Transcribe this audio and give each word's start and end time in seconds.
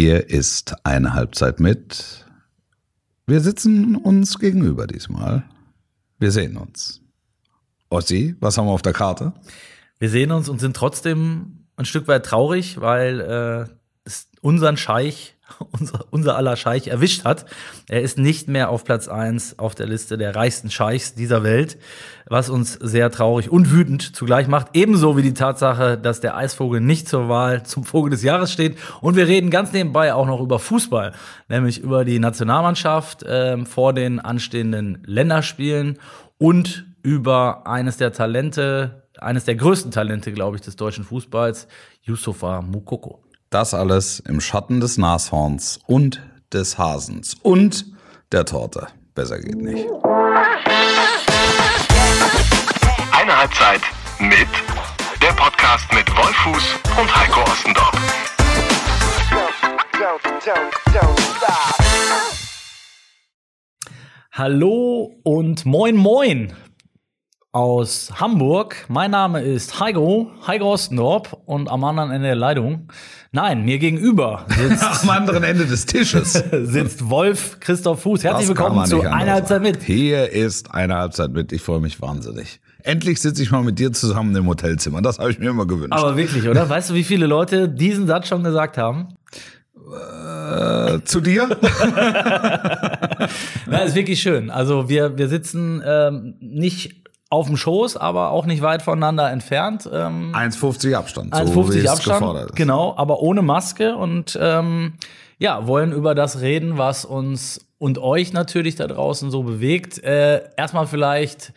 Hier 0.00 0.30
ist 0.30 0.76
eine 0.86 1.12
Halbzeit 1.12 1.58
mit. 1.58 2.24
Wir 3.26 3.40
sitzen 3.40 3.96
uns 3.96 4.38
gegenüber 4.38 4.86
diesmal. 4.86 5.42
Wir 6.20 6.30
sehen 6.30 6.56
uns. 6.56 7.00
Ossi, 7.88 8.36
was 8.38 8.56
haben 8.56 8.66
wir 8.66 8.74
auf 8.74 8.82
der 8.82 8.92
Karte? 8.92 9.32
Wir 9.98 10.08
sehen 10.08 10.30
uns 10.30 10.48
und 10.48 10.60
sind 10.60 10.76
trotzdem 10.76 11.66
ein 11.74 11.84
Stück 11.84 12.06
weit 12.06 12.24
traurig, 12.24 12.80
weil 12.80 13.18
äh, 13.18 13.74
es 14.04 14.28
unseren 14.40 14.76
Scheich, 14.76 15.34
unser, 15.72 16.04
unser 16.10 16.36
aller 16.36 16.56
Scheich 16.56 16.88
erwischt 16.88 17.24
hat. 17.24 17.46
Er 17.88 18.02
ist 18.02 18.18
nicht 18.18 18.48
mehr 18.48 18.70
auf 18.70 18.84
Platz 18.84 19.08
eins 19.08 19.58
auf 19.58 19.74
der 19.74 19.86
Liste 19.86 20.18
der 20.18 20.34
reichsten 20.34 20.70
Scheichs 20.70 21.14
dieser 21.14 21.42
Welt, 21.42 21.78
was 22.26 22.50
uns 22.50 22.74
sehr 22.74 23.10
traurig 23.10 23.50
und 23.50 23.70
wütend 23.70 24.14
zugleich 24.14 24.48
macht. 24.48 24.68
Ebenso 24.74 25.16
wie 25.16 25.22
die 25.22 25.34
Tatsache, 25.34 25.98
dass 25.98 26.20
der 26.20 26.36
Eisvogel 26.36 26.80
nicht 26.80 27.08
zur 27.08 27.28
Wahl 27.28 27.62
zum 27.64 27.84
Vogel 27.84 28.10
des 28.10 28.22
Jahres 28.22 28.52
steht. 28.52 28.76
Und 29.00 29.16
wir 29.16 29.26
reden 29.26 29.50
ganz 29.50 29.72
nebenbei 29.72 30.14
auch 30.14 30.26
noch 30.26 30.40
über 30.40 30.58
Fußball, 30.58 31.12
nämlich 31.48 31.80
über 31.80 32.04
die 32.04 32.18
Nationalmannschaft 32.18 33.22
äh, 33.22 33.64
vor 33.64 33.92
den 33.92 34.20
anstehenden 34.20 35.02
Länderspielen 35.04 35.98
und 36.38 36.86
über 37.02 37.66
eines 37.66 37.96
der 37.96 38.12
Talente, 38.12 39.04
eines 39.18 39.44
der 39.44 39.54
größten 39.54 39.90
Talente, 39.90 40.32
glaube 40.32 40.56
ich, 40.56 40.62
des 40.62 40.76
deutschen 40.76 41.04
Fußballs, 41.04 41.68
Yusufa 42.02 42.60
Mukoko. 42.60 43.22
Das 43.50 43.72
alles 43.72 44.20
im 44.20 44.42
Schatten 44.42 44.78
des 44.78 44.98
Nashorns 44.98 45.80
und 45.86 46.20
des 46.52 46.76
Hasens 46.76 47.34
und 47.42 47.86
der 48.30 48.44
Torte. 48.44 48.88
Besser 49.14 49.38
geht 49.38 49.56
nicht. 49.56 49.86
Eine 53.10 53.38
Halbzeit 53.38 53.80
mit 54.18 54.48
der 55.22 55.32
Podcast 55.32 55.90
mit 55.94 56.14
Wolfuß 56.14 56.74
und 57.00 57.16
Heiko 57.16 57.40
Ostendorf. 57.50 57.92
Hallo 64.32 65.20
und 65.22 65.64
moin 65.64 65.96
moin 65.96 66.52
aus 67.52 68.10
Hamburg. 68.20 68.84
Mein 68.88 69.10
Name 69.10 69.40
ist 69.40 69.80
Heiko, 69.80 70.30
Heiko 70.46 70.74
Ostendorp 70.74 71.40
und 71.46 71.70
am 71.70 71.82
anderen 71.82 72.10
Ende 72.10 72.28
der 72.28 72.36
Leitung, 72.36 72.88
nein, 73.32 73.64
mir 73.64 73.78
gegenüber 73.78 74.44
sitzt, 74.48 74.84
Am 75.02 75.10
anderen 75.10 75.42
Ende 75.44 75.64
des 75.64 75.86
Tisches. 75.86 76.32
sitzt 76.52 77.08
Wolf 77.08 77.58
Christoph 77.60 78.02
Fuß. 78.02 78.24
Herzlich 78.24 78.48
Das 78.48 78.58
willkommen 78.58 78.84
zu 78.84 79.00
einer 79.00 79.32
Halbzeit 79.32 79.62
mit. 79.62 79.82
Hier 79.82 80.30
ist 80.30 80.74
eine 80.74 80.96
Halbzeit 80.96 81.32
mit. 81.32 81.52
Ich 81.52 81.62
freue 81.62 81.80
mich 81.80 82.02
wahnsinnig. 82.02 82.60
Endlich 82.82 83.20
sitze 83.20 83.42
ich 83.42 83.50
mal 83.50 83.62
mit 83.62 83.78
dir 83.78 83.92
zusammen 83.92 84.36
im 84.36 84.46
Hotelzimmer. 84.46 85.00
Das 85.00 85.18
habe 85.18 85.30
ich 85.30 85.38
mir 85.38 85.48
immer 85.50 85.66
gewünscht. 85.66 85.98
Aber 85.98 86.16
wirklich, 86.18 86.46
oder? 86.46 86.68
Weißt 86.68 86.90
du, 86.90 86.94
wie 86.94 87.04
viele 87.04 87.26
Leute 87.26 87.68
diesen 87.68 88.06
Satz 88.06 88.28
schon 88.28 88.44
gesagt 88.44 88.76
haben? 88.76 89.14
äh, 89.88 91.00
zu 91.04 91.22
dir? 91.22 91.48
Na, 93.66 93.78
ist 93.78 93.94
wirklich 93.94 94.20
schön. 94.20 94.50
Also 94.50 94.90
wir, 94.90 95.16
wir 95.16 95.28
sitzen 95.28 95.82
ähm, 95.84 96.34
nicht 96.40 97.07
auf 97.30 97.46
dem 97.46 97.56
Schoß, 97.56 97.96
aber 97.96 98.30
auch 98.30 98.46
nicht 98.46 98.62
weit 98.62 98.82
voneinander 98.82 99.30
entfernt. 99.30 99.88
Ähm, 99.92 100.32
1,50 100.34 100.94
Abstand. 100.94 101.34
so 101.34 101.42
1,50 101.42 101.74
wie 101.74 101.78
es 101.78 101.86
Abstand, 101.88 102.56
genau, 102.56 102.94
aber 102.96 103.20
ohne 103.20 103.42
Maske 103.42 103.96
und 103.96 104.38
ähm, 104.40 104.94
ja, 105.38 105.66
wollen 105.66 105.92
über 105.92 106.14
das 106.14 106.40
reden, 106.40 106.78
was 106.78 107.04
uns 107.04 107.66
und 107.78 107.98
euch 107.98 108.32
natürlich 108.32 108.74
da 108.74 108.86
draußen 108.86 109.30
so 109.30 109.42
bewegt. 109.44 110.02
Äh, 110.02 110.42
erstmal 110.56 110.86
vielleicht, 110.86 111.52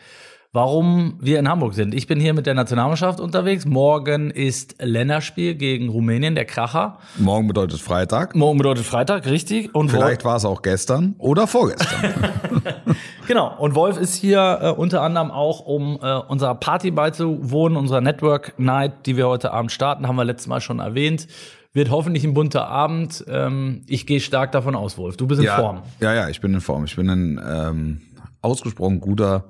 warum 0.52 1.18
wir 1.20 1.38
in 1.38 1.48
Hamburg 1.48 1.74
sind. 1.74 1.94
Ich 1.94 2.06
bin 2.06 2.20
hier 2.20 2.32
mit 2.32 2.46
der 2.46 2.54
Nationalmannschaft 2.54 3.18
unterwegs. 3.18 3.64
Morgen 3.64 4.30
ist 4.30 4.76
Länderspiel 4.80 5.56
gegen 5.56 5.88
Rumänien, 5.88 6.34
der 6.34 6.44
Kracher. 6.44 6.98
Morgen 7.18 7.48
bedeutet 7.48 7.80
Freitag. 7.80 8.36
Morgen 8.36 8.58
bedeutet 8.58 8.84
Freitag, 8.84 9.26
richtig. 9.26 9.74
Und 9.74 9.90
Vielleicht 9.90 10.24
war 10.24 10.36
es 10.36 10.44
auch 10.44 10.62
gestern 10.62 11.16
oder 11.18 11.46
vorgestern. 11.48 12.32
Genau, 13.32 13.56
und 13.56 13.74
Wolf 13.74 13.96
ist 13.96 14.14
hier 14.14 14.58
äh, 14.60 14.68
unter 14.72 15.00
anderem 15.00 15.30
auch, 15.30 15.60
um 15.60 15.98
äh, 16.02 16.16
unserer 16.16 16.54
Party 16.54 16.90
beizuwohnen, 16.90 17.78
unserer 17.78 18.02
Network 18.02 18.52
Night, 18.58 19.06
die 19.06 19.16
wir 19.16 19.26
heute 19.26 19.52
Abend 19.52 19.72
starten, 19.72 20.06
haben 20.06 20.16
wir 20.16 20.24
letztes 20.26 20.48
Mal 20.48 20.60
schon 20.60 20.80
erwähnt. 20.80 21.28
Wird 21.72 21.90
hoffentlich 21.90 22.24
ein 22.24 22.34
bunter 22.34 22.68
Abend. 22.68 23.24
Ähm, 23.28 23.84
ich 23.86 24.06
gehe 24.06 24.20
stark 24.20 24.52
davon 24.52 24.74
aus, 24.74 24.98
Wolf. 24.98 25.16
Du 25.16 25.26
bist 25.26 25.40
in 25.40 25.46
ja, 25.46 25.56
Form. 25.56 25.82
ja, 25.98 26.12
ja, 26.12 26.28
ich 26.28 26.42
bin 26.42 26.52
in 26.52 26.60
Form. 26.60 26.84
Ich 26.84 26.94
bin 26.94 27.08
in 27.08 27.40
ähm, 27.42 28.02
ausgesprochen 28.42 29.00
guter 29.00 29.44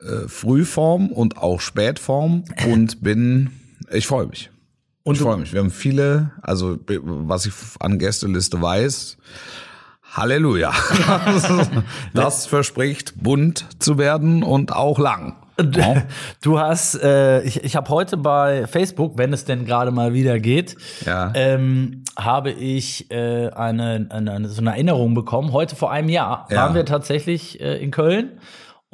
äh, 0.00 0.26
Frühform 0.26 1.08
und 1.08 1.36
auch 1.36 1.60
Spätform 1.60 2.44
und 2.66 3.02
bin, 3.02 3.50
ich 3.92 4.06
freue 4.06 4.28
mich. 4.28 4.50
Und 5.02 5.16
ich 5.16 5.20
freue 5.20 5.36
mich. 5.36 5.52
Wir 5.52 5.60
haben 5.60 5.70
viele, 5.70 6.30
also 6.40 6.78
was 6.86 7.44
ich 7.44 7.52
an 7.80 7.98
Gästeliste 7.98 8.62
weiß, 8.62 9.18
Halleluja. 10.14 10.72
das 12.14 12.46
verspricht 12.46 13.14
bunt 13.22 13.66
zu 13.80 13.98
werden 13.98 14.42
und 14.42 14.72
auch 14.72 14.98
lang. 14.98 15.36
Ja. 15.72 16.02
Du 16.42 16.58
hast, 16.58 17.00
äh, 17.00 17.42
ich, 17.42 17.62
ich 17.62 17.76
habe 17.76 17.88
heute 17.88 18.16
bei 18.16 18.66
Facebook, 18.66 19.16
wenn 19.18 19.32
es 19.32 19.44
denn 19.44 19.64
gerade 19.66 19.92
mal 19.92 20.12
wieder 20.12 20.40
geht, 20.40 20.76
Ja. 21.06 21.30
ähm, 21.34 22.02
habe 22.18 22.50
ich 22.50 23.08
äh, 23.12 23.50
eine, 23.50 24.06
eine, 24.10 24.32
eine, 24.32 24.48
so 24.48 24.60
eine 24.60 24.70
Erinnerung 24.70 25.14
bekommen. 25.14 25.52
Heute 25.52 25.76
vor 25.76 25.92
einem 25.92 26.08
Jahr 26.08 26.46
Ja. 26.50 26.56
waren 26.62 26.74
wir 26.74 26.84
tatsächlich 26.84 27.60
äh, 27.60 27.76
in 27.82 27.92
Köln 27.92 28.32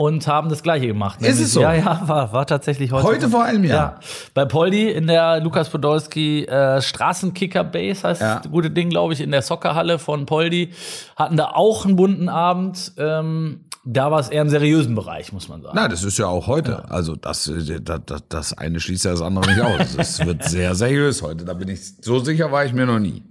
und 0.00 0.26
haben 0.26 0.48
das 0.48 0.62
Gleiche 0.62 0.86
gemacht. 0.86 1.20
Ist 1.20 1.40
es 1.40 1.52
so? 1.52 1.60
Ja, 1.60 1.74
ja, 1.74 2.00
war, 2.06 2.32
war 2.32 2.46
tatsächlich 2.46 2.90
heute. 2.90 3.04
Heute 3.06 3.28
vor 3.28 3.44
einem 3.44 3.64
Jahr? 3.64 3.98
Ja. 4.00 4.00
Bei 4.32 4.46
Poldi 4.46 4.88
in 4.88 5.06
der 5.06 5.40
Lukas 5.40 5.68
Podolski 5.68 6.44
äh, 6.46 6.80
Straßenkicker 6.80 7.64
Base 7.64 8.08
heißt 8.08 8.22
Ja. 8.22 8.38
das 8.38 8.50
gute 8.50 8.70
Ding, 8.70 8.88
glaube 8.88 9.12
ich, 9.12 9.20
in 9.20 9.30
der 9.30 9.42
Soccerhalle 9.42 9.98
von 9.98 10.24
Poldi. 10.24 10.70
Hatten 11.16 11.36
da 11.36 11.50
auch 11.52 11.84
einen 11.84 11.96
bunten 11.96 12.30
Abend. 12.30 12.92
Ähm, 12.96 13.66
da 13.84 14.10
war 14.10 14.20
es 14.20 14.30
eher 14.30 14.40
im 14.40 14.48
seriösen 14.48 14.94
Bereich, 14.94 15.34
muss 15.34 15.50
man 15.50 15.60
sagen. 15.60 15.74
Na, 15.76 15.86
das 15.86 16.02
ist 16.02 16.16
ja 16.18 16.28
auch 16.28 16.46
heute. 16.46 16.90
Also 16.90 17.14
das, 17.14 17.46
äh, 17.48 17.78
das, 17.82 18.00
das, 18.06 18.22
das 18.30 18.56
eine 18.56 18.80
schließt 18.80 19.04
ja 19.04 19.10
das 19.10 19.20
andere 19.20 19.50
nicht 19.50 19.60
aus. 19.60 19.96
Es 19.98 20.24
wird 20.24 20.44
sehr 20.44 20.74
seriös 20.74 21.20
heute. 21.20 21.44
Da 21.44 21.52
bin 21.52 21.68
ich 21.68 21.80
so 22.00 22.20
sicher 22.20 22.50
war 22.50 22.64
ich 22.64 22.72
mir 22.72 22.86
noch 22.86 22.98
nie. 23.00 23.22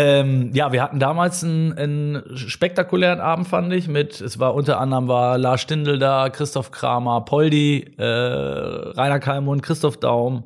Ähm, 0.00 0.50
ja, 0.54 0.70
wir 0.70 0.80
hatten 0.82 1.00
damals 1.00 1.42
einen, 1.42 1.72
einen 1.72 2.36
spektakulären 2.36 3.20
Abend, 3.20 3.48
fand 3.48 3.72
ich. 3.72 3.88
Mit, 3.88 4.20
es 4.20 4.38
war 4.38 4.54
unter 4.54 4.78
anderem 4.78 5.08
war 5.08 5.38
Lars 5.38 5.60
Stindl 5.62 5.98
da, 5.98 6.28
Christoph 6.30 6.70
Kramer, 6.70 7.22
Poldi, 7.22 7.94
äh, 7.98 8.04
Rainer 8.04 9.18
Kalmund, 9.18 9.62
Christoph 9.64 9.96
Daum, 9.96 10.44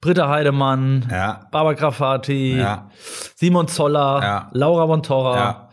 Britta 0.00 0.28
Heidemann, 0.30 1.06
Ja. 1.10 1.46
Barbara 1.52 1.74
Grafati, 1.74 2.56
Ja. 2.58 2.88
Simon 3.34 3.68
Zoller, 3.68 4.20
Ja. 4.22 4.50
Laura 4.52 4.86
Montora. 4.86 5.68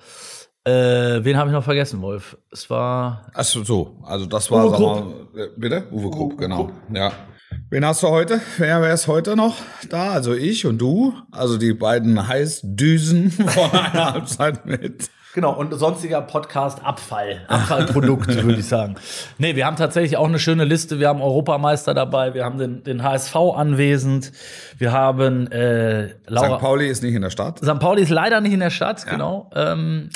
Äh, 0.63 1.23
wen 1.23 1.37
habe 1.37 1.49
ich 1.49 1.53
noch 1.55 1.63
vergessen, 1.63 2.01
Wolf? 2.01 2.37
Es 2.51 2.69
war 2.69 3.21
Ach 3.33 3.43
so, 3.43 3.63
so. 3.63 3.97
Also 4.03 4.25
das 4.27 4.51
war, 4.51 4.65
Uwe 4.65 4.71
sag 4.71 4.79
mal, 4.79 5.03
äh, 5.41 5.47
bitte? 5.57 5.87
Uwe 5.91 6.11
Krupp, 6.11 6.37
genau. 6.37 6.69
Ja. 6.93 7.11
Wen 7.69 7.85
hast 7.85 8.03
du 8.03 8.09
heute? 8.09 8.41
Wer, 8.57 8.81
wer 8.81 8.93
ist 8.93 9.07
heute 9.07 9.35
noch 9.35 9.55
da? 9.89 10.11
Also 10.11 10.33
ich 10.33 10.65
und 10.65 10.77
du. 10.77 11.13
Also 11.31 11.57
die 11.57 11.73
beiden 11.73 12.27
Heißdüsen 12.27 13.31
von 13.47 13.71
einer 13.71 14.13
Halbzeit 14.13 14.65
mit. 14.65 15.09
Genau, 15.33 15.53
und 15.53 15.73
sonstiger 15.73 16.21
Podcast-Abfall, 16.21 17.45
Abfallprodukt, 17.47 18.27
würde 18.43 18.59
ich 18.59 18.67
sagen. 18.67 18.95
Nee, 19.37 19.55
wir 19.55 19.65
haben 19.65 19.77
tatsächlich 19.77 20.17
auch 20.17 20.27
eine 20.27 20.39
schöne 20.39 20.65
Liste. 20.65 20.99
Wir 20.99 21.07
haben 21.07 21.21
Europameister 21.21 21.93
dabei, 21.93 22.33
wir 22.33 22.43
haben 22.43 22.57
den, 22.57 22.83
den 22.83 23.01
HSV 23.01 23.35
anwesend, 23.55 24.33
wir 24.77 24.91
haben 24.91 25.49
äh, 25.51 26.09
Laura. 26.27 26.57
St. 26.57 26.61
Pauli 26.61 26.87
ist 26.89 27.01
nicht 27.01 27.15
in 27.15 27.21
der 27.21 27.29
Stadt. 27.29 27.59
St. 27.59 27.79
Pauli 27.79 28.01
ist 28.01 28.09
leider 28.09 28.41
nicht 28.41 28.51
in 28.53 28.59
der 28.59 28.71
Stadt, 28.71 29.05
genau. 29.07 29.49
Ähm, 29.55 30.09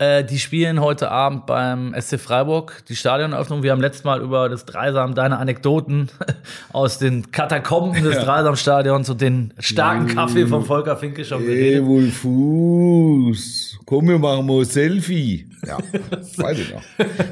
äh, 0.00 0.24
die 0.24 0.38
spielen 0.38 0.80
heute 0.80 1.10
Abend 1.10 1.44
beim 1.44 1.94
SC 1.98 2.18
Freiburg 2.18 2.82
die 2.88 2.96
Stadioneröffnung. 2.96 3.62
Wir 3.62 3.72
haben 3.72 3.82
letztes 3.82 4.02
Mal 4.04 4.22
über 4.22 4.48
das 4.48 4.64
Dreisam, 4.64 5.14
deine 5.14 5.36
Anekdoten 5.36 6.08
aus 6.72 6.98
den 6.98 7.30
Katakomben 7.30 8.02
des 8.02 8.18
Dreisamstadions 8.18 9.10
und 9.10 9.20
den 9.20 9.52
starken 9.58 10.06
Kaffee 10.06 10.46
von 10.46 10.64
Volker 10.64 10.96
Finke 10.96 11.22
schon 11.24 11.44
geredet. 11.44 11.84
Wolfuß, 11.84 13.78
komm, 13.84 14.08
wir 14.08 14.18
machen 14.18 14.46
mal 14.46 14.60
ein 14.60 14.64
Selfie. 14.64 15.46
Ja, 15.66 15.76
weiß 16.38 16.58
ich 16.58 16.72
noch. 16.72 16.82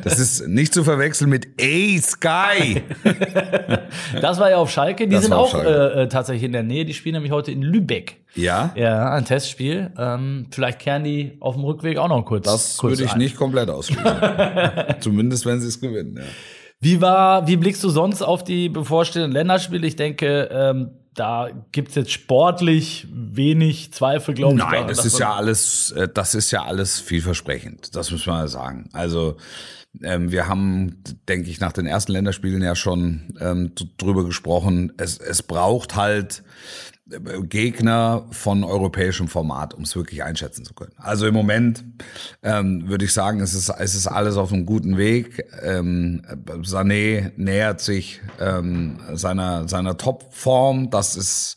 Das 0.05 0.19
ist 0.19 0.47
nicht 0.47 0.75
zu 0.75 0.85
verwechseln 0.85 1.31
mit 1.31 1.49
Ey 1.57 1.99
Sky. 1.99 2.83
Das 4.21 4.39
war 4.39 4.51
ja 4.51 4.57
auf 4.57 4.71
Schalke. 4.71 5.07
Die 5.07 5.15
Das 5.15 5.25
sind 5.25 5.33
auch 5.33 5.55
äh, 5.55 6.03
äh, 6.03 6.09
tatsächlich 6.09 6.45
in 6.45 6.53
der 6.53 6.63
Nähe. 6.63 6.85
Die 6.85 6.95
spielen 6.95 7.15
nämlich 7.15 7.33
heute 7.33 7.53
in 7.53 7.63
Lübeck. 7.63 8.17
Ja, 8.39 8.73
Ja, 8.75 9.13
ein 9.13 9.25
Testspiel. 9.25 9.93
Ähm, 9.99 10.47
vielleicht 10.51 10.79
kehren 10.79 11.05
die 11.05 11.37
auf 11.41 11.55
dem 11.55 11.65
Rückweg 11.65 11.99
auch 11.99 12.09
noch 12.09 12.25
kurz. 12.25 12.45
das 12.45 12.77
kurz 12.77 12.93
würde 12.93 13.05
ich 13.05 13.13
ein. 13.13 13.19
nicht 13.19 13.37
komplett 13.37 13.71
ausschließen. 13.71 14.05
Zumindest 15.01 15.47
wenn 15.47 15.61
sie 15.61 15.69
es 15.69 15.81
gewinnen. 15.81 16.17
Ja. 16.17 16.25
Wie 16.81 17.01
war, 17.01 17.47
wie 17.49 17.57
blickst 17.57 17.83
du 17.83 17.89
sonst 17.89 18.23
auf 18.23 18.45
die 18.45 18.69
bevorstehenden 18.69 19.33
Länderspiele? 19.33 19.87
Ich 19.87 19.97
denke, 19.97 20.49
ähm, 20.53 20.91
da 21.15 21.49
gibt's 21.73 21.97
jetzt 21.97 22.13
sportlich 22.13 23.09
wenig 23.13 23.93
Zweifel, 23.93 24.35
glaube 24.35 24.55
ich. 24.55 24.59
Nein, 24.61 24.73
daran, 24.73 24.89
das 24.89 25.05
ist 25.05 25.19
ja 25.19 25.35
alles, 25.35 25.91
äh, 25.91 26.09
das 26.09 26.37
ist 26.37 26.53
ja 26.53 26.63
alles 26.63 27.01
vielversprechend. 27.01 27.97
Das 27.97 28.13
muss 28.13 28.25
man 28.27 28.47
sagen. 28.47 28.89
Also 28.93 29.37
ähm, 30.03 30.31
wir 30.31 30.47
haben, 30.47 31.03
denke 31.29 31.51
ich, 31.51 31.59
nach 31.59 31.73
den 31.73 31.87
ersten 31.87 32.13
Länderspielen 32.13 32.63
ja 32.63 32.77
schon 32.77 33.35
ähm, 33.41 33.73
drüber 33.97 34.25
gesprochen. 34.25 34.93
Es, 34.97 35.19
es 35.19 35.43
braucht 35.43 35.97
halt 35.97 36.45
Gegner 37.45 38.27
von 38.31 38.65
europäischem 38.65 39.29
Format, 39.29 39.75
um 39.75 39.85
es 39.85 39.97
wirklich 39.97 40.23
einschätzen 40.23 40.65
zu 40.65 40.75
können. 40.75 40.93
Also 40.99 41.27
im 41.27 41.35
Moment 41.35 41.85
ähm, 42.43 42.89
würde 42.89 43.07
ich 43.07 43.13
sagen, 43.13 43.41
es 43.41 43.55
ist, 43.55 43.71
es 43.71 43.95
ist 43.95 44.07
alles 44.07 44.37
auf 44.37 44.53
einem 44.53 44.67
guten 44.67 44.99
Weg. 44.99 45.45
Ähm, 45.63 46.23
Sané 46.63 47.33
nähert 47.37 47.81
sich 47.81 48.21
ähm, 48.41 48.99
seiner, 49.15 49.69
seiner 49.69 49.97
Topform. 49.97 50.91
Das 50.91 51.17
ist 51.17 51.57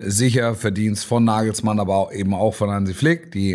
sicher 0.00 0.54
Verdienst 0.54 1.04
von 1.04 1.24
Nagelsmann, 1.24 1.80
aber 1.80 2.10
eben 2.12 2.32
auch 2.32 2.54
von 2.54 2.70
Hansi 2.70 2.94
Flick, 2.94 3.32
die 3.32 3.54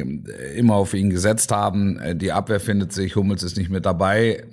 immer 0.58 0.76
auf 0.76 0.94
ihn 0.94 1.10
gesetzt 1.10 1.54
haben. 1.54 2.02
Die 2.16 2.34
Abwehr 2.34 2.60
findet 2.60 2.92
sich, 2.92 3.16
Hummels 3.16 3.44
ist 3.44 3.58
nicht 3.58 3.70
mit 3.70 3.86
dabei. 3.86 4.44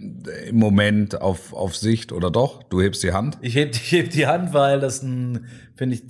Im 0.49 0.57
Moment 0.57 1.21
auf, 1.21 1.53
auf 1.53 1.77
Sicht 1.77 2.13
oder 2.13 2.31
doch? 2.31 2.63
Du 2.63 2.81
hebst 2.81 3.03
die 3.03 3.13
Hand? 3.13 3.39
Ich 3.41 3.57
heb, 3.57 3.75
ich 3.75 3.91
heb 3.91 4.11
die 4.11 4.29
Hand, 4.29 4.55
weil 4.55 4.79
das 4.79 5.03
ein, 5.03 5.47
finde 5.75 5.97
ich, 5.97 6.05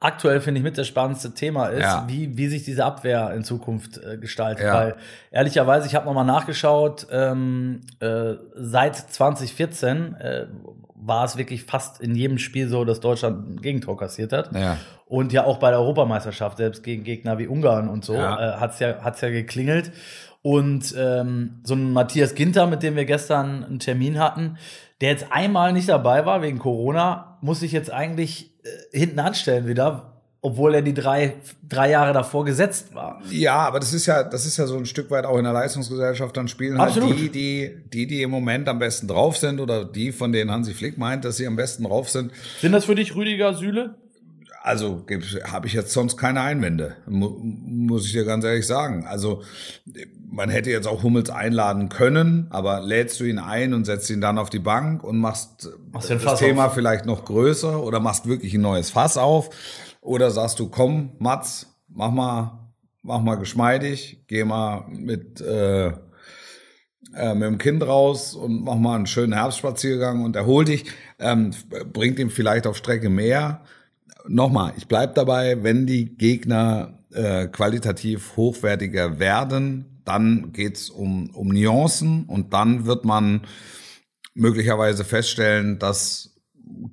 aktuell 0.00 0.40
finde 0.40 0.58
ich 0.60 0.64
mit 0.64 0.78
das 0.78 0.88
spannendste 0.88 1.32
Thema 1.34 1.66
ist, 1.66 1.82
Ja. 1.82 2.04
wie, 2.08 2.36
wie 2.36 2.48
sich 2.48 2.64
diese 2.64 2.84
Abwehr 2.84 3.32
in 3.34 3.44
Zukunft 3.44 3.98
äh, 3.98 4.16
gestaltet. 4.16 4.64
Ja. 4.64 4.74
Weil 4.74 4.96
ehrlicherweise, 5.30 5.86
ich 5.86 5.94
habe 5.94 6.06
nochmal 6.06 6.24
nachgeschaut, 6.24 7.06
ähm, 7.10 7.80
äh, 8.00 8.34
seit 8.54 8.96
2014 8.96 10.14
äh, 10.14 10.46
war 11.02 11.24
es 11.24 11.36
wirklich 11.36 11.64
fast 11.64 12.00
in 12.00 12.14
jedem 12.14 12.38
Spiel 12.38 12.68
so, 12.68 12.84
dass 12.84 13.00
Deutschland 13.00 13.48
ein 13.48 13.60
Gegentor 13.60 13.96
kassiert 13.96 14.32
hat. 14.32 14.54
Ja. 14.54 14.76
Und 15.06 15.32
ja 15.32 15.44
auch 15.44 15.58
bei 15.58 15.70
der 15.70 15.80
Europameisterschaft, 15.80 16.58
selbst 16.58 16.82
gegen 16.82 17.04
Gegner 17.04 17.38
wie 17.38 17.46
Ungarn 17.46 17.88
und 17.88 18.04
so, 18.04 18.14
Ja. 18.14 18.56
äh, 18.56 18.60
hat's 18.60 18.78
ja, 18.78 19.02
hat's 19.02 19.20
ja 19.20 19.28
geklingelt. 19.30 19.92
Und 20.42 20.94
ähm, 20.96 21.60
so 21.64 21.74
ein 21.74 21.92
Matthias 21.92 22.34
Ginter, 22.34 22.66
mit 22.66 22.82
dem 22.82 22.96
wir 22.96 23.04
gestern 23.04 23.64
einen 23.64 23.78
Termin 23.78 24.18
hatten, 24.18 24.56
der 25.02 25.10
jetzt 25.10 25.26
einmal 25.30 25.72
nicht 25.74 25.88
dabei 25.90 26.24
war 26.24 26.40
wegen 26.40 26.58
Corona, 26.58 27.38
muss 27.42 27.60
sich 27.60 27.72
jetzt 27.72 27.92
eigentlich 27.92 28.49
hinten 28.92 29.18
anstellen 29.18 29.66
wieder, 29.66 30.20
obwohl 30.42 30.74
er 30.74 30.82
die 30.82 30.94
drei, 30.94 31.34
drei 31.68 31.90
Jahre 31.90 32.12
davor 32.12 32.44
gesetzt 32.44 32.94
war. 32.94 33.20
Ja, 33.30 33.56
aber 33.56 33.80
das 33.80 33.92
ist 33.92 34.06
ja, 34.06 34.22
das 34.22 34.46
ist 34.46 34.56
ja 34.56 34.66
so 34.66 34.76
ein 34.76 34.86
Stück 34.86 35.10
weit 35.10 35.26
auch 35.26 35.36
in 35.36 35.44
der 35.44 35.52
Leistungsgesellschaft 35.52 36.36
dann 36.36 36.48
spielen 36.48 36.78
halt 36.78 36.96
Absolut. 36.96 37.18
die, 37.18 37.28
die, 37.28 37.76
die, 37.92 38.06
die 38.06 38.22
im 38.22 38.30
Moment 38.30 38.68
am 38.68 38.78
besten 38.78 39.06
drauf 39.06 39.36
sind 39.36 39.60
oder 39.60 39.84
die, 39.84 40.12
von 40.12 40.32
denen 40.32 40.50
Hansi 40.50 40.72
Flick 40.72 40.96
meint, 40.96 41.24
dass 41.24 41.36
sie 41.36 41.46
am 41.46 41.56
besten 41.56 41.84
drauf 41.84 42.08
sind. 42.08 42.32
Sind 42.60 42.72
das 42.72 42.86
für 42.86 42.94
dich 42.94 43.14
Rüdiger 43.14 43.54
Süle? 43.54 43.96
Also 44.62 45.06
habe 45.44 45.66
ich 45.66 45.72
jetzt 45.72 45.92
sonst 45.92 46.18
keine 46.18 46.42
Einwände, 46.42 46.96
mu 47.06 47.30
muss 47.42 48.04
ich 48.04 48.12
dir 48.12 48.24
ganz 48.26 48.44
ehrlich 48.44 48.66
sagen. 48.66 49.06
Also 49.06 49.42
man 50.30 50.50
hätte 50.50 50.70
jetzt 50.70 50.86
auch 50.86 51.02
Hummels 51.02 51.30
einladen 51.30 51.88
können, 51.88 52.46
aber 52.50 52.80
lädst 52.80 53.18
du 53.20 53.24
ihn 53.24 53.38
ein 53.38 53.72
und 53.72 53.86
setzt 53.86 54.10
ihn 54.10 54.20
dann 54.20 54.38
auf 54.38 54.50
die 54.50 54.58
Bank 54.58 55.02
und 55.02 55.18
machst 55.18 55.70
Machst 55.90 56.10
das 56.10 56.38
Thema 56.38 56.66
auf. 56.66 56.74
vielleicht 56.74 57.06
noch 57.06 57.24
größer 57.24 57.82
oder 57.82 58.00
machst 58.00 58.28
wirklich 58.28 58.52
ein 58.52 58.60
neues 58.60 58.90
Fass 58.90 59.16
auf 59.16 59.48
oder 60.02 60.30
sagst 60.30 60.60
du, 60.60 60.68
komm, 60.68 61.12
Mats, 61.18 61.66
mach 61.88 62.10
mal, 62.10 62.70
mach 63.02 63.22
mal 63.22 63.36
geschmeidig, 63.36 64.24
geh 64.28 64.44
mal 64.44 64.84
mit 64.88 65.40
äh, 65.40 65.92
äh, 67.14 67.34
mit 67.34 67.48
dem 67.48 67.58
Kind 67.58 67.82
raus 67.82 68.34
und 68.34 68.62
mach 68.62 68.76
mal 68.76 68.96
einen 68.96 69.06
schönen 69.06 69.32
Herbstspaziergang 69.32 70.24
und 70.24 70.36
erhol 70.36 70.64
dich, 70.64 70.84
ähm, 71.18 71.52
bringt 71.92 72.18
ihm 72.18 72.30
vielleicht 72.30 72.66
auf 72.66 72.76
Strecke 72.76 73.08
mehr. 73.08 73.62
Nochmal, 74.28 74.74
ich 74.76 74.86
bleib 74.88 75.14
dabei, 75.14 75.62
wenn 75.62 75.86
die 75.86 76.16
Gegner 76.16 76.98
äh, 77.12 77.46
qualitativ 77.48 78.36
hochwertiger 78.36 79.18
werden, 79.18 80.02
dann 80.04 80.52
geht's 80.52 80.90
um, 80.90 81.30
um 81.30 81.48
Nuancen 81.48 82.24
und 82.24 82.52
dann 82.52 82.86
wird 82.86 83.04
man 83.04 83.42
möglicherweise 84.34 85.04
feststellen, 85.04 85.78
dass 85.78 86.39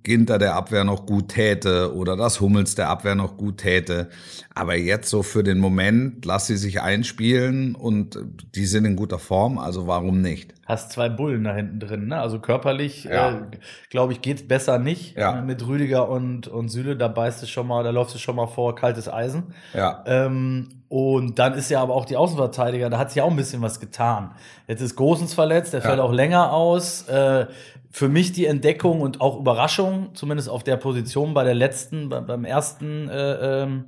Ginter 0.03 0.37
der 0.37 0.55
Abwehr 0.55 0.83
noch 0.83 1.05
gut 1.05 1.29
täte 1.29 1.93
oder 1.95 2.15
dass 2.15 2.39
Hummels 2.41 2.75
der 2.75 2.89
Abwehr 2.89 3.15
noch 3.15 3.37
gut 3.37 3.57
täte. 3.57 4.09
Aber 4.55 4.75
jetzt 4.75 5.09
so 5.09 5.23
für 5.23 5.43
den 5.43 5.59
Moment, 5.59 6.25
lass 6.25 6.47
sie 6.47 6.57
sich 6.57 6.81
einspielen 6.81 7.75
und 7.75 8.17
die 8.55 8.65
sind 8.65 8.85
in 8.85 8.95
guter 8.95 9.19
Form, 9.19 9.57
also 9.57 9.87
warum 9.87 10.21
nicht? 10.21 10.53
Hast 10.65 10.91
zwei 10.91 11.07
Bullen 11.09 11.43
da 11.45 11.53
hinten 11.55 11.79
drin, 11.79 12.07
ne? 12.07 12.19
Also 12.19 12.39
körperlich, 12.39 13.05
Ja. 13.05 13.29
äh, 13.31 13.41
glaube 13.89 14.13
ich, 14.13 14.21
geht's 14.21 14.47
besser 14.47 14.79
nicht 14.79 15.15
Ja. 15.17 15.39
äh, 15.39 15.41
mit 15.41 15.65
Rüdiger 15.65 16.09
und, 16.09 16.47
und 16.47 16.69
Süle. 16.69 16.97
Da 16.97 17.07
beißt 17.07 17.41
es 17.43 17.49
schon 17.49 17.67
mal, 17.67 17.83
da 17.83 17.91
läufst 17.91 18.15
du 18.15 18.19
schon 18.19 18.35
mal 18.35 18.47
vor 18.47 18.75
kaltes 18.75 19.07
Eisen. 19.11 19.53
Ja. 19.73 20.03
Ähm, 20.05 20.76
und 20.89 21.37
dann 21.37 21.53
ist 21.53 21.69
ja 21.69 21.81
aber 21.81 21.93
auch 21.95 22.05
die 22.05 22.15
Außenverteidiger, 22.15 22.89
da 22.89 22.97
hat 22.97 23.11
sich 23.11 23.21
auch 23.21 23.29
ein 23.29 23.35
bisschen 23.35 23.61
was 23.61 23.79
getan. 23.79 24.31
Jetzt 24.67 24.81
ist 24.81 24.95
Großens 24.95 25.33
verletzt, 25.33 25.73
der 25.73 25.81
fällt 25.81 25.99
auch 25.99 26.13
länger 26.13 26.53
aus. 26.53 27.07
Äh, 27.09 27.47
für 27.89 28.09
mich 28.09 28.31
die 28.31 28.45
Entdeckung 28.45 29.01
und 29.01 29.21
auch 29.21 29.39
Überraschung, 29.39 30.09
zumindest 30.13 30.49
auf 30.49 30.63
der 30.63 30.77
Position 30.77 31.33
bei 31.33 31.43
der 31.43 31.55
letzten, 31.55 32.09
bei, 32.09 32.21
beim 32.21 32.45
ersten, 32.45 33.09
äh, 33.09 33.63
ähm, 33.63 33.85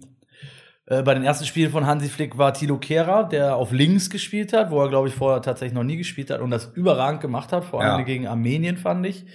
äh, 0.87 1.03
bei 1.03 1.13
den 1.13 1.23
ersten 1.23 1.45
Spielen 1.45 1.71
von 1.71 1.85
Hansi 1.85 2.09
Flick 2.09 2.37
war 2.37 2.53
Tilo 2.53 2.77
Kehrer, 2.77 3.23
der 3.25 3.55
auf 3.55 3.71
links 3.71 4.09
gespielt 4.09 4.51
hat, 4.51 4.71
wo 4.71 4.81
er, 4.81 4.89
glaube 4.89 5.07
ich, 5.07 5.13
vorher 5.15 5.41
tatsächlich 5.41 5.75
noch 5.75 5.83
nie 5.83 5.97
gespielt 5.97 6.31
hat 6.31 6.41
und 6.41 6.49
das 6.49 6.65
überragend 6.73 7.21
gemacht 7.21 7.51
hat, 7.53 7.63
vor 7.65 7.81
allem 7.81 7.99
Ja. 7.99 8.05
gegen 8.05 8.27
Armenien, 8.27 8.77
fand 8.77 9.05
ich. 9.05 9.25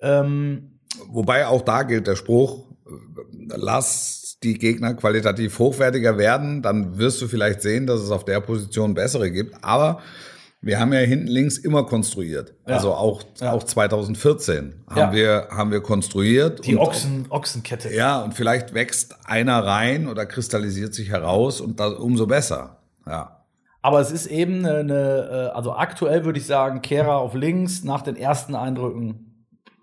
Ähm, 0.00 0.80
Wobei 1.08 1.46
auch 1.46 1.62
da 1.62 1.82
gilt 1.82 2.06
der 2.06 2.16
Spruch, 2.16 2.70
äh, 2.86 3.54
lass 3.56 4.23
die 4.44 4.58
Gegner 4.58 4.94
qualitativ 4.94 5.58
hochwertiger 5.58 6.18
werden, 6.18 6.62
dann 6.62 6.98
wirst 6.98 7.20
du 7.22 7.26
vielleicht 7.28 7.62
sehen, 7.62 7.86
dass 7.86 8.00
es 8.00 8.10
auf 8.10 8.24
der 8.24 8.40
Position 8.40 8.94
bessere 8.94 9.30
gibt. 9.30 9.56
Aber 9.64 10.00
wir 10.60 10.78
haben 10.80 10.92
ja 10.92 11.00
hinten 11.00 11.26
links 11.26 11.58
immer 11.58 11.84
konstruiert. 11.84 12.54
Ja. 12.66 12.76
Also 12.76 12.92
auch, 12.94 13.22
Ja. 13.40 13.52
auch 13.52 13.62
2014 13.64 14.74
haben 14.88 14.98
Ja. 14.98 15.12
wir, 15.12 15.48
haben 15.50 15.70
wir 15.70 15.80
konstruiert. 15.80 16.64
die 16.66 16.76
und- 16.76 16.86
Ochsen, 16.86 17.26
Ochsenkette. 17.30 17.92
Ja, 17.94 18.22
und 18.22 18.34
vielleicht 18.34 18.74
wächst 18.74 19.14
einer 19.26 19.64
rein 19.64 20.08
oder 20.08 20.26
kristallisiert 20.26 20.94
sich 20.94 21.10
heraus 21.10 21.60
und 21.60 21.80
das 21.80 21.94
umso 21.94 22.26
besser. 22.26 22.78
Ja. 23.06 23.40
Aber 23.82 24.00
es 24.00 24.10
ist 24.10 24.26
eben 24.26 24.64
eine, 24.64 25.50
äh, 25.52 25.56
also 25.56 25.74
aktuell 25.74 26.24
würde 26.24 26.38
ich 26.38 26.46
sagen, 26.46 26.80
Kehrer 26.80 27.16
auf 27.18 27.34
links 27.34 27.84
nach 27.84 28.00
den 28.00 28.16
ersten 28.16 28.54
Eindrücken 28.54 29.33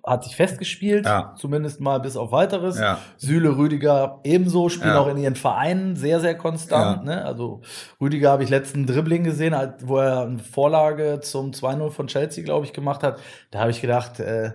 hat 0.06 0.24
sich 0.24 0.36
festgespielt, 0.36 1.06
Ja. 1.06 1.36
zumindest 1.38 1.80
mal 1.80 2.00
bis 2.00 2.18
auf 2.18 2.32
weiteres. 2.32 2.80
Ja. 2.80 3.00
Süle, 3.18 3.58
Rüdiger 3.58 4.20
ebenso, 4.24 4.70
spielen 4.70 4.94
Ja. 4.96 5.00
auch 5.00 5.08
in 5.08 5.18
ihren 5.18 5.36
Vereinen 5.36 5.96
sehr, 5.96 6.20
sehr 6.20 6.36
konstant. 6.36 7.06
Ne? 7.06 7.24
Also 7.24 7.62
Rüdiger 8.00 8.32
habe 8.32 8.44
ich 8.44 8.50
letzten 8.50 8.88
Dribbling 8.88 9.24
gesehen, 9.24 9.56
halt, 9.56 9.88
wo 9.88 9.98
er 9.98 10.22
eine 10.22 10.40
Vorlage 10.40 11.20
zum 11.22 11.54
2-0 11.54 11.92
von 11.92 12.08
Chelsea, 12.08 12.44
glaube 12.44 12.66
ich, 12.66 12.74
gemacht 12.74 13.04
hat. 13.04 13.20
Da 13.52 13.60
habe 13.60 13.72
ich 13.72 13.82
gedacht, 13.82 14.20
äh, 14.20 14.52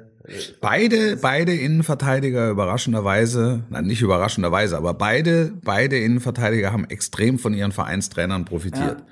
Beide, 0.61 1.17
beide 1.19 1.55
Innenverteidiger 1.55 2.51
überraschenderweise, 2.51 3.63
nein, 3.71 3.85
nicht 3.85 4.03
überraschenderweise, 4.03 4.77
aber 4.77 4.93
beide, 4.93 5.53
beide 5.63 5.99
Innenverteidiger 5.99 6.73
haben 6.73 6.85
extrem 6.87 7.39
von 7.39 7.55
ihren 7.55 7.71
Vereinstrainern 7.71 8.45
profitiert. 8.45 9.05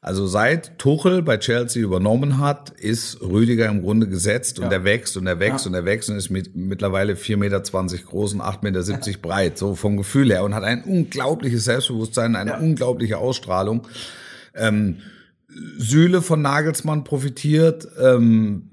Also 0.00 0.26
seit 0.26 0.78
Tuchel 0.78 1.22
bei 1.22 1.38
Chelsea 1.38 1.82
übernommen 1.82 2.38
hat, 2.38 2.70
ist 2.70 3.20
Rüdiger 3.20 3.66
im 3.66 3.82
Grunde 3.82 4.08
gesetzt 4.08 4.60
und 4.60 4.72
er 4.72 4.84
wächst 4.84 5.16
und 5.16 5.26
er 5.26 5.40
wächst 5.40 5.66
und 5.66 5.74
er 5.74 5.84
wächst 5.84 6.08
und 6.08 6.16
ist 6.16 6.30
mit, 6.30 6.54
mittlerweile 6.54 7.14
4,20 7.14 7.36
Meter 7.36 7.60
groß 7.60 8.34
und 8.34 8.40
8,70 8.40 8.62
Meter 8.62 9.18
breit, 9.20 9.58
so 9.58 9.74
vom 9.74 9.96
Gefühl 9.96 10.30
her 10.30 10.44
und 10.44 10.54
hat 10.54 10.62
ein 10.62 10.84
unglaubliches 10.84 11.64
Selbstbewusstsein, 11.64 12.36
eine 12.36 12.58
unglaubliche 12.58 13.18
Ausstrahlung. 13.18 13.86
Sühle 15.78 16.22
von 16.22 16.42
Nagelsmann 16.42 17.04
profitiert. 17.04 17.88
Ähm, 18.00 18.68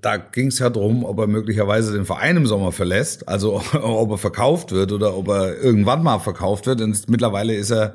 da 0.00 0.18
ging 0.18 0.48
es 0.48 0.58
ja 0.58 0.70
drum, 0.70 1.04
ob 1.04 1.18
er 1.18 1.26
möglicherweise 1.26 1.92
den 1.92 2.04
Verein 2.04 2.36
im 2.36 2.46
Sommer 2.46 2.72
verlässt, 2.72 3.28
also 3.28 3.62
ob 3.72 4.10
er 4.10 4.18
verkauft 4.18 4.72
wird 4.72 4.92
oder 4.92 5.16
ob 5.16 5.28
er 5.28 5.58
irgendwann 5.58 6.02
mal 6.02 6.18
verkauft 6.18 6.66
wird. 6.66 6.80
Und 6.80 7.08
mittlerweile 7.08 7.54
ist 7.54 7.70
er 7.70 7.94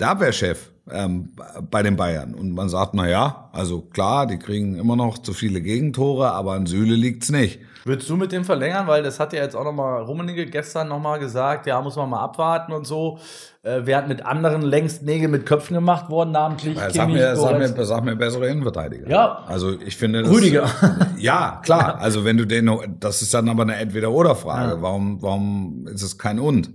der 0.00 0.10
Abwehrchef 0.10 0.71
ähm, 0.90 1.30
bei 1.70 1.82
den 1.82 1.96
Bayern. 1.96 2.34
Und 2.34 2.52
man 2.52 2.68
sagt, 2.68 2.94
na 2.94 3.08
ja, 3.08 3.48
also 3.52 3.80
klar, 3.80 4.26
die 4.26 4.38
kriegen 4.38 4.76
immer 4.76 4.96
noch 4.96 5.18
zu 5.18 5.32
viele 5.32 5.60
Gegentore, 5.60 6.32
aber 6.32 6.52
an 6.52 6.66
Sühle 6.66 6.94
liegt's 6.94 7.30
nicht. 7.30 7.60
Würdest 7.84 8.08
du 8.08 8.16
mit 8.16 8.30
dem 8.30 8.44
verlängern? 8.44 8.86
Weil 8.86 9.02
das 9.02 9.18
hat 9.18 9.32
ja 9.32 9.42
jetzt 9.42 9.56
auch 9.56 9.64
nochmal 9.64 10.02
Rummenigge 10.02 10.46
gestern 10.46 10.88
nochmal 10.88 11.18
gesagt, 11.18 11.66
ja, 11.66 11.80
muss 11.80 11.96
man 11.96 12.10
mal 12.10 12.20
abwarten 12.20 12.72
und 12.72 12.86
so. 12.86 13.18
Äh, 13.64 13.80
wer 13.84 13.98
hat 13.98 14.08
mit 14.08 14.24
anderen 14.24 14.62
längst 14.62 15.02
Nägel 15.02 15.28
mit 15.28 15.46
Köpfen 15.46 15.74
gemacht 15.74 16.08
worden, 16.08 16.32
namentlich 16.32 16.78
Sag 16.78 16.92
Kimmich, 16.92 17.14
mir, 17.14 17.36
sag, 17.36 17.58
mir, 17.58 17.84
sag 17.84 18.04
mir 18.04 18.16
bessere 18.16 18.48
Innenverteidiger. 18.48 19.08
Ja. 19.08 19.44
Also 19.46 19.80
ich 19.80 19.96
finde 19.96 20.22
das, 20.22 20.32
Rüdiger. 20.32 20.68
Ja, 21.18 21.60
klar. 21.62 21.98
Also 22.00 22.24
wenn 22.24 22.36
du 22.36 22.46
den, 22.46 22.70
das 23.00 23.22
ist 23.22 23.34
dann 23.34 23.48
aber 23.48 23.62
eine 23.62 23.76
Entweder-Oder-Frage. 23.76 24.80
Warum, 24.80 25.22
warum 25.22 25.86
ist 25.86 26.02
es 26.02 26.18
kein 26.18 26.38
Und? 26.38 26.70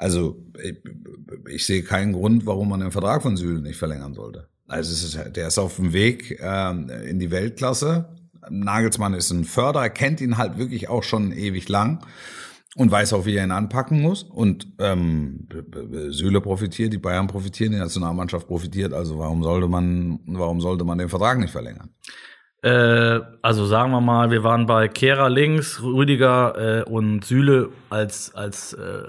Also 0.00 0.42
ich, 0.64 0.76
ich 1.50 1.66
sehe 1.66 1.82
keinen 1.82 2.14
Grund, 2.14 2.46
warum 2.46 2.70
man 2.70 2.80
den 2.80 2.90
Vertrag 2.90 3.20
von 3.20 3.36
Süle 3.36 3.60
nicht 3.60 3.76
verlängern 3.76 4.14
sollte. 4.14 4.48
Also 4.66 4.92
es 4.92 5.04
ist, 5.04 5.36
der 5.36 5.48
ist 5.48 5.58
auf 5.58 5.76
dem 5.76 5.92
Weg 5.92 6.40
ähm, 6.42 6.88
in 7.06 7.18
die 7.18 7.30
Weltklasse. 7.30 8.08
Nagelsmann 8.48 9.12
ist 9.12 9.30
ein 9.30 9.44
Förderer, 9.44 9.90
kennt 9.90 10.22
ihn 10.22 10.38
halt 10.38 10.56
wirklich 10.56 10.88
auch 10.88 11.02
schon 11.02 11.32
ewig 11.32 11.68
lang 11.68 12.02
und 12.76 12.90
weiß 12.90 13.12
auch, 13.12 13.26
wie 13.26 13.36
er 13.36 13.44
ihn 13.44 13.50
anpacken 13.50 14.00
muss. 14.00 14.22
Und 14.22 14.68
ähm, 14.78 15.46
Süle 16.08 16.40
profitiert, 16.40 16.94
die 16.94 16.98
Bayern 16.98 17.26
profitieren, 17.26 17.72
die 17.72 17.78
Nationalmannschaft 17.78 18.48
profitiert. 18.48 18.94
Also 18.94 19.18
warum 19.18 19.42
sollte 19.42 19.68
man, 19.68 20.20
warum 20.24 20.62
sollte 20.62 20.84
man 20.84 20.96
den 20.96 21.10
Vertrag 21.10 21.38
nicht 21.38 21.52
verlängern? 21.52 21.90
Äh, 22.62 23.20
also 23.42 23.64
sagen 23.66 23.90
wir 23.90 24.00
mal, 24.02 24.30
wir 24.30 24.44
waren 24.44 24.66
bei 24.66 24.88
Kehrer 24.88 25.30
links, 25.30 25.82
Rüdiger 25.82 26.80
äh, 26.80 26.82
und 26.90 27.24
Süle 27.24 27.70
als, 27.88 28.34
als 28.34 28.74
äh, 28.74 29.02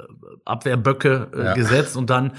Abwehrböcke 0.46 1.28
äh, 1.36 1.44
Ja. 1.46 1.54
gesetzt 1.54 1.98
und 1.98 2.10
dann 2.10 2.32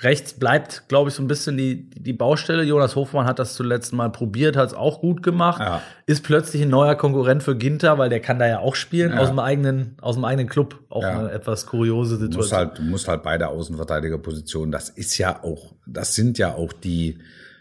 rechts 0.00 0.32
bleibt, 0.34 0.84
glaube 0.88 1.08
ich, 1.10 1.14
so 1.16 1.22
ein 1.22 1.26
bisschen 1.26 1.56
die, 1.56 1.90
die 1.90 2.12
Baustelle. 2.12 2.62
Jonas 2.62 2.94
Hofmann 2.94 3.26
hat 3.26 3.40
das 3.40 3.54
zuletzt 3.54 3.92
mal 3.92 4.10
probiert, 4.10 4.56
hat 4.56 4.68
es 4.68 4.74
auch 4.74 5.00
gut 5.00 5.24
gemacht. 5.24 5.60
Ja. 5.60 5.82
Ist 6.06 6.22
plötzlich 6.22 6.62
ein 6.62 6.68
neuer 6.70 6.94
Konkurrent 6.94 7.42
für 7.42 7.56
Ginter, 7.56 7.98
weil 7.98 8.08
der 8.08 8.20
kann 8.20 8.38
da 8.38 8.46
ja 8.46 8.58
auch 8.60 8.76
spielen, 8.76 9.12
Ja. 9.12 9.18
aus 9.18 9.28
dem 9.28 9.40
eigenen, 9.40 9.96
aus 10.00 10.14
dem 10.14 10.24
eigenen 10.24 10.48
Club. 10.48 10.78
Auch 10.88 11.02
Ja. 11.02 11.18
eine 11.18 11.32
etwas 11.32 11.66
kuriose 11.66 12.16
Du 12.16 12.24
musst 12.36 12.50
Situation. 12.50 12.58
halt, 12.58 12.78
du 12.78 12.82
musst 12.82 13.08
halt 13.08 13.22
beide 13.24 13.48
Außenverteidigerpositionen. 13.48 14.70
Das 14.70 14.88
ist 14.88 15.18
ja 15.18 15.42
auch, 15.42 15.74
das 15.86 16.14
sind 16.14 16.38
ja 16.38 16.54
auch 16.54 16.72
die, 16.72 17.18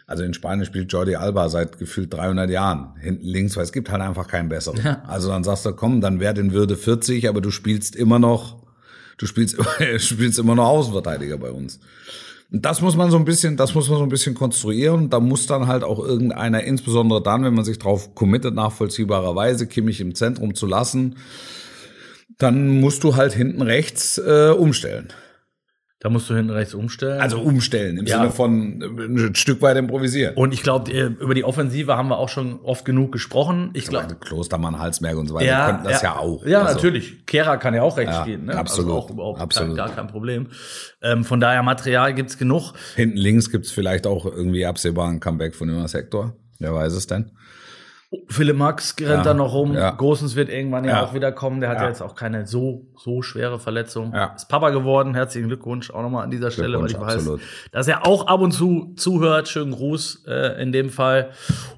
also 0.07 0.23
in 0.23 0.33
Spanien 0.33 0.65
spielt 0.65 0.91
Jordi 0.91 1.15
Alba 1.15 1.49
seit 1.49 1.77
gefühlt 1.77 2.13
300 2.13 2.49
Jahren 2.49 2.95
hinten 2.97 3.27
links, 3.27 3.57
weil 3.57 3.63
es 3.63 3.73
gibt 3.73 3.91
halt 3.91 4.01
einfach 4.01 4.27
keinen 4.27 4.47
besseren. 4.47 4.79
Also 5.05 5.27
dann 5.27 5.43
sagst 5.43 5.65
du, 5.65 5.73
komm, 5.73 5.99
dann 5.99 6.21
wär 6.21 6.33
den 6.33 6.53
Würde 6.53 6.77
40, 6.77 7.27
aber 7.27 7.41
du 7.41 7.51
spielst 7.51 7.93
immer 7.93 8.17
noch, 8.17 8.55
du 9.17 9.25
spielst, 9.25 9.57
spielst 9.97 10.39
immer 10.39 10.55
noch 10.55 10.65
Außenverteidiger 10.65 11.37
bei 11.37 11.51
uns. 11.51 11.81
Und 12.49 12.63
das 12.63 12.79
muss 12.79 12.95
man 12.95 13.11
so 13.11 13.17
ein 13.17 13.25
bisschen, 13.25 13.57
das 13.57 13.75
muss 13.75 13.89
man 13.89 13.97
so 13.97 14.03
ein 14.03 14.09
bisschen 14.09 14.33
konstruieren. 14.33 15.09
Da 15.09 15.19
muss 15.19 15.45
dann 15.45 15.67
halt 15.67 15.83
auch 15.83 15.99
irgendeiner, 15.99 16.63
insbesondere 16.63 17.21
dann, 17.21 17.43
wenn 17.43 17.53
man 17.53 17.65
sich 17.65 17.77
drauf 17.77 18.15
committet, 18.15 18.55
nachvollziehbarerweise 18.55 19.67
Kimmich 19.67 19.99
im 19.99 20.15
Zentrum 20.15 20.55
zu 20.55 20.67
lassen, 20.67 21.17
dann 22.37 22.79
musst 22.79 23.03
du 23.03 23.17
halt 23.17 23.33
hinten 23.33 23.61
rechts 23.61 24.17
äh, 24.19 24.53
umstellen. 24.57 25.09
Da 25.99 26.09
musst 26.09 26.29
du 26.29 26.35
hinten 26.35 26.51
rechts 26.51 26.75
umstellen. 26.75 27.19
Also 27.19 27.39
umstellen 27.39 27.97
im 27.97 28.05
Ja. 28.05 28.17
Sinne 28.19 28.29
von 28.29 28.81
äh, 28.81 28.85
ein 29.29 29.33
Stück 29.35 29.63
weit 29.63 29.77
improvisieren. 29.77 30.35
und 30.35 30.53
ich 30.53 30.61
glaube, 30.61 30.91
über 30.91 31.33
die 31.33 31.43
Offensive 31.43 31.97
haben 31.97 32.09
wir 32.09 32.19
auch 32.19 32.29
schon 32.29 32.59
oft 32.61 32.85
genug 32.85 33.11
gesprochen. 33.11 33.71
Ich 33.73 33.87
glaube, 33.87 34.03
Also 34.05 34.15
Klostermann, 34.17 34.77
Halsmerk 34.77 35.17
und 35.17 35.27
so 35.27 35.33
weiter, 35.33 35.45
die 35.65 35.71
könnten 35.71 35.87
das 35.89 36.01
ja, 36.03 36.17
auch. 36.17 36.45
Ja, 36.45 36.61
also, 36.61 36.75
natürlich. 36.75 37.25
Kehrer 37.25 37.57
kann 37.57 37.73
ja 37.73 37.81
auch 37.81 37.97
rechts 37.97 38.13
Ja, 38.13 38.21
spielen. 38.21 38.45
Ne? 38.45 38.55
absolut, 38.55 38.91
Also 38.91 38.99
auch 39.01 39.09
überhaupt 39.09 39.41
absolut. 39.41 39.75
Gar, 39.75 39.87
gar 39.87 39.95
kein 39.95 40.07
Problem. 40.07 40.47
Ähm, 41.01 41.23
von 41.23 41.39
daher, 41.39 41.63
Material 41.63 42.13
gibt's 42.13 42.37
genug. 42.37 42.73
Hinten 42.95 43.17
links 43.17 43.49
gibt's 43.49 43.71
vielleicht 43.71 44.05
auch 44.05 44.25
irgendwie 44.25 44.67
absehbar 44.67 45.09
ein 45.09 45.19
Comeback 45.19 45.55
von 45.55 45.67
Jonas 45.67 45.95
Hector. 45.95 46.35
Wer 46.59 46.75
weiß 46.75 46.93
es 46.93 47.07
denn? 47.07 47.31
Philipp 48.29 48.55
Max 48.55 48.95
rennt 48.99 49.09
Ja, 49.09 49.21
da 49.23 49.33
noch 49.33 49.53
rum. 49.53 49.73
ja. 49.73 49.91
Großens 49.91 50.35
wird 50.37 50.47
irgendwann 50.49 50.85
ja, 50.85 50.91
Ja. 50.91 51.03
auch 51.05 51.13
wieder 51.13 51.31
kommen. 51.33 51.59
Der 51.59 51.69
hat 51.69 51.81
ja. 51.81 51.87
Jetzt 51.89 52.01
auch 52.01 52.15
keine 52.15 52.47
so, 52.47 52.85
so 52.95 53.21
schwere 53.21 53.59
Verletzung. 53.59 54.13
Ja. 54.13 54.33
Ist 54.35 54.47
Papa 54.47 54.69
geworden. 54.69 55.13
Herzlichen 55.13 55.47
Glückwunsch 55.49 55.91
auch 55.91 56.01
nochmal 56.01 56.23
an 56.23 56.31
dieser 56.31 56.49
Stelle, 56.51 56.79
weil 56.79 56.87
ich 56.89 56.97
weiß, 56.99 57.15
absolut. 57.15 57.41
dass 57.73 57.87
er 57.87 58.07
auch 58.07 58.27
ab 58.27 58.39
und 58.39 58.51
zu 58.51 58.93
zuhört. 58.95 59.49
Schönen 59.49 59.71
Gruß 59.73 60.23
äh, 60.27 60.61
in 60.61 60.71
dem 60.71 60.89
Fall. 60.89 61.31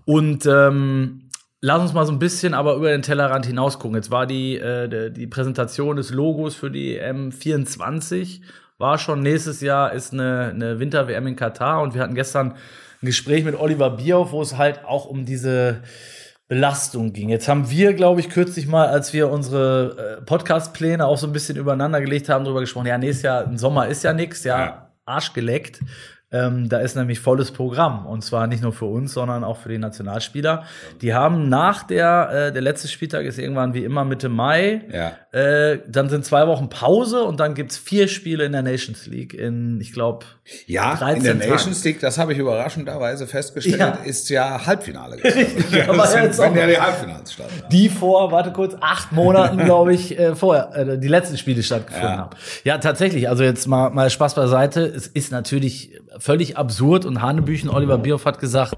Und 0.05 0.45
ähm, 0.45 1.29
lass 1.61 1.81
uns 1.81 1.93
mal 1.93 2.05
so 2.05 2.11
ein 2.11 2.19
bisschen 2.19 2.53
aber 2.53 2.75
über 2.75 2.89
den 2.91 3.01
Tellerrand 3.01 3.47
hinaus 3.47 3.79
gucken. 3.79 3.95
Jetzt 3.95 4.11
war 4.11 4.27
die, 4.27 4.55
äh, 4.57 5.09
die 5.11 5.25
Präsentation 5.25 5.95
des 5.95 6.11
Logos 6.11 6.53
für 6.55 6.69
die 6.69 6.99
M24 7.01 8.41
war 8.77 8.97
schon 8.97 9.21
nächstes 9.21 9.61
Jahr 9.61 9.91
ist 9.93 10.13
eine, 10.13 10.51
eine 10.53 10.79
Winter-WM 10.79 11.27
in 11.27 11.35
Katar 11.35 11.81
und 11.81 11.95
wir 11.95 12.01
hatten 12.01 12.15
gestern 12.15 12.51
ein 13.01 13.05
Gespräch 13.05 13.43
mit 13.43 13.59
Oliver 13.59 13.89
Bierhoff, 13.89 14.31
wo 14.31 14.41
es 14.41 14.57
halt 14.57 14.85
auch 14.85 15.05
um 15.05 15.25
diese 15.25 15.81
Belastung 16.49 17.13
ging. 17.13 17.29
Jetzt 17.29 17.47
haben 17.47 17.69
wir, 17.69 17.93
glaube 17.93 18.19
ich, 18.19 18.29
kürzlich 18.29 18.67
mal, 18.67 18.87
als 18.87 19.13
wir 19.13 19.29
unsere 19.29 20.17
äh, 20.17 20.21
Podcast-Pläne 20.25 21.05
auch 21.05 21.17
so 21.19 21.27
ein 21.27 21.31
bisschen 21.31 21.57
übereinander 21.57 22.01
gelegt 22.01 22.27
haben, 22.27 22.43
darüber 22.43 22.59
gesprochen, 22.61 22.87
ja, 22.87 22.97
nächstes 22.97 23.21
Jahr, 23.21 23.43
im 23.43 23.57
Sommer 23.57 23.87
ist 23.87 24.03
ja 24.03 24.13
nichts, 24.13 24.43
ja, 24.43 24.59
Ja. 24.59 24.91
Arsch 25.05 25.33
geleckt. 25.33 25.79
Ähm, 26.31 26.69
da 26.69 26.77
ist 26.79 26.95
nämlich 26.95 27.19
volles 27.19 27.49
Programm. 27.51 28.05
Und 28.05 28.23
zwar 28.23 28.45
nicht 28.45 28.61
nur 28.61 28.71
für 28.71 28.85
uns, 28.85 29.13
sondern 29.13 29.43
auch 29.43 29.57
für 29.57 29.69
die 29.69 29.79
Nationalspieler. 29.79 30.63
Die 31.01 31.13
haben 31.15 31.49
nach 31.49 31.83
der, 31.83 32.29
äh, 32.49 32.51
der 32.53 32.61
letzte 32.61 32.87
Spieltag 32.87 33.25
ist 33.25 33.39
irgendwann 33.39 33.73
wie 33.73 33.83
immer 33.83 34.05
Mitte 34.05 34.29
Mai. 34.29 34.81
Ja. 34.93 35.13
Äh, 35.31 35.79
dann 35.87 36.09
sind 36.09 36.25
zwei 36.25 36.45
Wochen 36.47 36.69
Pause 36.69 37.23
und 37.23 37.39
dann 37.39 37.55
gibt's 37.55 37.77
vier 37.77 38.07
Spiele 38.07 38.45
in 38.45 38.51
der 38.51 38.61
Nations 38.61 39.07
League 39.07 39.33
in, 39.33 39.79
ich 39.81 39.91
glaube, 39.91 40.25
Ja, 40.67 40.93
in 40.93 40.97
13 40.99 41.23
der 41.23 41.39
Tagen. 41.39 41.51
Nations 41.51 41.83
League, 41.83 41.99
das 41.99 42.17
habe 42.19 42.33
ich 42.33 42.39
überraschenderweise 42.39 43.25
festgestellt, 43.27 43.79
Ja. 43.79 43.89
ist 44.03 44.29
ja 44.29 44.65
Halbfinale. 44.67 45.15
Richtig, 45.23 45.89
aber 45.89 46.05
sind, 46.07 46.23
jetzt 46.23 46.39
wenn 46.39 46.51
auch- 46.51 46.55
ja 46.55 46.67
die 46.67 46.79
Halbfinals 46.79 47.33
statt. 47.33 47.49
die 47.71 47.89
vor, 47.89 48.31
warte 48.31 48.51
kurz, 48.51 48.75
acht 48.81 49.11
Monaten, 49.11 49.57
glaube 49.65 49.93
ich, 49.93 50.17
äh, 50.17 50.35
vorher, 50.35 50.75
äh, 50.75 50.97
die 50.99 51.07
letzten 51.07 51.37
Spiele 51.37 51.63
stattgefunden 51.63 52.09
Ja. 52.11 52.17
haben. 52.17 52.37
Ja, 52.63 52.77
tatsächlich, 52.77 53.29
also 53.29 53.43
jetzt 53.43 53.67
mal, 53.67 53.89
mal 53.89 54.09
Spaß 54.11 54.35
beiseite. 54.35 54.81
Es 54.85 55.07
ist 55.07 55.31
natürlich 55.31 55.99
völlig 56.19 56.57
absurd 56.57 57.05
und 57.05 57.21
Hanebüchen, 57.21 57.69
Oliver 57.69 57.97
Bierhoff 57.97 58.25
hat 58.25 58.39
gesagt, 58.39 58.75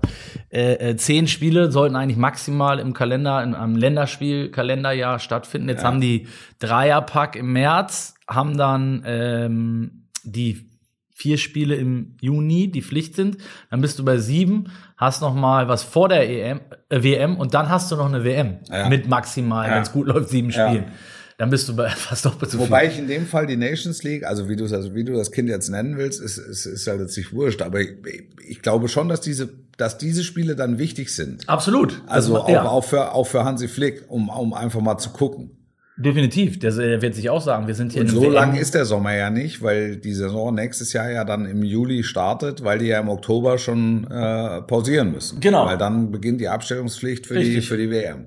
äh, 0.50 0.92
äh, 0.92 0.96
zehn 0.96 1.28
Spiele 1.28 1.72
sollten 1.72 1.96
eigentlich 1.96 2.18
maximal 2.18 2.80
im 2.80 2.94
Kalender, 2.94 3.44
in 3.44 3.56
einem 3.56 3.76
Länderspiel-Kalenderjahr 3.76 5.20
stattfinden. 5.20 5.70
Jetzt 5.70 5.84
haben 5.84 6.02
die 6.02 6.28
Dreierpack 6.60 7.36
im 7.36 7.52
März, 7.54 8.16
haben 8.28 8.58
dann 8.58 9.04
ähm, 9.06 10.08
die 10.24 10.68
vier 11.14 11.38
Spiele 11.38 11.76
im 11.76 12.16
Juni, 12.20 12.72
die 12.72 12.82
Pflicht 12.82 13.16
sind, 13.16 13.38
dann 13.70 13.82
bist 13.82 14.00
du 14.00 14.06
bei 14.06 14.18
sieben, 14.18 14.72
hast 14.98 15.22
noch 15.22 15.36
mal 15.36 15.68
was 15.68 15.84
vor 15.84 16.10
der 16.10 16.28
EM, 16.28 16.62
äh, 16.90 17.04
WM 17.04 17.38
und 17.38 17.54
dann 17.54 17.70
hast 17.70 17.92
du 17.92 17.96
noch 17.96 18.08
eine 18.08 18.24
WM 18.24 18.58
Ja. 18.70 18.90
mit 18.90 19.08
maximal, 19.08 19.68
Ja. 19.68 19.76
wenn 19.76 19.84
es 19.84 19.92
gut 19.92 20.08
läuft, 20.08 20.30
sieben 20.30 20.50
Ja. 20.50 20.68
Spielen. 20.70 20.86
Dann 21.42 21.50
bist 21.50 21.68
du 21.68 21.76
bei 21.76 21.90
fast 21.96 22.24
doppelt 22.26 22.52
so 22.52 22.60
viel. 22.60 22.68
Wobei 22.68 22.86
ich 22.86 23.00
in 23.00 23.08
dem 23.08 23.26
Fall 23.26 23.48
die 23.48 23.58
Nations 23.58 24.04
League, 24.04 24.24
also 24.26 24.48
wie 24.48 24.56
du 24.56 24.66
also 24.66 24.94
wie 24.94 25.04
du 25.04 25.14
das 25.14 25.32
Kind 25.32 25.50
jetzt 25.50 25.70
nennen 25.70 25.98
willst, 25.98 26.22
ist, 26.22 26.38
ist, 26.38 26.68
ist 26.68 26.86
halt 26.86 27.00
jetzt 27.00 27.18
nicht 27.18 27.34
wurscht. 27.34 27.64
Aber 27.64 27.80
ich, 27.82 27.94
ich 28.48 28.62
glaube 28.62 28.88
schon, 28.88 29.10
dass 29.10 29.22
diese, 29.22 29.50
dass 29.76 29.98
diese 29.98 30.24
Spiele 30.24 30.56
dann 30.56 30.78
wichtig 30.78 31.10
sind. 31.16 31.50
Absolut. 31.50 32.00
Also 32.06 32.34
Das- 32.36 32.44
auch, 32.44 32.50
ja, 32.50 32.64
auch 32.66 32.84
für 32.84 33.12
auch 33.14 33.26
für 33.26 33.44
Hansi 33.44 33.68
Flick, 33.68 34.04
um, 34.08 34.30
um 34.30 34.54
einfach 34.54 34.82
mal 34.82 35.00
zu 35.00 35.10
gucken. 35.10 35.50
definitiv. 35.98 36.60
Der, 36.60 36.72
der 36.72 37.02
wird 37.02 37.16
sich 37.16 37.30
auch 37.32 37.42
sagen, 37.42 37.66
wir 37.68 37.74
sind 37.76 37.92
hier 37.92 38.02
Und 38.02 38.10
in 38.10 38.14
so 38.16 38.22
einem 38.24 38.34
lang 38.34 38.54
WM. 38.54 38.62
ist 38.62 38.74
der 38.76 38.86
Sommer 38.86 39.16
ja 39.16 39.30
nicht, 39.32 39.62
weil 39.64 39.98
die 39.98 40.14
Saison 40.14 40.54
nächstes 40.54 40.94
Jahr 40.94 41.10
ja 41.12 41.24
dann 41.26 41.46
im 41.46 41.64
Juli 41.64 42.04
startet, 42.04 42.64
weil 42.64 42.80
die 42.80 42.86
ja 42.88 43.00
im 43.00 43.10
Oktober 43.10 43.58
schon 43.58 44.06
äh, 44.12 44.62
pausieren 44.62 45.12
müssen. 45.12 45.40
Genau. 45.40 45.66
Weil 45.66 45.78
dann 45.78 46.12
beginnt 46.12 46.40
die 46.42 46.48
Abstellungspflicht 46.50 47.26
für 47.28 47.40
die 47.40 47.62
für 47.62 47.78
die 47.78 47.90
WM. 47.90 48.26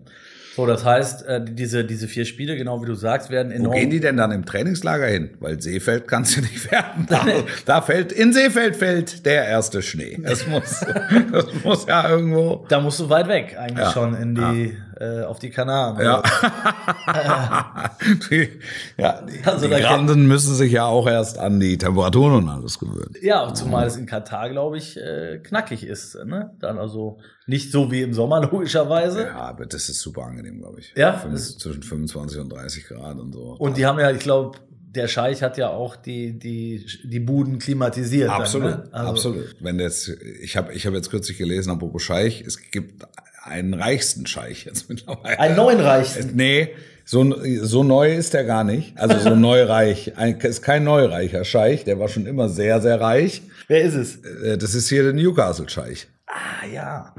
So, 0.56 0.66
das 0.66 0.84
heißt, 0.84 1.26
äh, 1.26 1.44
diese, 1.44 1.84
diese 1.84 2.06
vier 2.06 2.24
Spiele, 2.24 2.56
genau 2.56 2.80
wie 2.82 2.86
du 2.86 2.94
sagst, 2.94 3.28
werden 3.30 3.50
Wo 3.52 3.56
enorm. 3.56 3.74
gehen 3.74 3.90
die 3.90 3.98
denn 4.00 4.16
dann 4.16 4.30
im 4.30 4.44
Trainingslager 4.44 5.06
hin? 5.06 5.30
Weil 5.40 5.60
Seefeld 5.60 6.06
kannst 6.06 6.36
du 6.36 6.42
nicht 6.42 6.70
werden. 6.70 7.06
Da, 7.08 7.26
da 7.64 7.82
fällt, 7.82 8.12
in 8.12 8.32
Seefeld 8.32 8.76
fällt 8.76 9.26
der 9.26 9.46
erste 9.46 9.82
Schnee. 9.82 10.18
Das 10.22 10.46
muss, 10.46 10.84
das 11.32 11.46
muss 11.64 11.86
ja 11.86 12.08
irgendwo. 12.08 12.64
da 12.68 12.80
musst 12.80 13.00
du 13.00 13.08
weit 13.10 13.26
weg, 13.28 13.56
eigentlich 13.58 13.78
Ja. 13.86 13.92
schon 13.92 14.14
in 14.14 14.34
die, 14.36 14.76
äh, 15.00 15.22
auf 15.22 15.38
die 15.38 15.50
Kanaren. 15.50 16.02
Ja. 16.04 16.22
die, 18.30 18.48
ja, 18.96 19.22
die, 19.22 19.44
Also 19.44 19.68
die 19.68 19.74
Granden 19.74 20.26
müssen 20.26 20.54
sich 20.54 20.72
ja 20.72 20.86
auch 20.86 21.06
erst 21.06 21.38
an 21.38 21.60
die 21.60 21.78
Temperaturen 21.78 22.34
und 22.34 22.48
alles 22.48 22.78
gewöhnen. 22.78 23.14
Ja, 23.20 23.52
zumal 23.54 23.86
es 23.86 23.96
in 23.96 24.06
Katar, 24.06 24.50
glaube 24.50 24.78
ich, 24.78 24.96
äh, 24.96 25.38
knackig 25.42 25.84
ist. 25.84 26.16
Ne? 26.24 26.52
Dann 26.60 26.78
also 26.78 27.18
nicht 27.46 27.72
so 27.72 27.90
wie 27.90 28.02
im 28.02 28.14
Sommer, 28.14 28.40
logischerweise. 28.50 29.24
Ja, 29.24 29.36
aber 29.36 29.66
das 29.66 29.88
ist 29.88 30.00
super 30.00 30.22
angenehm, 30.24 30.58
glaube 30.58 30.80
ich. 30.80 30.92
Ja? 30.96 31.14
Fünf, 31.14 31.58
zwischen 31.58 31.82
25 31.82 32.38
und 32.40 32.52
30 32.52 32.86
Grad 32.86 33.18
und 33.18 33.32
so. 33.32 33.56
Und 33.58 33.76
die 33.76 33.86
haben 33.86 33.98
ja, 33.98 34.10
ich 34.10 34.20
glaube, 34.20 34.58
der 34.94 35.08
Scheich 35.08 35.42
hat 35.42 35.58
ja 35.58 35.70
auch 35.70 35.96
die, 35.96 36.38
die, 36.38 36.86
die 37.04 37.20
Buden 37.20 37.58
klimatisiert. 37.58 38.30
Absolut, 38.30 38.70
Dann, 38.70 38.80
ne? 38.80 38.92
also, 38.92 39.10
absolut. 39.10 39.56
Wenn 39.60 39.80
jetzt, 39.80 40.08
ich 40.40 40.56
habe 40.56 40.72
ich 40.72 40.86
hab 40.86 40.94
jetzt 40.94 41.10
kürzlich 41.10 41.36
gelesen, 41.36 41.70
apropos 41.70 42.02
Scheich, 42.02 42.42
es 42.42 42.60
gibt 42.70 43.04
einen 43.44 43.74
reichsten 43.74 44.26
Scheich 44.26 44.64
jetzt 44.64 44.88
mittlerweile. 44.88 45.38
Einen 45.38 45.56
neuen 45.56 45.80
Reichsten. 45.80 46.34
Nee, 46.34 46.70
so, 47.04 47.34
so 47.62 47.82
neu 47.84 48.14
ist 48.14 48.34
er 48.34 48.44
gar 48.44 48.64
nicht. 48.64 48.98
Also 48.98 49.18
so 49.18 49.34
neureich. 49.36 50.12
Ein, 50.16 50.38
ist 50.40 50.62
kein 50.62 50.84
neureicher 50.84 51.44
Scheich, 51.44 51.84
der 51.84 51.98
war 51.98 52.08
schon 52.08 52.26
immer 52.26 52.48
sehr, 52.48 52.80
sehr 52.80 53.00
reich. 53.00 53.42
Wer 53.68 53.82
ist 53.82 53.94
es? 53.94 54.16
Äh, 54.16 54.56
Das 54.58 54.74
ist 54.74 54.88
hier 54.88 55.02
der 55.02 55.12
Newcastle-Scheich. 55.12 56.06
Ah, 56.26 56.66
ja. 56.72 57.14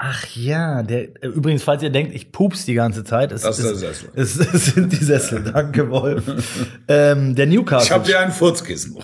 Ach 0.00 0.24
ja, 0.36 0.82
der, 0.84 1.08
äh, 1.22 1.26
übrigens, 1.26 1.64
falls 1.64 1.82
ihr 1.82 1.90
denkt, 1.90 2.14
ich 2.14 2.30
pups 2.30 2.64
die 2.64 2.74
ganze 2.74 3.02
Zeit, 3.02 3.32
es, 3.32 3.42
Das 3.42 3.58
ist 3.58 3.64
der 3.64 3.72
es, 3.74 3.80
Sessel. 3.80 4.08
es, 4.14 4.36
es 4.54 4.66
sind 4.66 4.92
die 4.92 5.04
Sessel, 5.04 5.42
danke 5.52 5.90
Wolf. 5.90 6.22
ähm, 6.86 7.34
der 7.34 7.46
Newcastle, 7.46 7.84
Ich 7.86 7.92
habe 7.92 8.06
dir 8.06 8.20
ein 8.20 8.30
Furzkissen. 8.30 8.96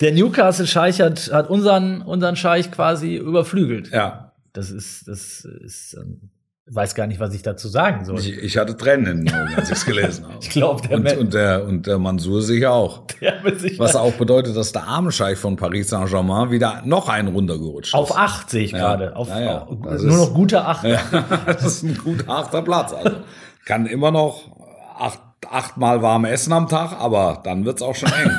der 0.00 0.12
Newcastle 0.12 0.66
Scheich 0.66 1.00
hat, 1.00 1.30
hat 1.32 1.48
unseren, 1.48 2.02
unseren 2.02 2.36
Scheich 2.36 2.70
quasi 2.70 3.16
überflügelt. 3.16 3.90
ja. 3.92 4.29
Das 4.52 4.70
ist, 4.70 5.06
das 5.08 5.44
ist, 5.44 5.94
ähm, 6.00 6.30
weiß 6.72 6.94
gar 6.94 7.06
nicht, 7.06 7.18
was 7.20 7.34
ich 7.34 7.42
dazu 7.42 7.68
sagen 7.68 8.04
soll. 8.04 8.18
Ich, 8.20 8.30
ich 8.36 8.56
hatte 8.58 8.76
Tränen 8.76 9.06
in 9.20 9.24
den 9.26 9.34
Augen, 9.34 9.54
als 9.56 9.70
ich 9.70 9.76
es 9.76 9.84
gelesen 9.86 10.24
habe. 10.26 10.38
Ich 10.40 10.50
glaube, 10.50 10.86
der, 10.86 10.96
Und, 10.98 11.16
und, 11.16 11.34
der, 11.34 11.64
und 11.64 11.86
der 11.86 11.98
Mansur 11.98 12.42
sicher 12.42 12.72
auch. 12.72 13.06
der 13.20 13.42
mit 13.42 13.60
sich 13.60 13.78
Was 13.78 13.96
auch 13.96 14.12
bedeutet, 14.12 14.56
dass 14.56 14.72
der 14.72 14.84
arme 14.84 15.10
Scheich 15.12 15.38
von 15.38 15.56
Paris 15.56 15.88
Saint-Germain 15.88 16.50
wieder 16.50 16.82
noch 16.84 17.08
einen 17.08 17.28
runtergerutscht 17.28 17.94
auf 17.94 18.10
ist. 18.10 18.16
acht 18.16 18.50
sehe 18.50 18.64
ich 18.64 18.72
gerade. 18.72 19.16
Auf, 19.16 19.28
Ja, 19.28 19.40
ja. 19.40 19.62
auf 19.62 19.78
Das 19.82 20.02
nur 20.02 20.12
ist- 20.14 20.18
noch 20.28 20.34
gute 20.34 20.64
acht. 20.64 20.84
Das 21.46 21.64
ist 21.64 21.82
ein 21.82 21.96
guter 21.96 22.28
achter 22.28 22.62
Platz. 22.62 22.92
Also 22.92 23.16
kann 23.64 23.86
immer 23.86 24.10
noch 24.10 24.59
achtmal 25.48 26.02
warm 26.02 26.24
essen 26.26 26.52
am 26.52 26.68
Tag, 26.68 26.92
aber 27.00 27.40
dann 27.44 27.64
wird's 27.64 27.82
auch 27.82 27.94
schon 27.94 28.10
eng. 28.10 28.30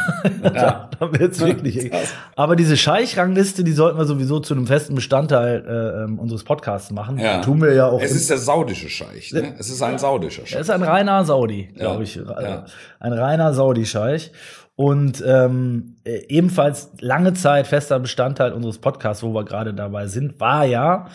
Ja, 0.43 0.89
dann 0.99 1.19
wird's 1.19 1.39
wirklich 1.39 1.85
eng. 1.85 1.91
Aber 2.35 2.55
diese 2.55 2.75
Scheich-Rangliste, 2.77 3.63
die 3.63 3.71
sollten 3.73 3.97
wir 3.97 4.05
sowieso 4.05 4.39
zu 4.39 4.53
einem 4.55 4.65
festen 4.67 4.95
Bestandteil 4.95 5.63
äh, 5.67 6.03
ähm, 6.03 6.17
unseres 6.19 6.43
Podcasts 6.43 6.91
machen. 6.91 7.19
Ja. 7.19 7.41
Tun 7.41 7.61
wir 7.61 7.73
ja 7.73 7.87
auch. 7.87 8.01
Es 8.01 8.11
ist 8.11 8.29
der 8.29 8.37
saudische 8.39 8.89
Scheich. 8.89 9.31
Ne? 9.33 9.53
Es 9.59 9.69
ist 9.69 9.81
ein 9.81 9.97
saudischer 9.99 10.41
Er 10.41 10.47
Scheich. 10.47 10.61
ist 10.61 10.69
ein 10.71 10.81
reiner 10.83 11.23
Saudi, 11.25 11.69
glaube 11.75 12.03
ich. 12.03 12.15
ja. 12.15 12.65
Ein 12.99 13.13
reiner 13.13 13.53
Saudi-Scheich. 13.53 14.31
Und 14.75 15.23
ähm, 15.25 15.95
äh, 16.05 16.21
ebenfalls 16.27 16.89
lange 17.01 17.33
Zeit 17.33 17.67
fester 17.67 17.99
Bestandteil 17.99 18.51
unseres 18.53 18.79
Podcasts, 18.79 19.21
wo 19.21 19.33
wir 19.33 19.45
gerade 19.45 19.73
dabei 19.75 20.07
sind, 20.07 20.39
war 20.39 20.65
ja, 20.65 21.07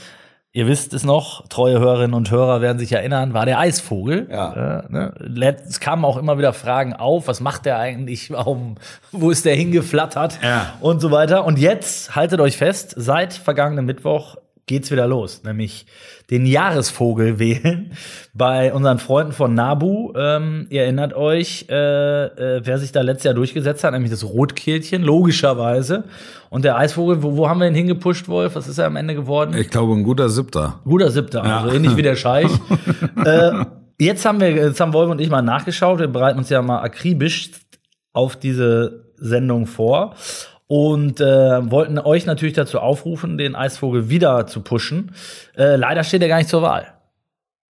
ihr 0.56 0.66
wisst 0.66 0.94
es 0.94 1.04
noch, 1.04 1.46
treue 1.48 1.78
Hörerinnen 1.78 2.14
und 2.14 2.30
Hörer 2.30 2.62
werden 2.62 2.78
sich 2.78 2.90
erinnern, 2.90 3.34
war 3.34 3.44
der 3.44 3.58
Eisvogel. 3.58 4.26
Ja. 4.30 4.84
Äh, 4.88 4.92
ne? 4.92 5.56
Es 5.68 5.80
kamen 5.80 6.02
auch 6.06 6.16
immer 6.16 6.38
wieder 6.38 6.54
Fragen 6.54 6.94
auf, 6.94 7.28
was 7.28 7.40
macht 7.40 7.66
der 7.66 7.78
eigentlich, 7.78 8.30
warum, 8.30 8.76
wo 9.12 9.30
ist 9.30 9.44
der 9.44 9.54
hingeflattert 9.54 10.38
Ja. 10.42 10.72
und 10.80 11.00
so 11.00 11.10
weiter. 11.10 11.44
Und 11.44 11.58
jetzt, 11.58 12.16
haltet 12.16 12.40
euch 12.40 12.56
fest, 12.56 12.94
seit 12.96 13.34
vergangenem 13.34 13.84
Mittwoch 13.84 14.36
geht's 14.66 14.90
wieder 14.90 15.06
los, 15.06 15.42
nämlich 15.44 15.86
den 16.30 16.44
Jahresvogel 16.44 17.38
wählen 17.38 17.92
bei 18.34 18.74
unseren 18.74 18.98
Freunden 18.98 19.32
von 19.32 19.54
Nabu. 19.54 20.12
Ähm, 20.16 20.66
ihr 20.70 20.82
erinnert 20.82 21.14
euch, 21.14 21.66
äh, 21.70 21.74
äh, 21.74 22.60
wer 22.64 22.78
sich 22.78 22.92
da 22.92 23.02
letztes 23.02 23.24
Jahr 23.24 23.34
durchgesetzt 23.34 23.84
hat, 23.84 23.92
nämlich 23.92 24.10
das 24.10 24.24
Rotkehlchen, 24.24 25.02
logischerweise. 25.02 26.04
Und 26.50 26.64
der 26.64 26.76
Eisvogel, 26.76 27.22
wo, 27.22 27.36
wo 27.36 27.48
haben 27.48 27.60
wir 27.60 27.68
ihn 27.68 27.74
hingepusht, 27.74 28.28
Wolf? 28.28 28.56
Was 28.56 28.66
ist 28.68 28.78
er 28.78 28.86
am 28.86 28.96
Ende 28.96 29.14
geworden? 29.14 29.54
Ich 29.56 29.70
glaube, 29.70 29.94
ein 29.94 30.02
guter 30.02 30.28
Siebter. 30.28 30.80
Guter 30.84 31.10
Siebter, 31.10 31.44
also 31.44 31.74
ähnlich 31.74 31.96
wie 31.96 32.02
der 32.02 32.16
Scheich. 32.16 32.50
äh, 33.24 33.64
jetzt 33.98 34.24
haben 34.24 34.40
wir, 34.40 34.50
jetzt 34.50 34.80
haben 34.80 34.92
Wolf 34.92 35.10
und 35.10 35.20
ich 35.20 35.30
mal 35.30 35.42
nachgeschaut. 35.42 36.00
Wir 36.00 36.08
bereiten 36.08 36.38
uns 36.38 36.50
ja 36.50 36.60
mal 36.62 36.80
akribisch 36.80 37.50
auf 38.12 38.36
diese 38.36 39.12
Sendung 39.16 39.66
vor 39.66 40.14
und 40.66 41.20
äh, 41.20 41.70
wollten 41.70 41.98
euch 41.98 42.26
natürlich 42.26 42.54
dazu 42.54 42.80
aufrufen, 42.80 43.38
den 43.38 43.54
Eisvogel 43.54 44.08
wieder 44.08 44.46
zu 44.46 44.60
pushen. 44.62 45.12
Äh, 45.56 45.76
leider 45.76 46.04
steht 46.04 46.22
er 46.22 46.28
gar 46.28 46.38
nicht 46.38 46.48
zur 46.48 46.62
Wahl. 46.62 46.92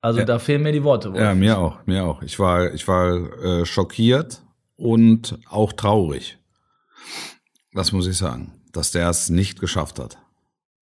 Also 0.01 0.25
da 0.25 0.39
fehlen 0.39 0.63
mir 0.63 0.73
die 0.73 0.85
Worte. 0.85 1.13
Ja, 1.17 1.35
mir 1.35 1.59
auch, 1.59 1.85
mir 1.85 2.05
auch. 2.05 2.23
Ich 2.23 2.39
war, 2.39 2.73
ich 2.73 2.87
war 2.87 3.17
äh, 3.43 3.67
schockiert 3.67 4.41
und 4.77 5.39
auch 5.51 5.73
traurig. 5.73 6.39
Das 7.73 7.93
muss 7.93 8.07
ich 8.07 8.17
sagen, 8.17 8.53
dass 8.73 8.93
der 8.93 9.09
es 9.09 9.31
nicht 9.31 9.59
geschafft 9.59 9.99
hat. 9.99 10.19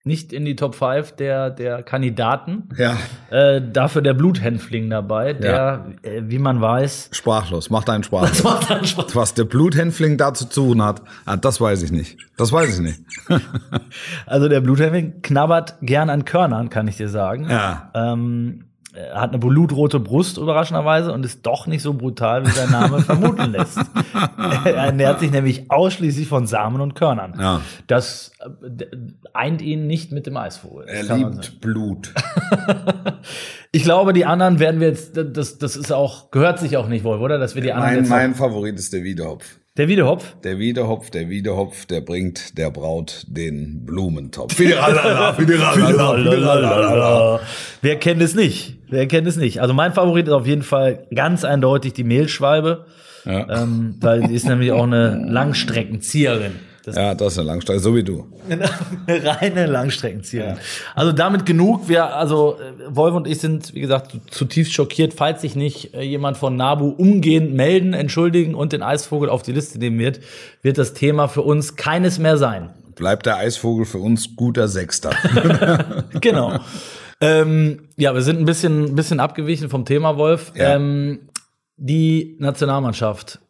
Nicht 0.06 0.34
in 0.34 0.44
die 0.44 0.54
Top 0.54 0.74
5 0.74 1.12
der, 1.12 1.48
der 1.48 1.82
Kandidaten. 1.82 2.68
Ja. 2.76 2.98
Äh, 3.30 3.62
dafür 3.72 4.02
der 4.02 4.12
Bluthänfling 4.12 4.90
dabei, 4.90 5.32
der, 5.32 5.92
äh, 6.02 6.20
wie 6.24 6.38
man 6.38 6.60
weiß, 6.60 7.08
Sprachlos, 7.12 7.70
macht 7.70 7.88
einen 7.88 8.04
Spaß. 8.04 8.28
das 8.28 8.42
macht 8.44 8.70
dann 8.70 8.84
Spaß. 8.84 9.16
Was 9.16 9.32
der 9.32 9.44
Bluthänfling 9.44 10.18
dazu 10.18 10.44
zu 10.44 10.60
tun 10.66 10.82
hat, 10.82 11.00
ah, 11.24 11.38
das 11.38 11.58
weiß 11.58 11.82
ich 11.82 11.90
nicht. 11.90 12.18
Das 12.36 12.52
weiß 12.52 12.78
ich 12.78 12.80
nicht. 12.80 13.00
Also 14.26 14.48
der 14.48 14.60
Bluthändling 14.60 15.22
knabbert 15.22 15.76
gern 15.80 16.10
an 16.10 16.24
Körnern, 16.24 16.68
kann 16.68 16.88
ich 16.88 16.96
dir 16.96 17.08
sagen. 17.08 17.48
Ja. 17.48 17.90
Ähm, 17.94 18.64
er 18.94 19.20
hat 19.20 19.30
eine 19.30 19.38
blutrote 19.38 19.98
Brust, 19.98 20.38
überraschenderweise, 20.38 21.12
und 21.12 21.24
ist 21.24 21.44
doch 21.44 21.66
nicht 21.66 21.82
so 21.82 21.94
brutal, 21.94 22.46
wie 22.46 22.50
sein 22.50 22.70
Name 22.70 23.00
vermuten 23.02 23.50
lässt. 23.50 23.78
er 24.64 24.74
ernährt 24.74 25.20
sich 25.20 25.32
nämlich 25.32 25.70
ausschließlich 25.70 26.28
von 26.28 26.46
Samen 26.46 26.80
und 26.80 26.94
Körnern. 26.94 27.34
Ja. 27.38 27.60
Das 27.88 28.32
äh, 28.40 28.84
eint 29.32 29.62
ihn 29.62 29.88
nicht 29.88 30.12
mit 30.12 30.26
dem 30.26 30.36
Eisvogel. 30.36 30.86
Er 30.86 31.16
liebt 31.16 31.60
Blut. 31.60 32.14
Ich 33.72 33.82
glaube, 33.82 34.12
die 34.12 34.24
anderen 34.24 34.60
werden 34.60 34.80
wir 34.80 34.86
jetzt, 34.86 35.16
das, 35.16 35.58
das 35.58 35.74
ist 35.74 35.90
auch, 35.90 36.30
gehört 36.30 36.60
sich 36.60 36.76
auch 36.76 36.86
nicht 36.86 37.02
wohl, 37.02 37.18
oder? 37.18 37.38
Dass 37.38 37.56
wir 37.56 37.62
die 37.62 37.72
anderen 37.72 38.02
Mein, 38.02 38.08
mein 38.08 38.34
Favorit 38.36 38.78
ist 38.78 38.92
der 38.92 39.02
Wiedehopf. 39.02 39.56
Der 39.76 39.88
Wiedehopf. 39.88 40.36
Der 40.44 40.60
Wiedehopf, 40.60 41.10
der 41.10 41.28
Wiedehopf, 41.28 41.84
der 41.86 42.00
bringt 42.00 42.56
der 42.56 42.70
Braut 42.70 43.26
den 43.26 43.84
Blumentopf. 43.84 44.54
Fidiralala, 44.54 45.32
fidiralala, 45.32 46.14
fidiralala. 46.14 47.40
Wer 47.82 47.96
kennt 47.96 48.22
es 48.22 48.36
nicht? 48.36 48.78
Wer 48.94 49.06
kennt 49.08 49.26
es 49.26 49.36
nicht? 49.36 49.60
Also 49.60 49.74
mein 49.74 49.92
Favorit 49.92 50.26
ist 50.28 50.32
auf 50.32 50.46
jeden 50.46 50.62
Fall 50.62 51.06
ganz 51.14 51.44
eindeutig 51.44 51.92
die 51.92 52.04
Mehlschwalbe, 52.04 52.86
Ja. 53.24 53.62
ähm, 53.62 53.96
weil 54.00 54.26
sie 54.28 54.34
ist 54.34 54.46
nämlich 54.46 54.72
auch 54.72 54.84
eine 54.84 55.24
Langstreckenzieherin. 55.28 56.52
Das 56.84 56.96
ja, 56.96 57.14
das 57.14 57.32
ist 57.32 57.38
eine 57.38 57.48
Langstrecke, 57.48 57.80
so 57.80 57.96
wie 57.96 58.02
du. 58.04 58.26
eine 58.48 59.24
reine 59.24 59.64
Langstreckenzieherin. 59.66 60.56
Also 60.94 61.12
damit 61.12 61.46
genug. 61.46 61.88
Wir, 61.88 62.14
also 62.14 62.58
äh, 62.58 62.94
Wolf 62.94 63.14
und 63.14 63.26
ich 63.26 63.38
sind, 63.40 63.74
wie 63.74 63.80
gesagt, 63.80 64.14
zutiefst 64.30 64.74
schockiert, 64.74 65.14
falls 65.14 65.40
sich 65.40 65.56
nicht 65.56 65.94
äh, 65.94 66.02
jemand 66.02 66.36
von 66.36 66.56
Nabu 66.56 66.88
umgehend 66.88 67.54
melden, 67.54 67.94
entschuldigen 67.94 68.54
und 68.54 68.74
den 68.74 68.82
Eisvogel 68.82 69.30
auf 69.30 69.42
die 69.42 69.52
Liste 69.52 69.78
nehmen 69.78 69.98
wird, 69.98 70.20
wird 70.60 70.76
das 70.76 70.92
Thema 70.92 71.26
für 71.28 71.40
uns 71.40 71.76
keines 71.76 72.18
mehr 72.18 72.36
sein. 72.36 72.68
Bleibt 72.96 73.24
der 73.24 73.38
Eisvogel 73.38 73.86
für 73.86 73.98
uns 73.98 74.36
guter 74.36 74.68
Sechster. 74.68 75.10
genau. 76.20 76.60
Ähm, 77.20 77.88
ja, 77.96 78.14
wir 78.14 78.22
sind 78.22 78.38
ein 78.38 78.44
bisschen, 78.44 78.94
bisschen 78.94 79.20
abgewichen 79.20 79.68
vom 79.68 79.84
Thema, 79.84 80.16
Wolf. 80.16 80.52
Ja. 80.54 80.74
Ähm, 80.76 81.28
die 81.76 82.36
Nationalmannschaft 82.38 83.40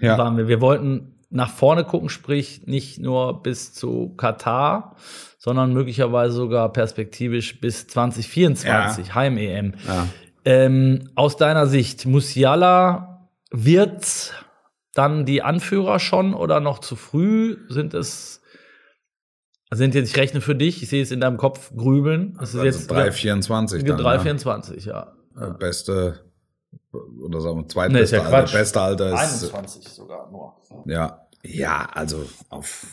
Ja. 0.00 0.18
waren 0.18 0.36
wir. 0.36 0.48
Wir 0.48 0.60
wollten 0.60 1.14
nach 1.30 1.50
vorne 1.50 1.84
gucken, 1.84 2.08
sprich 2.10 2.66
nicht 2.66 2.98
nur 3.00 3.42
bis 3.42 3.72
zu 3.72 4.14
Katar, 4.16 4.96
sondern 5.38 5.72
möglicherweise 5.72 6.34
sogar 6.34 6.72
perspektivisch 6.72 7.60
bis 7.60 7.86
2024, 7.88 9.14
Heim-EM. 9.14 9.74
Ja. 9.86 10.06
Ähm, 10.44 11.08
aus 11.14 11.36
deiner 11.36 11.66
Sicht, 11.66 12.04
Musiala 12.04 13.28
wird 13.50 14.34
dann 14.94 15.24
die 15.24 15.42
Anführer 15.42 15.98
schon 16.00 16.34
oder 16.34 16.60
noch 16.60 16.80
zu 16.80 16.96
früh? 16.96 17.56
Sind 17.68 17.94
es 17.94 18.41
sind 19.78 19.94
jetzt, 19.94 20.10
ich 20.10 20.16
rechne 20.16 20.40
für 20.40 20.54
dich, 20.54 20.82
ich 20.82 20.88
sehe 20.88 21.02
es 21.02 21.10
in 21.10 21.20
deinem 21.20 21.36
Kopf 21.36 21.72
grübeln. 21.74 22.32
Ist 22.32 22.54
Also 22.54 22.64
jetzt 22.64 22.90
3,24 22.90 23.82
dann. 23.84 23.98
3,24, 23.98 24.86
ja. 24.86 25.12
ja. 25.38 25.48
Beste, 25.50 26.20
oder 26.92 27.40
sagen 27.40 27.56
wir, 27.56 27.88
Nee, 27.88 28.00
ist 28.00 28.10
zweitbeste 28.10 28.16
ja 28.16 28.22
Alter. 28.22 28.52
Beste 28.52 28.80
Alter 28.80 29.14
ist, 29.14 29.52
21 29.52 29.88
sogar 29.88 30.30
nur. 30.30 30.54
ja, 30.86 31.26
ja, 31.44 31.88
also 31.92 32.24
auf, 32.50 32.86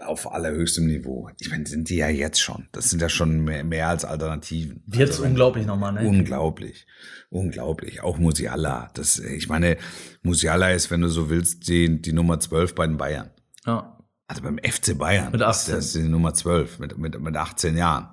auf 0.00 0.30
allerhöchstem 0.30 0.86
Niveau. 0.86 1.30
Ich 1.40 1.50
meine, 1.50 1.66
sind 1.66 1.88
die 1.88 1.96
ja 1.96 2.08
jetzt 2.08 2.40
schon. 2.40 2.68
Das 2.72 2.90
sind 2.90 3.02
ja 3.02 3.08
schon 3.08 3.40
mehr, 3.44 3.64
mehr 3.64 3.88
als 3.88 4.04
Alternativen. 4.04 4.82
Wird's 4.86 5.18
Also 5.18 5.24
unglaublich 5.24 5.66
nochmal, 5.66 5.92
ne? 5.92 6.06
Unglaublich. 6.06 6.86
Unglaublich. 7.30 8.02
Auch 8.02 8.18
Musiala. 8.18 8.90
Das, 8.94 9.18
ich 9.18 9.48
meine, 9.48 9.76
Musiala 10.22 10.70
ist, 10.70 10.90
wenn 10.90 11.00
du 11.00 11.08
so 11.08 11.30
willst, 11.30 11.66
die, 11.68 12.00
die 12.00 12.12
Nummer 12.12 12.38
12 12.38 12.74
bei 12.74 12.86
den 12.86 12.96
Bayern. 12.96 13.30
Ja. 13.66 13.93
Also 14.26 14.42
beim 14.42 14.58
FC 14.58 14.96
Bayern. 14.96 15.32
Mit 15.32 15.42
18. 15.42 15.74
Das 15.74 15.86
ist 15.86 15.94
die 15.94 16.02
Nummer 16.08 16.32
12 16.34 16.78
mit, 16.78 16.96
mit, 16.98 17.18
mit 17.20 17.36
18 17.36 17.76
Jahren. 17.76 18.08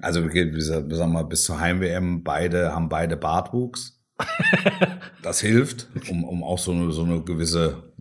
Also 0.00 0.22
wir 0.24 0.32
wir 0.32 0.62
sagen 0.62 0.90
wir 0.90 1.06
mal, 1.06 1.24
bis 1.24 1.44
zur 1.44 1.58
Heim-WM, 1.60 2.22
beide 2.22 2.72
haben 2.74 2.88
beide 2.88 3.16
Bartwuchs. 3.16 4.02
Das 5.22 5.40
hilft, 5.40 5.88
um, 6.08 6.22
um 6.22 6.44
auch 6.44 6.58
so 6.58 6.70
eine, 6.70 6.92
so 6.92 7.02
eine 7.02 7.20
gewisse 7.20 7.92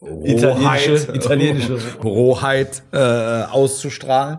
Italienische- 0.00 1.12
italienische- 1.14 1.98
Rohheit 2.02 2.82
äh, 2.92 3.42
auszustrahlen. 3.42 4.38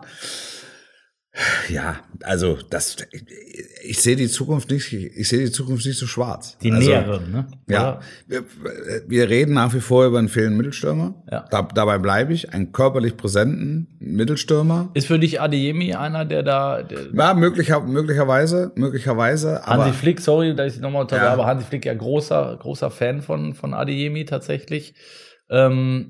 Ja, 1.69 1.99
also 2.23 2.57
das, 2.69 2.97
ich 3.91 4.01
sehe 4.01 4.15
die 4.15 4.29
Zukunft 4.29 4.71
nicht, 4.71 4.93
ich 4.93 5.27
sehe 5.27 5.39
die 5.39 5.51
Zukunft 5.51 5.85
nicht 5.85 5.99
so 5.99 6.07
schwarz. 6.07 6.57
Die 6.59 6.71
also, 6.71 6.89
nähere, 6.89 7.21
ne? 7.27 7.47
Ja, 7.67 7.99
wir, 8.25 8.45
wir 9.05 9.29
reden 9.29 9.53
nach 9.53 9.73
wie 9.73 9.81
vor 9.81 10.05
über 10.05 10.17
einen 10.17 10.29
fehlenden 10.29 10.55
Mittelstürmer. 10.55 11.21
Ja. 11.29 11.45
Da, 11.51 11.63
dabei 11.63 11.97
bleibe 11.97 12.31
ich, 12.31 12.53
einen 12.53 12.71
körperlich 12.71 13.17
präsenten 13.17 13.89
Mittelstürmer. 13.99 14.91
Ist 14.93 15.07
für 15.07 15.19
dich 15.19 15.41
Adeyemi 15.41 15.93
einer, 15.93 16.23
der 16.23 16.41
da, 16.41 16.83
der, 16.83 16.99
Ja, 17.13 17.33
möglicher, 17.33 17.81
möglicherweise, 17.81 18.71
möglicherweise, 18.75 19.67
aber 19.67 19.83
Hansi 19.83 19.97
Flick, 19.97 20.21
sorry, 20.21 20.55
dass 20.55 20.75
ich 20.75 20.79
nochmal 20.79 21.01
unterbreche, 21.01 21.27
Ja. 21.27 21.33
aber 21.33 21.45
Hansi 21.45 21.65
Flick 21.65 21.85
ja 21.85 21.93
großer, 21.93 22.59
großer 22.61 22.91
Fan 22.91 23.21
von, 23.21 23.55
von 23.55 23.73
Adeyemi 23.73 24.23
tatsächlich. 24.23 24.95
Ähm, 25.49 26.07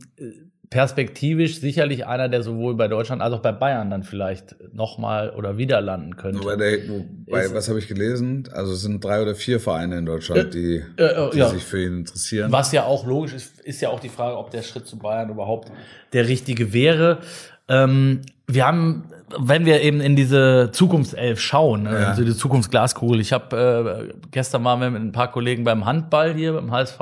perspektivisch 0.72 1.60
sicherlich 1.60 2.08
einer, 2.08 2.30
der 2.30 2.44
sowohl 2.44 2.76
bei 2.76 2.88
Deutschland 2.88 3.22
als 3.22 3.34
auch 3.34 3.42
bei 3.42 3.52
Bayern 3.52 3.92
dann 3.92 4.04
vielleicht 4.04 4.56
nochmal 4.74 5.32
oder 5.32 5.58
wieder 5.58 5.82
landen 5.82 6.16
könnte. 6.16 6.40
Wobei 6.40 6.56
der, 6.56 6.88
wobei, 6.88 7.54
was 7.54 7.68
habe 7.68 7.78
ich 7.78 7.90
gelesen? 7.90 8.48
Also 8.54 8.72
es 8.72 8.82
sind 8.82 9.04
drei 9.04 9.22
oder 9.22 9.36
vier 9.36 9.60
Vereine 9.60 9.98
in 9.98 10.06
Deutschland, 10.06 10.54
die, 10.54 10.82
äh, 10.96 11.30
die 11.34 11.38
ja. 11.38 11.50
sich 11.50 11.64
für 11.64 11.84
ihn 11.84 12.00
interessieren. 12.00 12.54
Was 12.54 12.72
ja 12.72 12.86
auch 12.86 13.06
logisch 13.06 13.34
ist, 13.34 13.60
ist 13.60 13.82
ja 13.82 13.90
auch 13.90 14.00
die 14.00 14.08
Frage, 14.08 14.38
ob 14.38 14.50
der 14.50 14.62
Schritt 14.62 14.88
zu 14.88 14.98
Bayern 14.98 15.30
überhaupt 15.30 15.70
der 16.14 16.30
richtige 16.30 16.72
wäre. 16.72 17.18
Ähm, 17.68 18.22
wir 18.48 18.66
haben, 18.66 19.10
wenn 19.38 19.66
wir 19.66 19.82
eben 19.82 20.00
in 20.00 20.16
diese 20.16 20.70
Zukunftself 20.72 21.42
schauen, 21.42 21.84
ne, 21.84 22.00
Ja. 22.00 22.08
also 22.12 22.24
die 22.24 22.36
Zukunftsglaskugel. 22.36 23.20
Ich 23.20 23.34
habe 23.34 24.10
äh, 24.10 24.14
gestern 24.32 24.64
waren 24.64 24.80
wir 24.80 24.90
mit 24.90 25.02
ein 25.02 25.12
paar 25.12 25.34
Kollegen 25.34 25.66
beim 25.66 25.86
Handball 25.86 26.34
hier 26.34 26.54
beim 26.54 26.72
HSV 26.72 27.00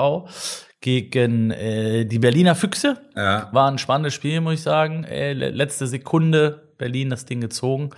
gegen 0.81 1.51
äh, 1.51 2.05
die 2.05 2.19
Berliner 2.19 2.55
Füchse. 2.55 2.97
Ja. 3.15 3.49
War 3.51 3.69
ein 3.69 3.77
spannendes 3.77 4.13
Spiel, 4.13 4.39
muss 4.41 4.53
ich 4.55 4.61
sagen. 4.61 5.03
Äh, 5.03 5.33
le- 5.33 5.49
letzte 5.51 5.87
Sekunde 5.87 6.69
Berlin 6.77 7.09
das 7.09 7.25
Ding 7.25 7.41
gezogen. 7.41 7.89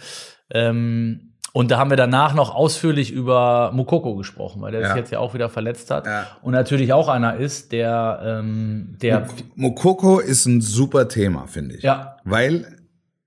Ähm, 0.50 1.28
Und 1.54 1.70
da 1.70 1.78
haben 1.78 1.90
wir 1.90 1.98
danach 1.98 2.34
noch 2.34 2.56
ausführlich 2.56 3.12
über 3.12 3.72
Mukoko 3.74 4.16
gesprochen, 4.16 4.62
weil 4.62 4.72
der 4.72 4.82
Ja. 4.82 4.88
sich 4.88 4.96
jetzt 4.96 5.12
ja 5.12 5.20
auch 5.20 5.34
wieder 5.34 5.50
verletzt 5.50 5.92
hat. 5.92 6.06
Ja. 6.06 6.28
Und 6.42 6.54
natürlich 6.54 6.94
auch 6.94 7.10
einer 7.10 7.36
ist, 7.36 7.74
der, 7.74 8.22
ähm, 8.26 8.96
der 9.02 9.28
Mokoko 9.56 10.20
ist 10.20 10.46
ein 10.46 10.62
super 10.62 11.10
Thema, 11.10 11.48
finde 11.48 11.76
ich. 11.76 11.84
Ja. 11.84 12.16
Weil 12.24 12.78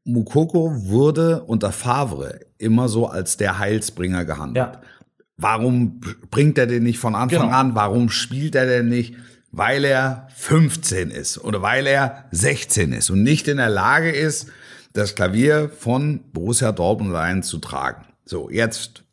Mukoko 0.05 0.73
wurde 0.89 1.43
unter 1.43 1.71
Favre 1.71 2.41
immer 2.57 2.89
so 2.89 3.07
als 3.09 3.37
der 3.37 3.59
Heilsbringer 3.59 4.25
gehandelt. 4.25 4.57
Ja. 4.75 4.81
Warum 5.37 6.01
bringt 6.31 6.57
er 6.59 6.67
den 6.67 6.83
nicht 6.85 6.99
von 6.99 7.15
Anfang 7.15 7.49
Genau. 7.49 7.53
an? 7.59 7.75
Warum 7.75 8.09
spielt 8.09 8.55
er 8.55 8.67
denn 8.67 8.89
nicht? 8.89 9.17
Weil 9.57 9.85
er 9.85 10.27
15 10.35 11.11
ist 11.11 11.39
oder 11.39 11.63
weil 11.63 11.87
er 11.87 12.25
16 12.33 12.93
ist 12.93 13.11
und 13.11 13.23
nicht 13.23 13.47
in 13.47 13.59
der 13.59 13.69
Lage 13.69 14.11
ist, 14.11 14.49
das 14.95 15.15
Klavier 15.15 15.71
von 15.77 16.21
Borussia 16.33 16.73
Dortmund 16.73 17.15
rein 17.15 17.45
zu 17.45 17.59
tragen. 17.59 18.05
So, 18.25 18.51
jetzt 18.51 19.05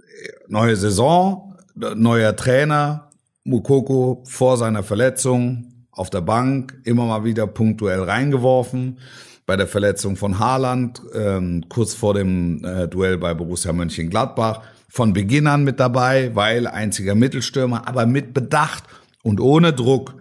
äh, 0.00 0.28
neue 0.48 0.76
Saison, 0.76 1.56
neuer 1.74 2.36
Trainer, 2.36 3.10
Mukoko 3.44 4.22
vor 4.26 4.58
seiner 4.58 4.82
Verletzung 4.82 5.86
auf 5.92 6.10
der 6.10 6.20
Bank, 6.20 6.74
immer 6.84 7.06
mal 7.06 7.24
wieder 7.24 7.46
punktuell 7.46 8.02
reingeworfen. 8.02 8.98
Bei 9.46 9.56
der 9.56 9.66
Verletzung 9.66 10.16
von 10.16 10.38
Haaland, 10.38 11.00
ähm, 11.14 11.64
kurz 11.70 11.94
vor 11.94 12.12
dem 12.14 12.64
äh, 12.64 12.86
Duell 12.86 13.16
bei 13.16 13.32
Borussia 13.32 13.72
Mönchengladbach, 13.72 14.60
von 14.88 15.14
Beginn 15.14 15.46
an 15.46 15.64
mit 15.64 15.80
dabei, 15.80 16.34
weil 16.34 16.66
einziger 16.66 17.14
Mittelstürmer, 17.14 17.88
aber 17.88 18.04
mit 18.04 18.34
Bedacht 18.34 18.84
und 19.22 19.40
ohne 19.40 19.72
Druck. 19.72 20.16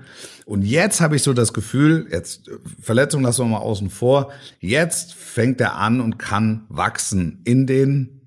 Und 0.46 0.64
jetzt 0.64 1.02
habe 1.02 1.16
ich 1.16 1.24
so 1.24 1.34
das 1.34 1.54
Gefühl, 1.54 2.08
jetzt 2.12 2.48
äh, 2.48 2.52
Verletzung 2.80 3.24
lassen 3.24 3.46
wir 3.46 3.58
mal 3.58 3.58
außen 3.58 3.90
vor, 3.90 4.32
jetzt 4.60 5.14
fängt 5.14 5.62
er 5.62 5.76
an 5.76 6.02
und 6.02 6.18
kann 6.18 6.66
wachsen 6.70 7.42
in 7.44 7.68
den 7.68 8.22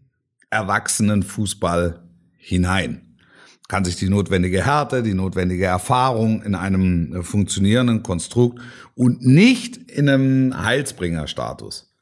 Erwachsenenfußball 0.51 2.01
hinein. 2.37 3.17
Kann 3.69 3.85
sich 3.85 3.97
die 3.97 4.11
notwendige 4.11 4.65
Härte, 4.65 5.03
die 5.03 5.15
notwendige 5.15 5.65
Erfahrung 5.65 6.43
in 6.43 6.55
einem 6.55 7.17
äh, 7.17 7.23
funktionierenden 7.23 8.03
Konstrukt 8.03 8.61
und 8.95 9.25
nicht 9.25 9.77
in 9.91 10.09
einem 10.09 10.63
Heilsbringer-Status. 10.63 11.95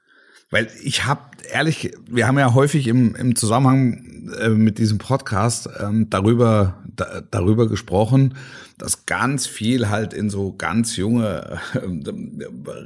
Weil 0.51 0.69
ich 0.83 1.07
habe 1.07 1.23
ehrlich, 1.51 1.95
wir 2.11 2.27
haben 2.27 2.39
ja 2.39 2.53
häufig 2.53 2.87
im, 2.87 3.15
im 3.15 3.37
Zusammenhang 3.37 4.12
äh, 4.39 4.49
mit 4.51 4.79
diesem 4.79 4.99
Podcast 4.99 5.69
ähm, 5.81 6.09
darüber 6.11 6.83
da, 6.95 7.23
darüber 7.31 7.69
gesprochen, 7.69 8.35
dass 8.79 9.07
ganz 9.07 9.47
viel 9.47 9.89
halt 9.89 10.13
in 10.13 10.31
so 10.31 10.53
ganz 10.55 10.97
junge 10.97 11.59
äh, 11.75 11.81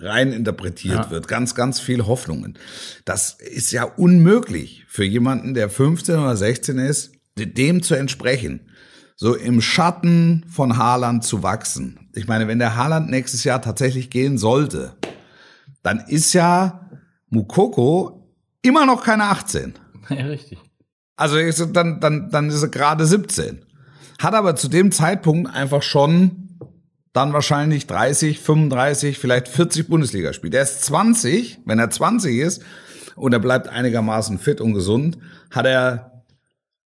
rein 0.07 0.33
interpretiert 0.33 1.07
Ja. 1.07 1.11
wird, 1.11 1.29
ganz 1.29 1.55
ganz 1.55 1.81
viel 1.81 2.07
Hoffnungen. 2.07 2.59
Das 3.05 3.33
ist 3.41 3.73
ja 3.73 3.85
unmöglich 3.85 4.85
für 4.89 5.05
jemanden, 5.05 5.55
der 5.55 5.69
15 5.71 6.19
oder 6.19 6.37
16 6.37 6.79
ist, 6.79 7.13
dem 7.39 7.83
zu 7.83 7.95
entsprechen. 7.95 8.61
So 9.15 9.35
im 9.35 9.61
Schatten 9.63 10.45
von 10.49 10.77
Haaland 10.77 11.25
zu 11.25 11.43
wachsen. 11.43 12.11
Ich 12.15 12.27
meine, 12.29 12.49
wenn 12.49 12.59
der 12.59 12.77
Haaland 12.77 13.11
nächstes 13.11 13.45
Jahr 13.45 13.63
tatsächlich 13.63 14.11
gehen 14.11 14.37
sollte, 14.39 14.95
dann 15.83 16.01
ist 16.01 16.33
ja 16.35 16.91
Mukoko 17.31 18.31
immer 18.63 18.85
noch 18.87 19.03
keine 19.03 19.25
18. 19.25 19.75
ja, 20.11 20.27
richtig. 20.27 20.59
Also 21.17 21.39
ist 21.39 21.61
er- 21.61 21.67
dann, 21.67 22.01
dann, 22.01 22.31
dann 22.31 22.49
ist 22.51 22.63
er 22.63 22.69
gerade 22.69 23.07
17. 23.07 23.65
Hat 24.19 24.35
aber 24.35 24.57
zu 24.57 24.69
dem 24.69 24.93
Zeitpunkt 24.93 25.53
einfach 25.55 25.83
schon 25.83 26.59
dann 27.13 27.33
wahrscheinlich 27.33 27.87
30, 27.87 28.41
35, 28.41 29.19
vielleicht 29.19 29.49
40 29.49 29.89
Bundesligaspiele. 29.89 30.51
Der 30.51 30.63
ist 30.63 30.85
20, 30.85 31.61
wenn 31.65 31.79
er 31.79 31.89
20 31.91 32.37
ist 32.39 32.63
und 33.15 33.33
er 33.33 33.39
bleibt 33.39 33.69
einigermaßen 33.69 34.39
fit 34.39 34.61
und 34.61 34.75
gesund, 34.75 35.17
hat 35.51 35.65
er 35.67 36.23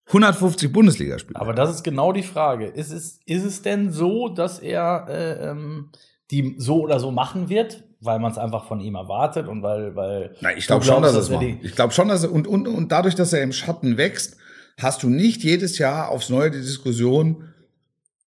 150 0.06 0.72
Bundesligaspiele. 0.72 1.40
Aber 1.40 1.52
das 1.52 1.70
ist 1.74 1.82
genau 1.84 2.12
die 2.12 2.22
Frage. 2.22 2.66
Ist 2.66 2.92
es, 2.92 3.18
ist 3.26 3.44
es 3.44 3.62
denn 3.62 3.90
so, 3.92 4.28
dass 4.28 4.58
er 4.60 5.06
äh, 5.08 5.50
ähm, 5.50 5.90
die 6.30 6.54
so 6.58 6.80
oder 6.82 7.00
so 7.00 7.10
machen 7.10 7.48
wird, 7.48 7.84
weil 8.00 8.18
man 8.18 8.32
es 8.32 8.38
einfach 8.38 8.66
von 8.66 8.80
ihm 8.80 8.94
erwartet 8.94 9.46
und 9.48 9.62
weil, 9.62 9.94
weil 9.94 10.34
Na, 10.40 10.56
ich 10.56 10.66
glaube 10.66 10.84
schon, 10.84 11.02
dass 11.02 11.14
es 11.14 11.28
er 11.28 11.34
macht. 11.36 11.44
die- 11.44 11.58
Ich 11.62 11.74
glaube 11.74 11.92
schon, 11.92 12.08
dass 12.08 12.22
er, 12.24 12.32
und, 12.32 12.46
und, 12.46 12.66
und 12.66 12.90
dadurch, 12.92 13.14
dass 13.14 13.32
er 13.32 13.42
im 13.42 13.52
Schatten 13.52 13.96
wächst, 13.98 14.36
hast 14.78 15.02
du 15.02 15.08
nicht 15.10 15.42
jedes 15.44 15.78
Jahr 15.78 16.08
aufs 16.08 16.30
Neue 16.30 16.50
die 16.50 16.60
Diskussion, 16.60 17.44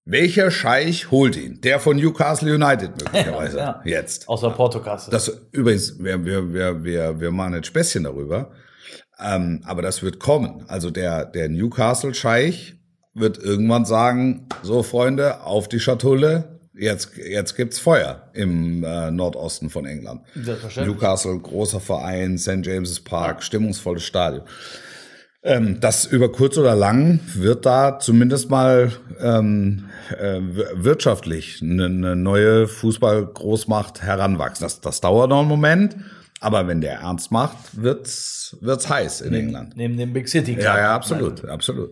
welcher 0.06 0.50
Scheich 0.50 1.10
holt 1.10 1.34
ihn? 1.36 1.60
Der 1.62 1.80
von 1.80 1.96
Newcastle 1.96 2.54
United 2.54 2.90
möglicherweise. 3.02 3.56
Ja. 3.58 3.80
Jetzt. 3.84 4.28
Aus 4.28 4.42
der 4.42 4.50
Portokasse. 4.50 5.10
Das 5.10 5.28
übrigens, 5.52 5.98
wir, 5.98 6.24
wir, 6.24 6.52
wir, 6.52 6.84
wir, 6.84 7.20
wir 7.20 7.30
machen 7.32 7.54
jetzt 7.54 7.66
Späßchen 7.68 8.04
darüber. 8.04 8.52
Ähm, 9.18 9.62
aber 9.64 9.80
das 9.82 10.02
wird 10.02 10.18
kommen. 10.20 10.64
Also 10.68 10.90
der, 10.90 11.24
der 11.24 11.48
Newcastle-Scheich 11.48 12.76
wird 13.14 13.38
irgendwann 13.38 13.84
sagen, 13.84 14.46
so 14.62 14.82
Freunde, 14.82 15.42
auf 15.44 15.68
die 15.68 15.80
Schatulle, 15.80 16.53
jetzt, 16.76 17.16
jetzt 17.16 17.56
gibt's 17.56 17.78
Feuer 17.78 18.28
im 18.32 18.82
äh, 18.84 19.10
Nordosten 19.10 19.70
von 19.70 19.86
England. 19.86 20.22
Newcastle, 20.34 21.38
großer 21.38 21.80
Verein, 21.80 22.38
St. 22.38 22.60
James's 22.64 23.00
Park, 23.00 23.42
stimmungsvolles 23.42 24.04
Stadion. 24.04 24.42
Ähm, 25.46 25.78
das 25.78 26.06
über 26.06 26.32
kurz 26.32 26.56
oder 26.56 26.74
lang 26.74 27.20
wird 27.34 27.66
da 27.66 27.98
zumindest 27.98 28.48
mal 28.48 28.92
ähm, 29.20 29.90
äh, 30.18 30.40
wir- 30.40 30.70
wirtschaftlich 30.76 31.60
eine, 31.62 31.84
eine 31.84 32.16
neue 32.16 32.66
Fußball-Großmacht 32.66 34.02
heranwachsen. 34.02 34.64
Das, 34.64 34.80
das 34.80 35.02
dauert 35.02 35.28
noch 35.28 35.40
einen 35.40 35.48
Moment, 35.48 35.96
aber 36.40 36.66
wenn 36.66 36.80
der 36.80 37.00
ernst 37.00 37.30
macht, 37.30 37.56
wird's 37.72 38.56
wird's 38.60 38.88
heiß 38.88 39.20
in 39.20 39.34
England. 39.34 39.76
Neben 39.76 39.98
dem 39.98 40.14
Big 40.14 40.28
City. 40.28 40.56
Ja, 40.58 40.78
ja, 40.78 40.94
absolut, 40.94 41.44
absolut, 41.44 41.90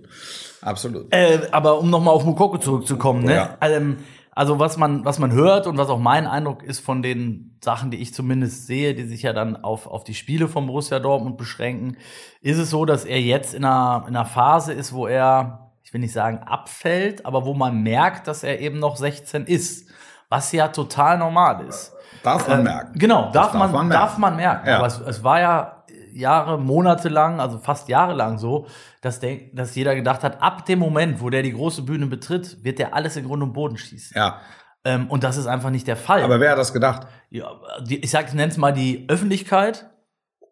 absolut. 0.63 1.13
Äh, 1.13 1.41
aber 1.51 1.79
um 1.79 1.91
nochmal 1.91 2.15
auf 2.15 2.25
Mukoko 2.25 2.57
zurückzukommen, 2.57 3.25
ne? 3.25 3.35
Ja. 3.35 3.59
Ähm, 3.61 3.99
also 4.35 4.59
was 4.59 4.77
man, 4.79 5.05
was 5.05 5.19
man 5.19 5.33
hört 5.33 5.67
und 5.67 5.77
was 5.79 5.89
auch 5.89 5.99
mein 5.99 6.27
Eindruck 6.27 6.63
ist 6.63 6.81
von 6.81 7.03
den 7.03 7.59
Sachen, 7.63 7.91
die 7.91 7.99
ich 7.99 8.15
zumindest 8.15 8.67
sehe, 8.67 8.95
die 8.95 9.05
sich 9.05 9.23
ja 9.23 9.33
dann 9.33 9.57
auf, 9.63 9.87
auf 9.87 10.05
die 10.05 10.15
Spiele 10.15 10.49
von 10.49 10.67
Borussia 10.67 10.99
Dortmund 11.01 11.37
beschränken, 11.37 11.97
ist 12.41 12.59
es 12.59 12.71
so, 12.71 12.85
dass 12.87 13.05
er 13.05 13.21
jetzt 13.21 13.53
in 13.55 13.65
einer, 13.65 14.05
in 14.09 14.17
einer 14.17 14.25
Phase 14.25 14.73
ist, 14.73 14.93
wo 14.93 15.07
er, 15.07 15.71
ich 15.83 15.93
will 15.93 16.01
nicht 16.01 16.13
sagen 16.15 16.39
abfällt, 16.39 17.27
aber 17.27 17.45
wo 17.45 17.53
man 17.55 17.83
merkt, 17.83 18.27
dass 18.27 18.43
er 18.43 18.61
eben 18.61 18.79
noch 18.79 18.97
16 18.97 19.45
ist. 19.45 19.89
Was 20.31 20.51
ja 20.53 20.69
total 20.69 21.19
normal 21.19 21.67
ist. 21.67 21.93
Darf 22.23 22.49
man 22.49 22.59
Ähm, 22.61 22.65
merken. 22.65 22.99
Genau, 22.99 23.25
Das 23.25 23.33
darf, 23.33 23.53
man, 23.53 23.71
merken. 23.71 23.91
darf 23.91 24.17
man 24.17 24.37
merken. 24.37 24.67
Ja. 24.67 24.79
Aber 24.79 24.87
es, 24.87 24.99
es 24.99 25.23
war 25.23 25.41
ja 25.41 25.82
Jahre, 26.15 26.59
Monate 26.59 27.09
lang, 27.09 27.41
also 27.41 27.59
fast 27.59 27.89
jahrelang 27.89 28.39
so, 28.39 28.67
dass, 29.01 29.21
der, 29.21 29.39
dass 29.53 29.75
jeder 29.75 29.95
gedacht 29.95 30.23
hat, 30.23 30.41
ab 30.43 30.67
dem 30.67 30.79
Moment, 30.79 31.21
wo 31.21 31.31
der 31.31 31.43
die 31.43 31.53
große 31.53 31.83
Bühne 31.83 32.07
betritt, 32.07 32.63
wird 32.65 32.79
der 32.79 32.95
alles 32.95 33.17
in 33.17 33.25
Grund 33.27 33.43
und 33.43 33.53
Boden 33.53 33.77
schießen. 33.77 34.15
Ja, 34.17 34.41
Ähm, 34.85 35.09
und 35.11 35.23
das 35.25 35.37
ist 35.37 35.47
einfach 35.47 35.71
nicht 35.71 35.87
der 35.87 35.97
Fall. 35.97 36.23
aber 36.23 36.41
wer 36.41 36.51
hat 36.53 36.59
das 36.59 36.73
gedacht? 36.73 37.07
ja, 37.31 37.47
die, 37.87 37.99
ich 38.03 38.11
sag, 38.11 38.35
es 38.35 38.57
mal 38.57 38.73
die 38.73 39.05
Öffentlichkeit. 39.09 39.89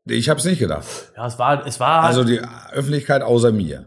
Ich 0.07 0.29
habe 0.29 0.39
es 0.41 0.47
nicht 0.47 0.59
gedacht. 0.61 0.87
Ja, 1.17 1.27
es 1.27 1.39
war, 1.39 1.67
es 1.67 1.79
war 1.81 2.03
Also 2.05 2.25
die 2.25 2.41
Öffentlichkeit 2.73 3.23
außer 3.23 3.53
mir. 3.53 3.85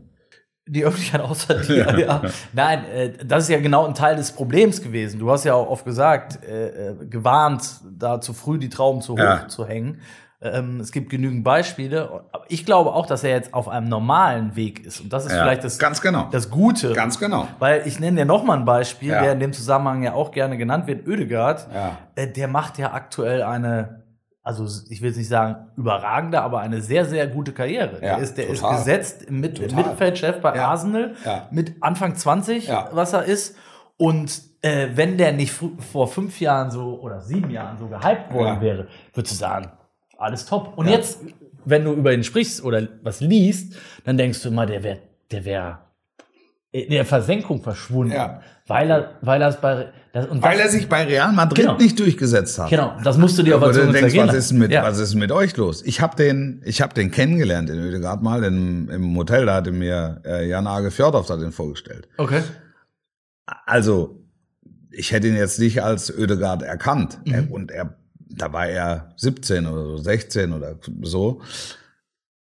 die 0.67 0.86
Öffentlichkeit 0.86 1.21
außer 1.21 1.55
dir. 1.62 1.97
ja. 1.99 2.21
Nein, 2.53 2.86
äh, 2.86 3.25
das 3.25 3.43
ist 3.43 3.49
ja 3.49 3.59
genau 3.59 3.86
ein 3.86 3.95
Teil 3.95 4.15
des 4.15 4.31
Problems 4.31 4.81
gewesen. 4.81 5.19
Du 5.19 5.31
hast 5.31 5.43
ja 5.43 5.53
auch 5.55 5.67
oft 5.69 5.83
gesagt, 5.86 6.43
äh, 6.45 6.89
äh, 6.91 7.05
gewarnt, 7.07 7.63
da 7.91 8.21
zu 8.21 8.33
früh 8.33 8.59
die 8.59 8.69
Trauben 8.69 9.01
zu 9.01 9.13
hoch 9.13 9.17
Ja. 9.19 9.47
zu 9.47 9.65
hängen. 9.67 10.01
Ähm, 10.43 10.82
es 10.82 10.91
gibt 10.91 11.10
genügend 11.10 11.43
Beispiele. 11.45 12.25
Ich 12.49 12.65
glaube 12.65 12.93
auch, 12.93 13.06
dass 13.06 13.23
er 13.23 13.29
jetzt 13.32 13.53
auf 13.53 13.69
einem 13.69 13.88
normalen 13.88 14.56
Weg 14.58 14.86
ist. 14.86 14.99
Und 14.99 15.13
das 15.13 15.25
ist 15.25 15.32
Ja, 15.32 15.43
vielleicht 15.43 15.63
das, 15.63 15.79
ganz 15.79 16.01
genau. 16.01 16.27
das 16.32 16.49
Gute. 16.49 16.91
Ganz 16.93 17.17
genau. 17.17 17.47
Weil 17.60 17.84
ich 17.88 17.99
nenne 17.99 18.17
dir 18.21 18.25
noch 18.25 18.43
mal 18.43 18.58
ein 18.58 18.65
Beispiel, 18.65 19.10
Ja. 19.10 19.21
der 19.21 19.32
in 19.34 19.39
dem 19.39 19.53
Zusammenhang 19.53 20.03
ja 20.03 20.13
auch 20.13 20.32
gerne 20.32 20.58
genannt 20.58 20.86
wird, 20.88 21.08
Oedegaard. 21.08 21.67
Ja. 21.73 21.97
Äh, 22.15 22.27
der 22.27 22.49
macht 22.49 22.77
ja 22.77 22.91
aktuell 22.91 23.41
eine, 23.43 24.03
also 24.43 24.65
ich 24.89 25.01
will 25.01 25.10
jetzt 25.10 25.17
nicht 25.17 25.29
sagen 25.29 25.67
überragende, 25.77 26.41
aber 26.41 26.60
eine 26.60 26.82
sehr, 26.82 27.06
sehr 27.06 27.25
gute 27.27 27.53
Karriere. 27.53 28.01
Der 28.01 28.17
ist, 28.17 28.38
der 28.38 28.47
total. 28.47 28.71
ist 28.73 28.77
gesetzt 28.79 29.23
im, 29.23 29.39
Mit 29.39 29.58
Total. 29.58 29.77
Mittelfeldchef 29.77 30.41
bei. 30.41 30.60
Arsenal 30.60 31.13
mit 31.51 31.75
Anfang 31.82 32.15
20, 32.15 32.67
Ja. 32.67 32.89
was 32.91 33.13
er 33.13 33.23
ist. 33.23 33.56
Und 33.97 34.41
äh, 34.62 34.89
wenn 34.95 35.17
der 35.17 35.32
nicht 35.32 35.53
vor 35.91 36.08
fünf 36.08 36.41
Jahren 36.41 36.69
so 36.71 36.99
oder 36.99 37.21
sieben 37.21 37.49
Jahren 37.49 37.77
so 37.77 37.88
gehypt 37.88 38.34
worden 38.34 38.60
wäre, 38.60 38.88
würdest 39.13 39.36
du 39.36 39.38
sagen, 39.39 39.71
alles 40.23 40.45
top. 40.45 40.77
Und 40.77 40.88
Ja. 40.88 40.93
jetzt, 40.93 41.19
wenn 41.65 41.83
du 41.86 41.93
über 41.93 42.13
ihn 42.13 42.23
sprichst 42.23 42.63
oder 42.63 42.88
was 43.03 43.21
liest, 43.21 43.75
dann 44.05 44.17
denkst 44.17 44.41
du 44.41 44.49
immer, 44.49 44.65
der 44.65 44.83
wäre 44.83 44.99
der 45.31 45.45
wär 45.45 45.79
in 46.71 46.89
der 46.89 47.05
Versenkung 47.05 47.62
verschwunden. 47.62 48.13
Ja. 48.13 48.41
Weil 48.65 48.89
er, 48.89 49.12
weil 49.21 49.41
er 49.41 49.49
es 49.49 49.57
bei, 49.57 49.91
das, 50.13 50.25
und 50.27 50.41
Weil 50.41 50.57
das, 50.57 50.67
er 50.67 50.71
sich 50.71 50.88
bei 50.89 51.03
Real 51.03 51.31
Madrid 51.33 51.59
Genau. 51.65 51.77
nicht 51.77 51.99
durchgesetzt 51.99 52.57
hat. 52.57 52.69
Genau, 52.69 52.95
das 53.03 53.17
musst 53.17 53.38
du 53.38 53.43
dir 53.43 53.55
aber 53.55 53.71
zu 53.73 53.91
denkst, 53.91 54.15
was 54.15 54.33
ist, 54.33 54.51
mit, 54.53 54.71
ja. 54.71 54.81
was 54.83 54.99
ist 54.99 55.15
mit 55.15 55.31
euch 55.31 55.55
los? 55.57 55.83
Ich 55.86 56.01
habe 56.01 56.15
den, 56.15 56.62
ich 56.65 56.81
hab 56.81 56.93
den 56.93 57.12
kennengelernt 57.12 57.69
in 57.69 57.77
Ödegard 57.79 58.23
mal 58.23 58.43
im, 58.43 58.89
im 58.89 59.15
Hotel, 59.17 59.45
da 59.45 59.55
hatte 59.55 59.71
mir 59.71 60.21
äh, 60.25 60.47
Jan 60.47 60.65
Age 60.65 60.91
Fjordhoff 60.93 61.27
da 61.27 61.36
den 61.38 61.51
vorgestellt. 61.51 62.07
Okay. 62.17 62.41
Also, 63.65 64.21
ich 64.91 65.12
hätte 65.12 65.27
ihn 65.27 65.36
jetzt 65.36 65.59
nicht 65.59 65.83
als 65.83 66.09
Ödegard 66.09 66.62
erkannt. 66.63 67.19
Mhm. 67.25 67.51
Und 67.51 67.71
er, 67.71 67.97
da 68.38 68.52
war 68.54 68.67
er 68.67 69.13
17 69.17 69.65
oder 69.67 69.84
so, 69.86 69.98
16 69.98 70.54
oder 70.54 70.78
so. 71.02 71.41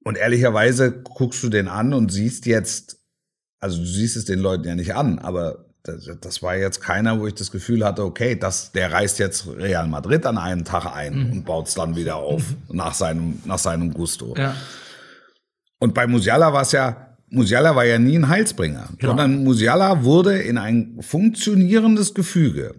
und 0.05 0.17
ehrlicherweise 0.17 0.93
guckst 1.03 1.43
du 1.43 1.49
den 1.49 1.69
an 1.69 1.93
und 1.95 2.11
siehst 2.13 2.47
jetzt, 2.47 2.99
also 3.61 3.79
du 3.79 3.87
siehst 3.87 4.17
es 4.17 4.25
den 4.25 4.39
Leuten 4.39 4.65
ja 4.65 4.75
nicht 4.75 4.95
an, 4.95 5.19
aber 5.19 5.67
das, 5.83 6.09
das 6.21 6.43
war 6.43 6.57
jetzt 6.57 6.81
keiner, 6.81 7.19
wo 7.21 7.27
ich 7.27 7.35
das 7.35 7.51
Gefühl 7.51 7.85
hatte, 7.85 8.05
okay, 8.05 8.37
das, 8.37 8.73
der 8.73 8.93
reißt 8.93 9.19
jetzt 9.19 9.47
Real 9.57 9.87
Madrid 9.87 10.27
an 10.27 10.37
einem 10.39 10.65
Tag 10.65 10.87
ein 10.87 11.15
Mhm. 11.27 11.33
und 11.33 11.45
baut 11.45 11.69
es 11.69 11.75
dann 11.75 11.97
wieder 11.97 12.17
auf 12.17 12.43
nach 12.71 12.95
seinem, 12.95 13.41
nach 13.45 13.59
seinem 13.59 13.93
Gusto. 13.95 14.35
Ja. 14.37 14.55
Und 15.79 15.95
bei 15.95 16.07
Musiala 16.07 16.53
war 16.53 16.63
es 16.63 16.73
ja, 16.73 17.17
Musiala 17.31 17.77
war 17.77 17.85
ja 17.85 17.99
nie 17.99 18.17
ein 18.19 18.29
Heilsbringer, 18.29 18.89
Genau. 18.99 19.11
sondern 19.13 19.45
Musiala 19.45 20.03
wurde 20.03 20.39
in 20.39 20.59
ein 20.59 20.97
funktionierendes 21.01 22.15
Gefüge 22.15 22.75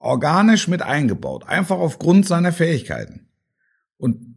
organisch 0.00 0.66
mit 0.66 0.82
eingebaut, 0.82 1.46
einfach 1.46 1.78
aufgrund 1.78 2.26
seiner 2.26 2.52
Fähigkeiten. 2.52 3.28
Und 3.96 4.30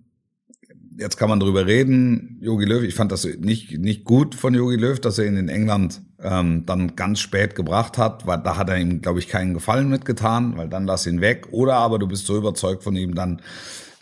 jetzt 0.98 1.18
kann 1.18 1.30
man 1.30 1.40
drüber 1.40 1.66
reden, 1.66 2.38
Jogi 2.42 2.66
Löw, 2.66 2.84
ich 2.84 2.94
fand 2.94 3.12
das 3.12 3.26
nicht, 3.26 3.80
nicht 3.80 4.04
gut 4.04 4.36
von 4.36 4.54
Jogi 4.54 4.76
Löw, 4.76 5.00
dass 5.00 5.18
er 5.18 5.26
ihn 5.26 5.38
in 5.38 5.50
England 5.50 6.02
ähm, 6.22 6.66
dann 6.66 6.96
ganz 6.96 7.20
spät 7.20 7.56
gebracht 7.56 7.98
hat, 7.98 8.28
weil 8.28 8.40
da 8.40 8.58
hat 8.58 8.70
er 8.70 8.78
ihm, 8.78 9.02
glaube 9.02 9.20
ich, 9.20 9.28
keinen 9.28 9.54
Gefallen 9.54 9.90
mitgetan, 9.90 10.58
weil 10.58 10.70
dann 10.70 10.86
lass 10.86 11.08
ihn 11.08 11.22
weg. 11.22 11.48
Oder 11.52 11.76
aber 11.76 11.98
du 11.98 12.08
bist 12.08 12.26
so 12.26 12.38
überzeugt 12.38 12.84
von 12.84 12.96
ihm, 12.96 13.16
dann 13.16 13.42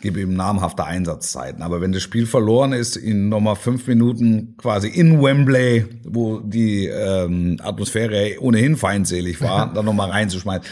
gib 0.02 0.16
ihm 0.16 0.34
namhafte 0.34 0.84
Einsatzzeiten. 0.84 1.62
Aber 1.62 1.80
wenn 1.80 1.92
das 1.92 2.02
Spiel 2.02 2.26
verloren 2.26 2.72
ist, 2.72 2.96
ihn 2.96 3.28
nochmal 3.28 3.56
fünf 3.56 3.86
Minuten 3.86 4.56
quasi 4.58 4.88
in 4.88 5.22
Wembley, 5.22 5.86
wo 6.04 6.40
die 6.40 6.86
ähm, 6.86 7.56
Atmosphäre 7.62 8.36
ohnehin 8.40 8.76
feindselig 8.76 9.40
war, 9.40 9.72
dann 9.74 9.86
nochmal 9.86 10.10
reinzuschmeißen, 10.10 10.66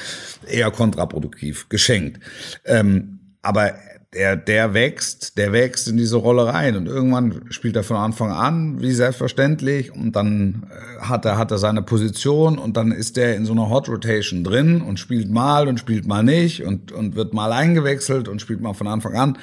eher 0.47 0.71
kontraproduktiv, 0.71 1.69
geschenkt. 1.69 2.21
Ähm, 2.67 3.21
aber 3.41 3.75
der, 4.13 4.35
der 4.35 4.75
wächst, 4.75 5.39
der 5.39 5.53
wächst 5.53 5.87
in 5.87 5.97
diese 5.97 6.17
Rolle 6.17 6.47
rein. 6.47 6.77
Und 6.77 6.87
irgendwann 6.87 7.45
spielt 7.51 7.77
er 7.77 7.85
von 7.85 7.97
Anfang 7.97 8.33
an, 8.33 8.81
wie 8.81 8.93
selbstverständlich, 8.93 9.93
und 9.93 10.17
dann 10.17 10.67
äh, 10.69 11.03
hat 11.03 11.25
er, 11.25 11.39
hat 11.39 11.53
er 11.53 11.59
seine 11.59 11.83
Position. 11.83 12.59
Und 12.59 12.77
dann 12.77 12.91
ist 12.91 13.17
er 13.19 13.37
in 13.37 13.47
so 13.47 13.53
einer 13.53 13.71
Hot 13.71 13.89
Rotation 13.89 14.43
drin 14.43 14.83
und 14.83 14.99
spielt 14.99 15.31
mal 15.31 15.69
und 15.69 15.79
spielt 15.79 16.07
mal 16.07 16.25
nicht 16.25 16.65
und, 16.65 16.91
und 16.91 17.15
wird 17.15 17.35
mal 17.35 17.53
eingewechselt 17.53 18.27
und 18.27 18.41
spielt 18.41 18.61
mal 18.61 18.75
von 18.75 18.89
Anfang 18.89 19.15
an. 19.15 19.39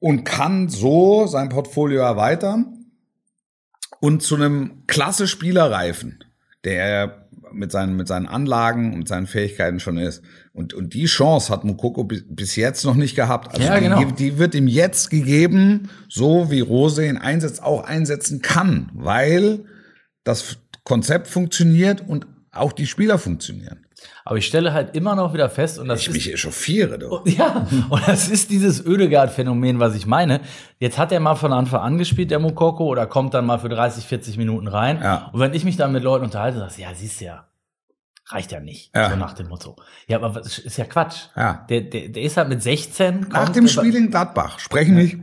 Und 0.00 0.22
kann 0.22 0.68
so 0.68 1.26
sein 1.26 1.48
Portfolio 1.48 2.02
erweitern 2.02 2.86
und 4.00 4.22
zu 4.22 4.36
einem 4.36 4.84
klasse 4.86 5.26
Spieler 5.26 5.72
reifen, 5.72 6.22
der 6.62 6.84
er 6.84 7.27
mit 7.52 7.72
seinen, 7.72 7.96
mit 7.96 8.08
seinen 8.08 8.26
Anlagen 8.26 8.94
und 8.94 9.08
seinen 9.08 9.26
Fähigkeiten 9.26 9.80
schon 9.80 9.98
ist. 9.98 10.22
Und, 10.52 10.74
und 10.74 10.94
die 10.94 11.06
Chance 11.06 11.52
hat 11.52 11.64
Mukoko 11.64 12.04
bis, 12.04 12.24
bis 12.28 12.56
jetzt 12.56 12.84
noch 12.84 12.94
nicht 12.94 13.16
gehabt. 13.16 13.52
Also 13.52 13.62
Ja, 13.62 13.78
genau. 13.78 14.04
die, 14.04 14.12
die 14.12 14.38
wird 14.38 14.54
ihm 14.54 14.68
jetzt 14.68 15.10
gegeben, 15.10 15.88
so 16.08 16.50
wie 16.50 16.60
Rose 16.60 17.06
ihn 17.06 17.16
einsetzt, 17.16 17.62
auch 17.62 17.84
einsetzen 17.84 18.42
kann, 18.42 18.90
weil 18.94 19.64
das 20.24 20.58
Konzept 20.84 21.26
funktioniert 21.26 22.06
und 22.06 22.26
auch 22.50 22.72
die 22.72 22.86
Spieler 22.86 23.18
funktionieren. 23.18 23.86
Aber 24.24 24.36
ich 24.36 24.46
stelle 24.46 24.72
halt 24.72 24.94
immer 24.94 25.14
noch 25.14 25.32
wieder 25.34 25.48
fest, 25.50 25.78
und 25.78 25.88
das 25.88 26.00
Ich 26.02 26.08
ist 26.08 26.14
mich 26.14 26.32
echauffiere, 26.32 26.98
du. 26.98 27.20
Ja, 27.24 27.66
und 27.88 28.06
das 28.06 28.28
ist 28.28 28.50
dieses 28.50 28.84
Ödegard-Phänomen, 28.84 29.80
was 29.80 29.94
ich 29.94 30.06
meine. 30.06 30.40
Jetzt 30.78 30.98
hat 30.98 31.10
er 31.12 31.20
mal 31.20 31.34
von 31.34 31.52
Anfang 31.52 31.80
an 31.80 31.98
gespielt, 31.98 32.30
der 32.30 32.38
Mukoko, 32.38 32.84
oder 32.86 33.06
kommt 33.06 33.34
dann 33.34 33.46
mal 33.46 33.58
für 33.58 33.68
30, 33.68 34.04
40 34.04 34.36
Minuten 34.36 34.68
rein. 34.68 35.00
Ja. 35.02 35.30
Und 35.32 35.40
wenn 35.40 35.54
ich 35.54 35.64
mich 35.64 35.76
dann 35.76 35.92
mit 35.92 36.02
Leuten 36.04 36.24
unterhalte, 36.26 36.58
sagst 36.58 36.78
du, 36.78 36.82
ja, 36.82 36.88
siehst 36.94 37.20
du 37.20 37.24
ja, 37.24 37.46
reicht 38.26 38.52
ja 38.52 38.60
nicht. 38.60 38.94
Ja. 38.94 39.10
So 39.10 39.16
nach 39.16 39.32
dem 39.32 39.48
Motto. 39.48 39.76
Ja, 40.06 40.20
aber 40.22 40.40
das 40.40 40.58
ist 40.58 40.76
ja 40.76 40.84
Quatsch. 40.84 41.22
Ja. 41.34 41.66
Der, 41.68 41.80
der, 41.80 42.08
der 42.10 42.22
ist 42.22 42.36
halt 42.36 42.48
mit 42.50 42.62
16. 42.62 43.28
Nach 43.30 43.48
dem 43.48 43.66
Spiel 43.66 43.96
in 43.96 44.10
Gladbach 44.10 44.58
sprechen 44.58 44.94
mich 44.94 45.16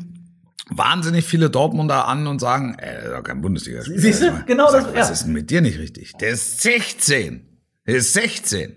wahnsinnig 0.71 1.23
viele 1.25 1.49
Dortmunder 1.51 2.07
an 2.07 2.25
und 2.25 2.39
sagen, 2.41 2.75
ey, 2.79 2.95
das 2.95 3.05
ist 3.05 3.11
doch 3.13 3.23
kein 3.23 3.39
Bundesligaspieler. 3.41 3.99
Siehst 3.99 4.23
du? 4.23 4.43
Genau 4.47 4.65
Ich 4.65 4.71
sag, 4.71 4.83
das- 4.85 4.95
Was 4.95 5.07
ja. 5.09 5.13
ist 5.13 5.23
denn 5.25 5.33
mit 5.33 5.49
dir 5.51 5.61
nicht 5.61 5.77
richtig? 5.77 6.13
Der 6.19 6.29
ist 6.29 6.61
16. 6.61 7.47
Der 7.88 7.95
ist 7.95 8.13
16. 8.13 8.76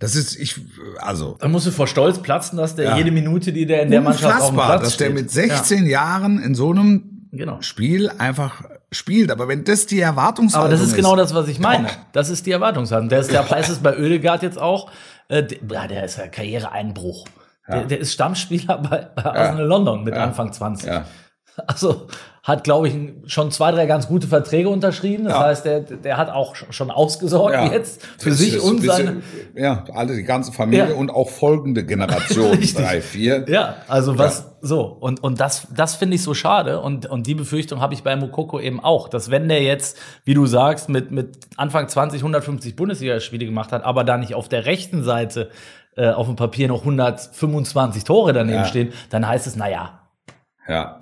Das 0.00 0.14
ist, 0.14 0.36
ich, 0.36 0.54
also, 1.00 1.36
Da 1.40 1.48
musst 1.48 1.66
du 1.66 1.72
vor 1.72 1.88
Stolz 1.88 2.18
platzen, 2.18 2.56
dass 2.56 2.76
der 2.76 2.84
Ja. 2.90 2.96
jede 2.96 3.10
Minute, 3.10 3.52
die 3.52 3.66
der 3.66 3.82
in 3.82 3.90
der 3.90 4.00
Mannschaft 4.00 4.40
auf 4.40 4.50
dem 4.50 4.56
Platz 4.56 4.82
dass 4.82 4.96
der 4.96 5.10
mit 5.10 5.30
16 5.30 5.86
Jahren 5.86 6.40
in 6.40 6.54
so 6.54 6.70
einem 6.70 7.28
Ja, 7.32 7.38
genau. 7.38 7.60
Spiel 7.62 8.08
einfach 8.16 8.62
spielt. 8.92 9.30
Aber 9.32 9.48
wenn 9.48 9.64
das 9.64 9.86
die 9.86 10.00
Erwartungshaltung 10.00 10.70
Aber 10.70 10.76
das 10.76 10.86
ist 10.86 10.94
genau 10.94 11.14
ist, 11.14 11.20
das, 11.22 11.34
was 11.34 11.48
ich 11.48 11.58
meine. 11.58 11.88
Das 12.12 12.30
ist 12.30 12.46
die 12.46 12.52
Erwartungshaltung. 12.52 13.08
Der 13.08 13.20
ist, 13.20 13.32
der 13.32 13.44
ist 13.58 13.68
es 13.68 13.78
bei 13.78 13.96
Ödegard 13.96 14.42
jetzt 14.42 14.58
auch. 14.58 14.90
Äh, 15.28 15.42
der, 15.42 15.58
ja, 15.70 15.86
der 15.88 16.04
ist 16.04 16.16
ja 16.16 16.28
Karriereeinbruch. 16.28 17.26
Der, 17.68 17.84
der 17.84 17.98
ist 17.98 18.14
Stammspieler 18.14 18.78
bei, 18.78 19.08
bei 19.14 19.24
Arsenal 19.24 19.66
London 19.66 20.04
mit 20.04 20.14
Anfang 20.14 20.52
20. 20.52 20.88
Ja. 20.88 21.04
Also 21.66 22.06
hat, 22.48 22.64
glaube 22.64 22.88
ich, 22.88 22.94
schon 23.26 23.50
zwei, 23.52 23.70
drei 23.72 23.84
ganz 23.86 24.08
gute 24.08 24.26
Verträge 24.26 24.70
unterschrieben. 24.70 25.24
Das 25.24 25.34
Ja. 25.34 25.40
heißt, 25.44 25.64
der, 25.66 25.80
der 25.80 26.16
hat 26.16 26.30
auch 26.30 26.54
schon 26.56 26.90
ausgesorgt 26.90 27.54
Ja. 27.54 27.66
jetzt 27.70 28.02
für 28.18 28.30
Das 28.30 28.38
sich 28.38 28.54
ist 28.54 28.62
und 28.64 28.80
ein 28.80 28.86
seine. 28.86 29.22
Ja, 29.54 29.84
alle, 29.94 30.16
die 30.16 30.22
ganze 30.24 30.50
Familie 30.50 30.88
Ja. 30.90 30.94
und 30.96 31.10
auch 31.10 31.28
folgende 31.28 31.84
Generationen, 31.84 32.58
drei, 32.74 33.02
vier. 33.02 33.44
Ja, 33.48 33.76
also 33.86 34.16
was 34.18 34.46
so 34.62 34.80
und 34.86 35.22
und 35.22 35.38
das 35.40 35.68
das 35.76 35.94
finde 35.96 36.16
ich 36.16 36.22
so 36.22 36.32
schade 36.32 36.80
und 36.80 37.04
und 37.06 37.26
die 37.26 37.34
Befürchtung 37.34 37.80
habe 37.80 37.92
ich 37.94 38.02
bei 38.02 38.16
Mukoko 38.16 38.58
eben 38.58 38.80
auch, 38.82 39.08
dass 39.08 39.30
wenn 39.30 39.48
der 39.48 39.62
jetzt, 39.62 39.98
wie 40.24 40.32
du 40.34 40.46
sagst, 40.46 40.88
mit 40.88 41.10
mit 41.10 41.36
Anfang 41.58 41.86
20 41.86 42.22
150 42.22 42.74
Bundesligaspiele 42.74 43.44
gemacht 43.44 43.72
hat, 43.72 43.84
aber 43.84 44.04
da 44.04 44.16
nicht 44.16 44.34
auf 44.34 44.48
der 44.48 44.64
rechten 44.64 45.04
Seite 45.04 45.50
äh, 45.98 46.08
auf 46.10 46.26
dem 46.26 46.36
Papier 46.36 46.66
noch 46.68 46.80
125 46.80 48.04
Tore 48.04 48.32
daneben 48.32 48.64
stehen, 48.64 48.92
dann 49.10 49.28
heißt 49.28 49.46
es 49.46 49.54
naja, 49.54 50.00
Ja, 50.66 50.98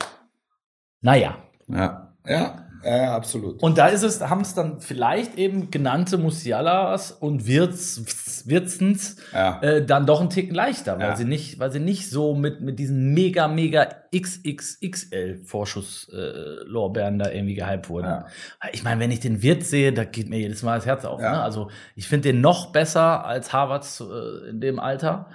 naja. 1.06 1.36
ja, 1.68 2.12
ja, 2.26 2.62
ja, 2.84 3.16
absolut. 3.16 3.62
Und 3.62 3.78
da 3.78 3.86
ist 3.88 4.02
es, 4.02 4.20
haben 4.20 4.40
es 4.42 4.54
dann 4.54 4.80
vielleicht 4.80 5.36
eben 5.38 5.70
genannte 5.70 6.18
Musialas 6.18 7.10
und 7.12 7.46
Wirz, 7.46 8.42
Wirzens 8.46 9.16
Ja. 9.32 9.60
äh, 9.62 9.84
dann 9.84 10.06
doch 10.06 10.20
einen 10.20 10.30
Ticken 10.30 10.54
leichter, 10.54 10.98
weil 10.98 11.08
Ja. 11.10 11.16
sie 11.16 11.24
nicht, 11.24 11.58
weil 11.58 11.72
sie 11.72 11.80
nicht 11.80 12.10
so 12.10 12.34
mit, 12.34 12.60
mit 12.60 12.78
diesen 12.78 13.12
mega, 13.14 13.48
mega 13.48 13.88
XXXL 14.14 15.42
Vorschusslorbeeren 15.44 17.18
da 17.18 17.30
irgendwie 17.30 17.54
gehypt 17.54 17.88
wurden. 17.88 18.06
Ja. 18.06 18.26
Ich 18.72 18.84
meine, 18.84 19.00
wenn 19.00 19.10
ich 19.10 19.20
den 19.20 19.42
Wirtz 19.42 19.70
sehe, 19.70 19.92
da 19.92 20.04
geht 20.04 20.28
mir 20.28 20.38
jedes 20.38 20.62
Mal 20.62 20.76
das 20.76 20.86
Herz 20.86 21.04
auf. 21.04 21.20
Ne? 21.20 21.40
Also 21.40 21.70
ich 21.94 22.08
finde 22.08 22.32
den 22.32 22.40
noch 22.40 22.72
besser 22.72 23.24
als 23.24 23.52
Harvards 23.52 24.00
äh, 24.00 24.50
in 24.50 24.60
dem 24.60 24.78
Alter. 24.78 25.28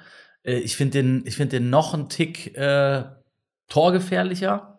Äh, 0.43 0.55
ich 0.59 0.75
finde 0.77 1.01
den, 1.01 1.23
ich 1.25 1.35
finde 1.35 1.57
den 1.59 1.69
noch 1.69 1.93
einen 1.93 2.07
Tick 2.09 2.55
äh, 2.57 3.03
torgefährlicher. 3.67 4.70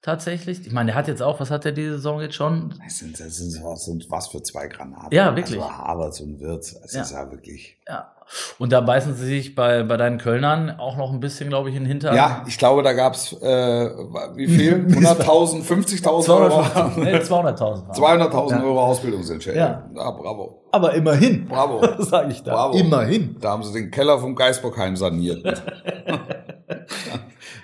Tatsächlich. 0.00 0.64
Ich 0.64 0.72
meine, 0.72 0.86
der 0.92 0.94
hat 0.94 1.08
jetzt 1.08 1.22
auch, 1.22 1.40
was 1.40 1.50
hat 1.50 1.64
der 1.64 1.72
diese 1.72 1.94
Saison 1.94 2.20
jetzt 2.20 2.36
schon? 2.36 2.72
Das 2.84 2.98
sind, 2.98 3.18
das 3.18 3.36
sind, 3.36 3.62
was, 3.64 3.84
sind 3.84 4.06
was 4.10 4.28
für 4.28 4.40
zwei 4.42 4.68
Granaten. 4.68 5.08
Ja, 5.10 5.34
wirklich. 5.34 5.60
Also 5.60 5.70
Harvard 5.76 6.20
und 6.20 6.38
Wirtz. 6.40 6.72
Es 6.84 6.94
Ja. 6.94 7.02
ist 7.02 7.10
ja 7.12 7.30
wirklich. 7.30 7.78
Ja. 7.88 8.12
Und 8.58 8.72
da 8.72 8.80
beißen 8.82 9.14
sie 9.14 9.24
sich 9.26 9.54
bei, 9.54 9.82
bei 9.82 9.96
deinen 9.96 10.18
Kölnern 10.18 10.78
auch 10.78 10.96
noch 10.98 11.12
ein 11.12 11.18
bisschen, 11.18 11.48
glaube 11.48 11.70
ich, 11.70 11.74
in 11.74 11.82
den 11.84 11.88
Hintern. 11.88 12.14
Ja, 12.14 12.44
ich 12.46 12.58
glaube, 12.58 12.82
da 12.82 12.92
gab's 12.92 13.32
äh, 13.32 13.46
wie 14.36 14.46
viel? 14.46 14.74
100.000, 14.88 15.64
50.000 15.64 16.28
Euro? 16.36 16.62
250, 16.62 17.04
nee, 17.04 17.16
200.000. 17.16 17.96
200.000 17.96 18.50
Ja. 18.52 18.62
Euro 18.62 18.80
Ausbildungsentschädigung. 18.84 19.66
Ja. 19.66 19.90
ja, 19.96 20.10
bravo. 20.12 20.62
Aber 20.70 20.92
immerhin. 20.94 21.48
Bravo. 21.48 21.82
Sage 22.02 22.30
ich 22.32 22.42
da. 22.42 22.52
Bravo. 22.52 22.76
Immerhin. 22.78 23.36
Da 23.40 23.50
haben 23.50 23.62
sie 23.64 23.72
den 23.72 23.90
Keller 23.90 24.18
vom 24.18 24.36
Geisbockheim 24.36 24.94
saniert. 24.94 25.42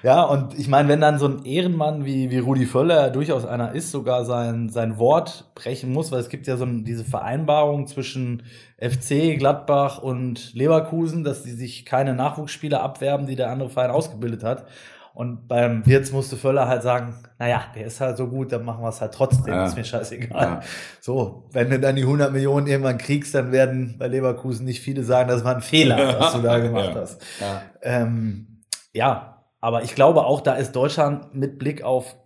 Ja, 0.04 0.22
und 0.22 0.58
ich 0.58 0.68
meine, 0.68 0.90
wenn 0.90 1.00
dann 1.00 1.18
so 1.18 1.26
ein 1.26 1.46
Ehrenmann 1.46 2.04
wie, 2.04 2.30
wie 2.30 2.38
Rudi 2.38 2.66
Völler 2.66 3.08
durchaus 3.08 3.46
einer 3.46 3.72
ist, 3.72 3.90
sogar 3.90 4.26
sein, 4.26 4.68
sein 4.68 4.98
Wort 4.98 5.50
brechen 5.54 5.90
muss, 5.94 6.12
weil 6.12 6.20
es 6.20 6.28
gibt 6.28 6.46
ja 6.46 6.58
so 6.58 6.66
ein, 6.66 6.84
diese 6.84 7.04
Vereinbarung 7.04 7.86
zwischen 7.86 8.42
FC, 8.78 9.38
Gladbach 9.38 9.96
und 10.02 10.52
Leverkusen, 10.52 11.24
dass 11.24 11.42
die 11.42 11.52
sich 11.52 11.86
keine 11.86 12.12
Nachwuchsspieler 12.14 12.82
abwerben, 12.82 13.24
die 13.26 13.34
der 13.34 13.50
andere 13.50 13.70
Verein 13.70 13.90
ausgebildet 13.90 14.44
hat. 14.44 14.66
Und 15.14 15.48
beim 15.48 15.86
Wirtz 15.86 16.12
musste 16.12 16.36
Völler 16.36 16.68
halt 16.68 16.82
sagen, 16.82 17.14
naja, 17.38 17.62
der 17.74 17.86
ist 17.86 18.02
halt 18.02 18.18
so 18.18 18.26
gut, 18.26 18.52
dann 18.52 18.62
machen 18.62 18.82
wir 18.84 18.90
es 18.90 19.00
halt 19.00 19.14
trotzdem, 19.14 19.54
Ja. 19.54 19.64
ist 19.64 19.76
mir 19.76 19.84
scheißegal. 19.84 20.42
Ja. 20.42 20.60
So, 21.00 21.48
wenn 21.52 21.70
du 21.70 21.80
dann 21.80 21.96
die 21.96 22.02
100 22.02 22.30
Millionen 22.30 22.66
irgendwann 22.66 22.98
kriegst, 22.98 23.34
dann 23.34 23.52
werden 23.52 23.94
bei 23.98 24.08
Leverkusen 24.08 24.66
nicht 24.66 24.80
viele 24.82 25.02
sagen, 25.02 25.30
das 25.30 25.44
war 25.44 25.54
ein 25.54 25.62
Fehler, 25.62 25.96
was 26.20 26.34
du 26.34 26.42
da 26.42 26.58
gemacht 26.58 26.92
hast. 26.94 27.22
Ja. 27.40 27.62
Ähm, 27.80 28.60
ja, 28.92 29.33
aber 29.64 29.82
ich 29.82 29.94
glaube 29.94 30.24
auch, 30.26 30.40
da 30.40 30.54
ist 30.54 30.72
Deutschland 30.76 31.34
mit 31.34 31.58
Blick 31.58 31.82
auf 31.82 32.16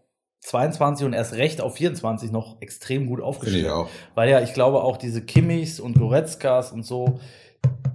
22 0.40 1.06
und 1.06 1.12
erst 1.14 1.34
recht 1.34 1.60
auf 1.60 1.74
24 1.76 2.30
noch 2.30 2.60
extrem 2.60 3.06
gut 3.06 3.20
aufgestellt. 3.20 3.64
ich 3.64 3.70
auch. 3.70 3.88
Weil 4.14 4.30
ja, 4.30 4.40
ich 4.40 4.54
glaube 4.54 4.82
auch 4.82 4.96
diese 4.96 5.22
Kimmichs 5.22 5.80
und 5.80 5.98
Goretzkas 5.98 6.72
und 6.72 6.84
so, 6.84 7.18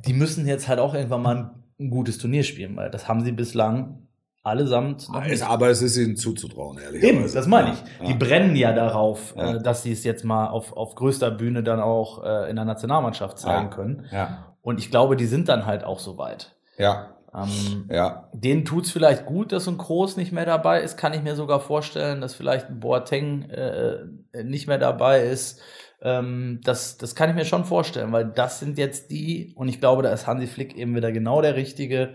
die 0.06 0.14
müssen 0.14 0.46
jetzt 0.48 0.68
halt 0.68 0.80
auch 0.80 0.94
irgendwann 0.94 1.22
mal 1.22 1.36
ein, 1.38 1.50
ein 1.80 1.90
gutes 1.90 2.18
Turnier 2.18 2.44
spielen, 2.44 2.76
weil 2.76 2.90
das 2.90 3.08
haben 3.08 3.24
sie 3.24 3.32
bislang 3.32 4.08
allesamt 4.44 5.08
nicht. 5.26 5.42
Aber 5.44 5.70
es 5.70 5.82
ist 5.82 5.96
ihnen 5.96 6.18
zuzutrauen, 6.18 6.78
ehrlich. 6.78 7.02
Eben, 7.02 7.24
das 7.34 7.48
meine 7.48 7.72
ich. 7.74 7.80
Ja. 8.02 8.08
Die 8.08 8.14
brennen 8.14 8.56
ja 8.58 8.74
darauf, 8.74 9.34
Ja. 9.38 9.56
äh, 9.56 9.62
dass 9.64 9.84
sie 9.84 9.94
es 9.94 10.04
jetzt 10.04 10.26
mal 10.26 10.48
auf, 10.48 10.76
auf 10.76 10.96
größter 10.96 11.32
Bühne 11.32 11.64
dann 11.64 11.80
auch 11.80 12.24
äh, 12.26 12.50
in 12.50 12.58
der 12.58 12.66
Nationalmannschaft 12.66 13.40
zeigen 13.40 13.70
Ja. 13.70 13.74
können. 13.76 14.06
Ja. 14.12 14.56
Und 14.62 14.80
ich 14.80 14.92
glaube, 14.92 15.16
die 15.16 15.28
sind 15.28 15.48
dann 15.48 15.66
halt 15.66 15.86
auch 15.86 16.00
so 16.00 16.18
weit. 16.18 16.56
Ja, 16.78 17.16
Ähm, 17.36 17.90
ja. 17.90 18.30
denen 18.34 18.66
tut's 18.66 18.92
vielleicht 18.92 19.26
gut, 19.26 19.52
dass 19.52 19.66
so 19.66 19.72
ein 19.72 19.78
Kroos 19.78 20.18
nicht 20.18 20.32
mehr 20.32 20.46
dabei 20.46 20.82
ist. 20.82 20.98
Kann 20.98 21.14
ich 21.14 21.24
mir 21.24 21.36
sogar 21.36 21.60
vorstellen, 21.60 22.22
dass 22.22 22.36
vielleicht 22.36 22.70
ein 22.70 22.80
Boateng 22.80 23.50
äh, 23.50 24.06
nicht 24.44 24.68
mehr 24.68 24.78
dabei 24.78 25.24
ist. 25.24 25.60
Ähm, 26.02 26.60
das, 26.64 26.98
das 26.98 27.16
kann 27.16 27.30
ich 27.30 27.36
mir 27.36 27.46
schon 27.46 27.66
vorstellen, 27.66 28.12
weil 28.12 28.26
das 28.26 28.60
sind 28.60 28.78
jetzt 28.78 29.10
die, 29.10 29.54
und 29.56 29.68
ich 29.68 29.80
glaube, 29.80 30.04
da 30.04 30.12
ist 30.12 30.28
Hansi 30.28 30.48
Flick 30.48 30.76
eben 30.76 30.96
wieder 30.96 31.12
genau 31.12 31.42
der 31.42 31.56
Richtige, 31.56 32.14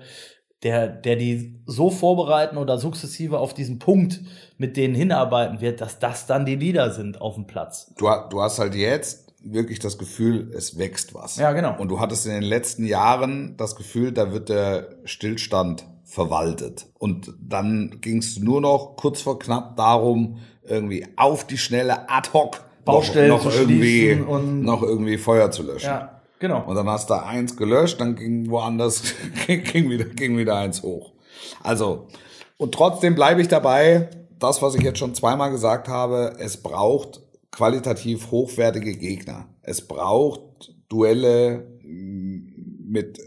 der, 0.63 0.89
der 0.89 1.17
die 1.17 1.63
so 1.67 1.91
vorbereiten 1.91 2.57
oder 2.57 2.79
sukzessive 2.79 3.39
auf 3.39 3.55
diesen 3.55 3.79
Punkt 3.79 4.21
mit 4.57 4.77
denen 4.77 4.95
hinarbeiten 4.95 5.61
wird, 5.61 5.81
dass 5.81 5.99
das 5.99 6.27
dann 6.27 6.45
die 6.45 6.57
Leader 6.57 6.91
sind 6.91 7.21
auf 7.21 7.35
dem 7.35 7.47
Platz. 7.47 7.95
Du, 7.97 8.09
du 8.29 8.43
hast 8.43 8.59
halt 8.59 8.75
jetzt 8.75 9.28
wirklich 9.43 9.79
das 9.79 9.99
Gefühl, 9.99 10.53
es 10.57 10.79
wächst 10.79 11.15
was. 11.15 11.37
Ja, 11.37 11.53
genau. 11.53 11.77
Und 11.79 11.89
du 11.89 12.01
hattest 12.01 12.27
in 12.27 12.33
den 12.33 12.43
letzten 12.43 12.85
Jahren 12.85 13.55
das 13.57 13.77
Gefühl, 13.77 14.13
da 14.13 14.33
wird 14.33 14.49
der 14.49 14.89
Stillstand 15.05 15.87
verwaltet. 16.05 16.87
Und 16.99 17.35
dann 17.41 17.99
ging 18.01 18.19
es 18.19 18.39
nur 18.39 18.61
noch 18.61 18.97
kurz 18.97 19.21
vor 19.23 19.39
knapp 19.39 19.77
darum, 19.77 20.39
irgendwie 20.65 21.07
auf 21.17 21.47
die 21.47 21.59
Schnelle 21.59 22.09
ad 22.11 22.31
hoc 22.33 22.61
Baustellen 22.85 23.29
noch, 23.29 23.45
noch 23.45 23.51
zu 23.53 23.59
irgendwie 23.59 24.07
schließen 24.07 24.27
und- 24.27 24.63
noch 24.63 24.83
irgendwie 24.83 25.19
Feuer 25.19 25.51
zu 25.51 25.63
löschen. 25.63 25.87
Ja, 25.87 26.21
genau. 26.39 26.65
Und 26.67 26.75
dann 26.75 26.89
hast 26.89 27.11
du 27.11 27.15
eins 27.23 27.57
gelöscht, 27.57 28.01
dann 28.01 28.17
ging 28.17 28.49
woanders, 28.51 29.03
ging 29.47 29.91
wieder, 29.91 30.05
ging 30.07 30.37
wieder 30.39 30.57
eins 30.57 30.83
hoch. 30.83 31.13
Also, 31.63 32.07
und 32.57 32.73
trotzdem 32.75 33.15
bleibe 33.15 33.41
ich 33.43 33.49
dabei, 33.49 34.09
das, 34.39 34.63
was 34.63 34.75
ich 34.75 34.83
jetzt 34.83 34.99
schon 34.99 35.15
zweimal 35.15 35.51
gesagt 35.51 35.89
habe, 35.89 36.37
es 36.39 36.57
braucht 36.57 37.21
qualitativ 37.51 38.31
hochwertige 38.31 38.97
Gegner. 38.97 39.47
Es 39.63 39.87
braucht 39.87 40.75
Duelle 40.89 41.67
mm, 41.83 42.91
mit 42.91 43.19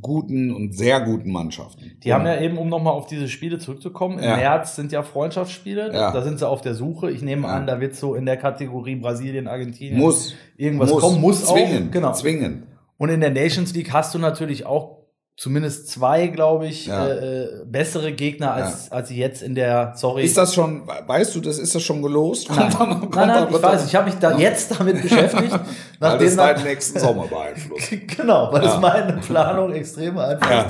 guten 0.00 0.52
und 0.54 0.76
sehr 0.76 1.00
guten 1.00 1.30
Mannschaften. 1.30 1.92
Die 2.02 2.12
haben 2.12 2.26
ja 2.26 2.40
eben, 2.40 2.58
um 2.58 2.68
nochmal 2.68 2.92
auf 2.92 3.06
diese 3.06 3.28
Spiele 3.28 3.58
zurückzukommen, 3.58 4.18
im 4.18 4.24
Ja. 4.24 4.36
März 4.36 4.76
sind 4.76 4.92
ja 4.92 5.02
Freundschaftsspiele, 5.02 5.92
Ja. 5.92 6.12
da 6.12 6.22
sind 6.22 6.38
sie 6.38 6.48
auf 6.48 6.60
der 6.60 6.74
Suche. 6.74 7.10
Ich 7.10 7.22
nehme 7.22 7.48
an, 7.48 7.66
da 7.66 7.80
wird 7.80 7.94
so 7.94 8.14
in 8.14 8.26
der 8.26 8.36
Kategorie 8.36 8.96
Brasilien, 8.96 9.48
Argentinien 9.48 9.98
muss 9.98 10.34
irgendwas 10.56 10.90
kommen, 10.92 11.20
muss 11.20 11.44
zwingen, 11.44 11.88
auch. 11.88 11.92
Genau. 11.92 12.12
zwingen. 12.12 12.66
Und 12.98 13.10
in 13.10 13.20
der 13.20 13.30
Nations 13.30 13.74
League 13.74 13.92
hast 13.92 14.14
du 14.14 14.18
natürlich 14.18 14.64
auch 14.66 15.05
zumindest 15.36 15.88
zwei, 15.88 16.28
glaube 16.28 16.66
ich, 16.66 16.86
Ja. 16.86 17.06
äh, 17.08 17.42
äh, 17.44 17.64
bessere 17.66 18.12
Gegner 18.12 18.52
als, 18.54 18.90
als 18.90 19.08
sie 19.08 19.16
jetzt 19.16 19.42
in 19.42 19.54
der, 19.54 19.92
sorry. 19.96 20.24
Ist 20.24 20.36
das 20.38 20.54
schon, 20.54 20.86
weißt 20.86 21.34
du, 21.34 21.40
das 21.40 21.58
ist 21.58 21.74
das 21.74 21.82
schon 21.82 22.00
gelost? 22.02 22.48
Nein, 22.50 22.70
Kommt 22.76 22.90
nein, 22.90 23.00
kommt 23.00 23.14
nein, 23.16 23.28
dann- 23.28 23.54
ich 23.54 23.62
weiß, 23.62 23.86
ich 23.86 23.94
habe 23.94 24.06
mich 24.10 24.18
da 24.18 24.36
jetzt 24.38 24.78
damit 24.78 25.02
beschäftigt. 25.02 25.52
Weil 26.00 26.18
das 26.18 26.36
deinen 26.36 26.64
nächsten 26.64 26.98
Sommer 26.98 27.26
beeinflusst. 27.26 27.90
genau, 28.16 28.50
weil 28.52 28.62
Ja. 28.64 28.74
es 28.74 28.80
meine 28.80 29.12
Planung 29.14 29.72
extrem 29.72 30.14
beeinflusst. 30.14 30.50
Ja. 30.52 30.66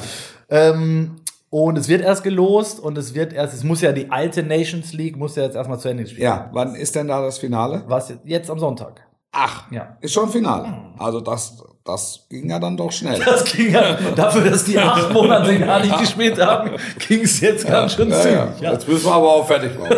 Ähm, 0.48 1.16
und 1.50 1.78
es 1.78 1.88
wird 1.88 2.02
erst 2.02 2.24
gelost 2.24 2.80
und 2.80 2.98
es 2.98 3.14
wird 3.14 3.32
erst, 3.32 3.54
es 3.54 3.62
muss 3.64 3.80
ja 3.80 3.92
die 3.92 4.10
alte 4.10 4.42
Nations 4.42 4.92
League, 4.92 5.16
muss 5.16 5.36
ja 5.36 5.44
jetzt 5.44 5.54
erstmal 5.56 5.78
zu 5.78 5.88
Ende 5.88 6.02
gespielt 6.02 6.22
werden. 6.22 6.44
Ja, 6.46 6.50
wann 6.52 6.74
ist 6.74 6.94
denn 6.96 7.06
da 7.08 7.22
das 7.22 7.38
Finale? 7.38 7.84
Was 7.86 8.12
jetzt 8.24 8.50
am 8.50 8.58
Sonntag. 8.58 9.05
Ach, 9.38 9.70
Ja. 9.70 9.96
ist 10.00 10.14
schon 10.14 10.28
Finale. 10.30 10.72
Also 10.98 11.20
das, 11.20 11.62
das 11.84 12.26
ging 12.30 12.48
ja 12.48 12.58
dann 12.58 12.76
doch 12.76 12.90
schnell. 12.90 13.20
Das 13.22 13.44
ging 13.44 13.70
ja, 13.72 13.96
dafür, 14.16 14.50
dass 14.50 14.64
die 14.64 14.78
acht 14.78 15.12
Monate 15.12 15.58
gar 15.58 15.80
nicht 15.80 15.98
gespielt 15.98 16.40
haben, 16.40 16.70
ging 17.06 17.20
es 17.22 17.40
jetzt 17.40 17.66
ganz 17.66 17.94
schön 17.94 18.08
Ja, 18.08 18.16
ja. 18.16 18.22
zügig. 18.22 18.60
Ja. 18.62 18.72
Jetzt 18.72 18.88
müssen 18.88 19.04
wir 19.06 19.12
aber 19.14 19.28
auch 19.28 19.46
fertig 19.46 19.72
machen. 19.78 19.96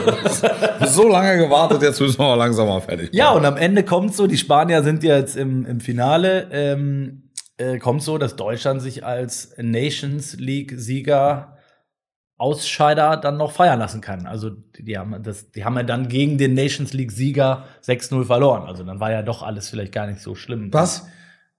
so 0.88 1.08
lange 1.08 1.38
gewartet, 1.38 1.82
jetzt 1.82 2.00
müssen 2.00 2.18
wir 2.18 2.26
aber 2.26 2.36
langsam 2.36 2.66
mal 2.68 2.80
fertig 2.80 3.10
Ja, 3.12 3.30
und 3.30 3.44
am 3.44 3.56
Ende 3.56 3.84
kommt 3.84 4.14
so, 4.14 4.26
die 4.26 4.36
Spanier 4.38 4.82
sind 4.82 5.02
ja 5.04 5.16
jetzt 5.16 5.36
im, 5.36 5.64
im 5.66 5.80
Finale, 5.80 6.48
ähm, 6.50 7.30
äh, 7.58 7.78
kommt 7.78 8.02
so, 8.02 8.18
dass 8.18 8.34
Deutschland 8.36 8.82
sich 8.82 9.04
als 9.04 9.52
Nations 9.56 10.34
League-Sieger 10.38 11.57
Ausscheider 12.38 13.16
dann 13.16 13.36
noch 13.36 13.52
feiern 13.52 13.78
lassen 13.78 14.00
kann. 14.00 14.26
Also 14.26 14.50
die, 14.78 14.96
haben 14.96 15.22
das, 15.22 15.50
die 15.50 15.64
haben 15.64 15.76
ja 15.76 15.82
dann 15.82 16.08
gegen 16.08 16.38
den 16.38 16.54
Nations 16.54 16.92
League-Sieger 16.92 17.64
6-0 17.84 18.24
verloren. 18.24 18.62
Also 18.62 18.84
dann 18.84 19.00
war 19.00 19.10
ja 19.10 19.22
doch 19.22 19.42
alles 19.42 19.68
vielleicht 19.68 19.92
gar 19.92 20.06
nicht 20.06 20.20
so 20.20 20.34
schlimm. 20.36 20.72
Was? 20.72 21.06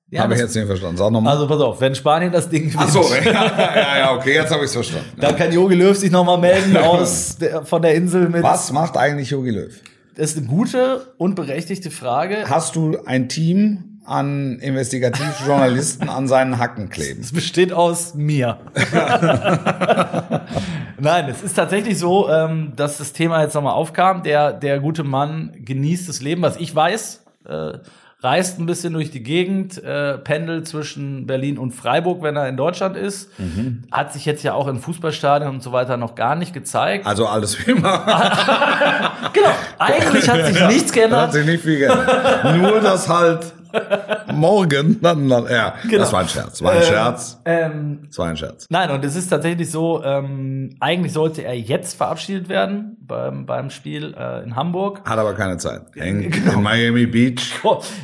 Ja, 0.09 0.23
habe 0.23 0.33
ich 0.33 0.39
jetzt 0.39 0.55
nicht 0.55 0.65
verstanden. 0.65 0.97
Sag 0.97 1.11
nochmal. 1.11 1.33
Also 1.35 1.47
pass 1.47 1.61
auf, 1.61 1.81
wenn 1.81 1.93
Spanien 1.93 2.31
das 2.31 2.49
Ding 2.49 2.69
gewinnt, 2.69 2.81
Ach 2.83 2.89
so, 2.89 3.03
ja, 3.13 3.23
ja, 3.23 3.97
ja, 3.99 4.15
okay, 4.15 4.33
jetzt 4.33 4.51
habe 4.51 4.61
ich 4.61 4.67
es 4.69 4.73
verstanden. 4.73 5.05
dann 5.19 5.35
kann 5.35 5.51
Jogi 5.51 5.75
Löw 5.75 5.95
sich 5.95 6.09
noch 6.09 6.23
mal 6.25 6.37
melden 6.37 6.75
aus 6.77 7.37
der, 7.37 7.63
von 7.65 7.81
der 7.81 7.93
Insel 7.93 8.27
mit. 8.29 8.41
Was 8.41 8.71
macht 8.71 8.97
eigentlich 8.97 9.29
Jogi 9.29 9.51
Löw? 9.51 9.81
Das 10.15 10.31
ist 10.31 10.37
eine 10.37 10.47
gute 10.47 11.13
und 11.17 11.35
berechtigte 11.35 11.91
Frage. 11.91 12.45
Hast 12.49 12.75
du 12.75 12.97
ein 13.05 13.29
Team 13.29 13.88
an 14.09 14.59
Investigativjournalisten 14.59 16.09
an 16.09 16.27
seinen 16.27 16.57
Hacken 16.57 16.89
kleben? 16.89 17.21
Es 17.21 17.31
besteht 17.31 17.71
aus 17.71 18.15
mir. 18.15 18.57
Nein, 20.99 21.29
es 21.29 21.41
ist 21.41 21.53
tatsächlich 21.55 21.97
so, 21.97 22.29
ähm, 22.29 22.73
dass 22.75 22.97
das 22.97 23.13
Thema 23.13 23.41
jetzt 23.41 23.53
nochmal 23.53 23.73
aufkam. 23.73 24.23
Der, 24.23 24.51
der 24.53 24.79
gute 24.79 25.03
Mann 25.03 25.53
genießt 25.63 26.09
das 26.09 26.21
Leben, 26.21 26.41
was 26.41 26.57
ich 26.57 26.75
weiß. 26.75 27.23
Äh, 27.47 27.77
reist 28.21 28.59
ein 28.59 28.65
bisschen 28.65 28.91
durch 28.91 29.11
die 29.11 29.23
Gegend, 29.23 29.81
äh, 29.81 30.17
pendelt 30.17 30.67
zwischen 30.67 31.25
Berlin 31.25 31.57
und 31.57 31.71
Freiburg, 31.71 32.21
wenn 32.21 32.35
er 32.35 32.49
in 32.49 32.57
Deutschland 32.57 32.97
ist. 32.97 33.29
Hat 33.91 34.11
sich 34.11 34.25
jetzt 34.25 34.43
ja 34.43 34.53
auch 34.53 34.67
in 34.67 34.79
Fußballstadien 34.79 35.49
und 35.49 35.63
so 35.63 35.71
weiter 35.71 35.95
noch 35.95 36.15
gar 36.15 36.35
nicht 36.35 36.53
gezeigt. 36.53 37.05
Also 37.07 37.27
alles 37.27 37.65
wie 37.65 37.71
immer. 37.71 38.03
Genau, 39.31 39.49
eigentlich 39.77 40.27
hat 40.27 40.43
sich 40.47 40.65
nichts 40.65 40.87
Hat 40.87 40.93
geändert. 40.93 41.33
sich 41.33 41.45
nicht 41.45 41.63
viel 41.63 41.77
geändert. 41.79 42.57
Nur 42.57 42.79
das 42.81 43.07
halt 43.07 43.53
morgen 44.33 44.99
dann, 45.01 45.27
dann 45.29 45.45
ja, 45.49 45.75
Genau. 45.83 45.97
das 45.99 46.13
war 46.13 46.21
ein 46.21 46.27
Scherz. 46.29 46.61
War 46.61 46.71
ein 46.73 46.83
Scherz. 46.83 47.39
Ähm, 47.45 47.99
Das 48.07 48.17
war 48.17 48.27
ein 48.27 48.37
Scherz. 48.37 48.65
Nein, 48.69 48.91
und 48.91 49.03
es 49.05 49.15
ist 49.15 49.29
tatsächlich 49.29 49.69
so, 49.71 50.03
ähm, 50.03 50.75
eigentlich 50.79 51.13
sollte 51.13 51.43
er 51.43 51.57
jetzt 51.57 51.95
verabschiedet 51.95 52.49
werden 52.49 52.97
beim, 53.01 53.45
beim 53.45 53.69
Spiel 53.69 54.13
äh, 54.17 54.43
in 54.43 54.55
Hamburg. 54.55 55.01
Hat 55.07 55.17
aber 55.17 55.33
keine 55.33 55.57
Zeit. 55.57 55.81
Hängt 55.95 56.31
Genau. 56.31 56.53
in 56.53 56.63
Miami 56.63 57.05
Beach. 57.07 57.53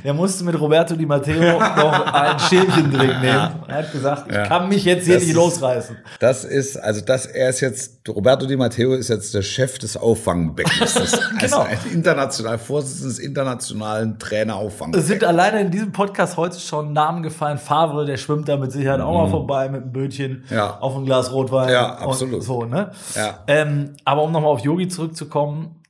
Er 0.04 0.14
musste 0.14 0.44
mit 0.44 0.60
Roberto 0.60 0.96
Di 0.96 1.06
Matteo 1.06 1.60
noch 1.60 2.14
ein 2.14 2.40
Schälchen 2.40 2.92
trinken 2.92 3.22
nehmen. 3.22 3.50
Er 3.68 3.76
hat 3.78 3.92
gesagt, 3.92 4.26
ich 4.30 4.36
Ja. 4.36 4.48
kann 4.48 4.68
mich 4.70 4.84
jetzt 4.86 5.06
hier 5.06 5.16
Das 5.16 5.24
nicht 5.24 5.32
ist- 5.32 5.36
losreißen. 5.36 5.98
Das 6.20 6.44
ist, 6.44 6.78
also 6.78 7.02
das, 7.02 7.26
er 7.28 7.50
ist 7.50 7.60
jetzt, 7.62 8.08
Roberto 8.10 8.46
Di 8.46 8.56
Matteo 8.56 8.94
ist 8.94 9.10
jetzt 9.10 9.34
der 9.34 9.42
Chef 9.42 9.78
des 9.80 9.96
Auffangbeckens. 9.98 10.94
Das 10.94 10.96
ist 11.14 11.20
Genau. 11.40 11.62
ein 11.62 11.78
international, 11.94 12.58
Vorsitzender 12.58 13.10
des 13.10 13.20
internationalen 13.20 14.18
Es 14.20 14.28
Trainerauffangbecks. 14.28 15.08
sind 15.08 15.24
alleine 15.24 15.62
in 15.62 15.72
diesem 15.72 15.92
Podcast 15.96 16.36
heute 16.38 16.60
schon 16.60 16.94
Namen 16.94 17.24
gefallen. 17.24 17.58
Favre, 17.58 18.06
der 18.06 18.18
schwimmt 18.18 18.48
da 18.50 18.58
mit 18.58 18.72
Sicherheit 18.72 19.00
auch 19.02 19.14
mal 19.14 19.28
vorbei 19.30 19.70
mit 19.70 19.84
einem 19.84 19.92
Bötchen 19.94 20.44
Mhm. 20.50 20.56
Ja. 20.56 20.78
auf 20.80 20.96
ein 20.96 21.06
Glas 21.06 21.32
Rotwein. 21.32 21.70
Ja, 21.70 21.98
und 22.00 22.04
absolut. 22.10 22.44
So, 22.44 22.66
ne? 22.66 22.92
Ja. 23.16 23.40
Ähm, 23.48 23.94
aber 24.04 24.24
um 24.24 24.32
nochmal 24.32 24.52
auf 24.52 24.60
Yogi 24.60 24.88
zurückzukommen, 24.90 25.82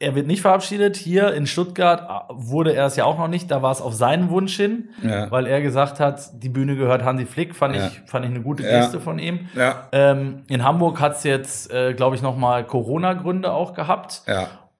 er 0.00 0.14
wird 0.14 0.26
nicht 0.26 0.42
verabschiedet. 0.42 0.96
Hier 0.96 1.32
in 1.32 1.46
Stuttgart 1.46 2.02
äh, 2.02 2.32
wurde 2.34 2.74
er 2.74 2.86
es 2.86 2.96
ja 2.96 3.04
auch 3.04 3.16
noch 3.16 3.28
nicht. 3.28 3.50
Da 3.50 3.62
war 3.62 3.72
es 3.72 3.80
auf 3.80 3.94
seinen 3.94 4.28
Wunsch 4.28 4.54
hin, 4.56 4.90
Ja. 5.02 5.30
weil 5.30 5.46
er 5.46 5.62
gesagt 5.62 5.98
hat, 6.00 6.42
die 6.42 6.48
Bühne 6.50 6.76
gehört 6.76 7.02
Hansi 7.04 7.24
Flick. 7.24 7.54
Fand 7.54 7.74
Ja. 7.76 7.86
ich, 7.86 8.02
fand 8.04 8.24
ich 8.26 8.30
eine 8.32 8.42
gute 8.42 8.64
Ja. 8.64 8.80
Geste 8.80 9.00
von 9.00 9.18
ihm. 9.18 9.48
Ja. 9.56 9.88
Ähm, 9.92 10.42
in 10.48 10.62
Hamburg 10.64 11.00
hat 11.00 11.12
es 11.16 11.22
jetzt, 11.24 11.72
äh, 11.72 11.94
glaube 11.94 12.16
ich, 12.16 12.22
nochmal 12.22 12.64
Corona-Gründe 12.64 13.50
auch 13.52 13.72
gehabt. 13.72 14.22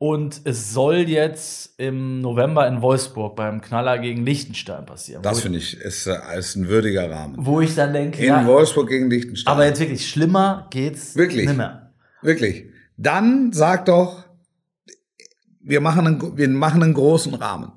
Und 0.07 0.43
es 0.45 0.75
soll 0.75 1.09
jetzt 1.09 1.81
im 1.81 2.21
November 2.21 2.69
in 2.69 2.83
Wolfsburg 2.83 3.37
beim 3.37 3.63
Knaller 3.63 3.99
gegen 3.99 4.27
Liechtenstein 4.27 4.85
passieren. 4.85 5.23
Das 5.23 5.41
finde 5.41 5.57
ich, 5.61 5.79
ist, 5.81 6.07
äh, 6.07 6.19
ist 6.39 6.57
ein 6.57 6.69
würdiger 6.69 7.11
Rahmen. 7.11 7.37
wo 7.39 7.63
ich 7.63 7.75
dann 7.75 7.95
denke, 7.95 8.19
In 8.19 8.27
ja, 8.27 8.45
Wolfsburg 8.47 8.91
gegen 8.91 9.09
Liechtenstein. 9.09 9.51
aber 9.51 9.65
jetzt 9.65 9.81
wirklich 9.81 10.07
schlimmer 10.07 10.69
geht's 10.71 11.17
Wirklich? 11.17 11.47
nimmer. 11.47 11.95
Wirklich. 12.21 12.67
Dann 12.99 13.51
sag 13.55 13.87
doch, 13.87 14.27
wir 15.61 15.81
machen 15.81 16.07
einen, 16.07 16.37
wir 16.37 16.51
machen 16.51 16.83
einen 16.83 16.93
großen 16.93 17.33
Rahmen. 17.33 17.73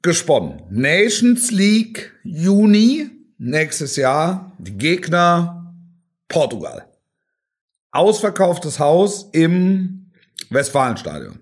Gesponnen. 0.00 0.62
Nations 0.70 1.50
League 1.50 2.12
Juni 2.22 3.10
nächstes 3.36 3.96
Jahr. 3.96 4.52
Die 4.60 4.78
Gegner 4.78 5.74
Portugal. 6.28 6.87
Ausverkauftes 7.90 8.78
Haus 8.78 9.28
im 9.32 10.10
Westfalenstadion. 10.50 11.40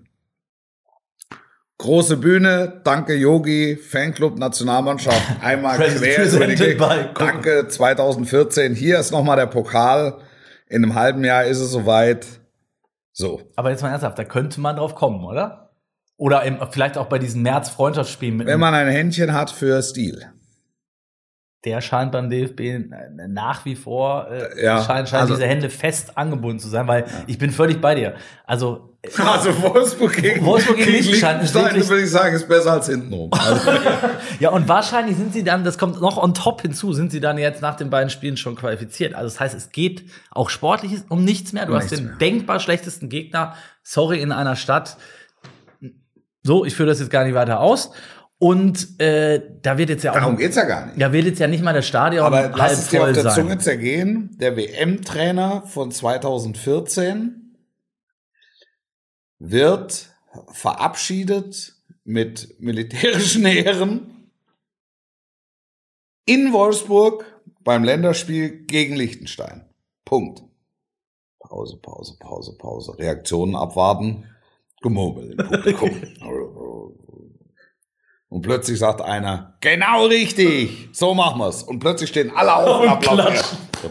Große 1.79 2.17
Bühne, 2.17 2.81
danke 2.83 3.13
Yogi, 3.13 3.75
Fanclub, 3.75 4.39
Nationalmannschaft, 4.39 5.21
einmal 5.41 5.77
quer 5.77 6.33
über 6.33 6.47
die 6.47 6.55
Gegend. 6.55 6.81
Danke, 7.19 7.67
2014. 7.67 8.73
Hier 8.73 8.99
ist 8.99 9.11
nochmal 9.11 9.37
der 9.37 9.45
Pokal. 9.45 10.17
In 10.67 10.83
einem 10.83 10.95
halben 10.95 11.23
Jahr 11.23 11.45
ist 11.45 11.59
es 11.59 11.71
soweit. 11.71 12.25
So. 13.13 13.41
Aber 13.55 13.69
jetzt 13.69 13.83
mal 13.83 13.91
ernsthaft, 13.91 14.17
da 14.17 14.23
könnte 14.23 14.59
man 14.59 14.75
drauf 14.75 14.95
kommen, 14.95 15.23
oder? 15.23 15.75
Oder 16.17 16.43
im, 16.43 16.57
vielleicht 16.71 16.97
auch 16.97 17.05
bei 17.05 17.19
diesen 17.19 17.43
März-Freundschaftsspielen 17.43 18.37
mit 18.37 18.47
Wenn 18.47 18.59
man 18.59 18.73
ein 18.73 18.87
Händchen 18.87 19.33
hat 19.33 19.51
für 19.51 19.81
Stil. 19.83 20.31
Der 21.67 21.81
scheint 21.81 22.11
beim 22.13 22.29
DFB 22.29 22.87
nach 23.27 23.65
wie 23.65 23.75
vor 23.75 24.27
äh, 24.31 24.63
Ja, 24.63 24.81
scheint, 24.83 25.09
scheint 25.09 25.21
also- 25.23 25.35
diese 25.35 25.45
Hände 25.47 25.69
fest 25.69 26.17
angebunden 26.17 26.59
zu 26.59 26.69
sein, 26.69 26.87
weil 26.87 27.05
ich 27.27 27.37
bin 27.37 27.51
völlig 27.51 27.81
bei 27.81 27.93
dir. 27.95 28.15
Also 28.45 28.93
Also 29.17 29.61
Wolfsburg 29.61 30.13
gegen, 30.17 30.45
Wolfsburg 30.45 30.77
gegen 30.77 30.91
Liechtenstein 30.91 31.41
ist 31.41 31.53
wirklich- 31.53 31.87
würde 31.87 32.03
ich 32.03 32.09
sagen, 32.09 32.35
ist 32.35 32.47
besser 32.47 32.71
als 32.73 32.87
hintenrum. 32.87 33.29
Also, 33.33 33.69
Ja, 34.39 34.49
und 34.51 34.67
wahrscheinlich 34.67 35.17
sind 35.17 35.33
sie 35.33 35.43
dann, 35.43 35.63
das 35.63 35.77
kommt 35.77 36.01
noch 36.01 36.17
on 36.21 36.33
top 36.33 36.61
hinzu, 36.61 36.93
sind 36.93 37.11
sie 37.11 37.19
dann 37.19 37.37
jetzt 37.37 37.61
nach 37.61 37.75
den 37.75 37.89
beiden 37.89 38.09
Spielen 38.09 38.37
schon 38.37 38.55
qualifiziert. 38.55 39.13
Also 39.13 39.25
das 39.27 39.39
heißt, 39.39 39.55
es 39.55 39.71
geht 39.71 40.05
auch 40.31 40.49
sportlich 40.49 40.93
um 41.09 41.23
nichts 41.23 41.53
mehr. 41.53 41.65
Du 41.65 41.71
Um 41.73 41.77
hast 41.77 41.85
nichts 41.85 41.97
den 41.97 42.07
mehr. 42.07 42.15
denkbar 42.17 42.59
schlechtesten 42.59 43.09
Gegner, 43.09 43.55
sorry, 43.83 44.19
in 44.21 44.31
einer 44.31 44.55
Stadt. 44.55 44.97
So, 46.43 46.63
ich 46.63 46.75
führe 46.75 46.89
das 46.89 46.99
jetzt 46.99 47.09
gar 47.09 47.25
nicht 47.25 47.33
weiter 47.35 47.59
aus. 47.59 47.91
Und 48.39 48.99
äh, 48.99 49.41
da 49.63 49.77
wird 49.79 49.89
jetzt 49.89 50.03
ja 50.03 50.11
auch, 50.11 50.15
darum 50.15 50.37
geht's 50.37 50.55
ja 50.55 50.65
gar 50.65 50.85
nicht. 50.85 51.01
da 51.01 51.11
wird 51.11 51.25
jetzt 51.25 51.39
ja 51.39 51.47
nicht 51.47 51.63
mal 51.63 51.73
das 51.73 51.87
Stadion 51.87 52.23
Aber 52.23 52.37
halb 52.37 52.57
lass 52.57 52.79
es 52.79 52.89
dir 52.89 53.03
auf 53.03 53.11
der 53.11 53.23
sein. 53.23 53.33
Zunge 53.33 53.57
zergehen. 53.57 54.37
Der 54.39 54.55
WM-Trainer 54.55 55.63
von 55.65 55.91
2014 55.91 57.57
wird 59.39 60.09
verabschiedet 60.51 61.75
mit 62.03 62.59
militärischen 62.59 63.45
Ehren 63.47 64.31
in 66.25 66.53
Wolfsburg 66.53 67.25
beim 67.63 67.83
Länderspiel 67.83 68.65
gegen 68.65 68.95
Liechtenstein. 68.95 69.67
Punkt. 70.05 70.43
Pause, 71.39 71.77
Pause, 71.81 72.17
Pause, 72.19 72.55
Pause. 72.57 72.99
Reaktionen 72.99 73.55
abwarten. 73.55 74.25
Gemurmel 74.81 75.31
im 75.31 75.37
Publikum. 75.37 75.89
Und 78.29 78.41
plötzlich 78.41 78.77
sagt 78.79 79.01
einer, 79.01 79.53
genau 79.61 80.05
richtig, 80.07 80.89
so 80.91 81.13
machen 81.13 81.39
wir's. 81.39 81.63
Und 81.63 81.79
plötzlich 81.79 82.09
stehen 82.09 82.29
alle 82.35 82.53
auf 82.53 82.81
und 82.81 82.89
applaudieren. 82.89 83.35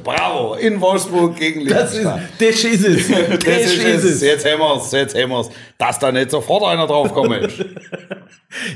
Bravo, 0.04 0.54
in 0.54 0.78
Wolfsburg 0.80 1.36
gegen 1.36 1.66
Das 1.66 1.94
ist, 1.94 2.04
Liechtenstein. 2.04 2.28
das 2.38 2.64
ist 2.64 2.84
es. 2.84 3.08
Das, 3.08 3.38
Das 3.38 3.56
ist 3.72 3.82
ist 3.84 4.04
es. 4.04 4.20
Jetzt 4.20 4.44
haben 4.44 4.58
wir's, 4.60 4.92
jetzt 4.92 5.14
haben 5.16 5.30
wir's. 5.30 5.48
Dass 5.78 5.98
da 5.98 6.12
nicht 6.12 6.30
sofort 6.30 6.64
einer 6.64 6.86
draufkommt. 6.86 7.48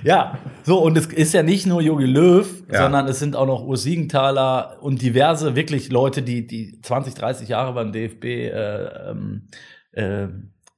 Ja, 0.03 0.37
so, 0.65 0.79
und 0.83 0.99
es 0.99 1.07
ist 1.07 1.33
ja 1.33 1.43
nicht 1.43 1.65
nur 1.67 1.81
Jogi 1.81 2.05
Löw, 2.05 2.47
Ja. 2.71 2.83
sondern 2.83 3.07
es 3.09 3.19
sind 3.19 3.35
auch 3.35 3.47
noch 3.47 3.63
Urs 3.63 3.83
Siegenthaler 3.85 4.77
und 4.83 5.01
diverse 5.01 5.55
wirklich 5.57 5.91
Leute, 5.91 6.23
die, 6.23 6.47
die 6.47 6.81
20, 6.83 7.15
30 7.15 7.49
Jahre 7.49 7.73
beim 7.73 7.93
DFB 7.93 8.25
äh, 8.25 9.11
ähm, 9.11 9.47
äh, 9.93 10.27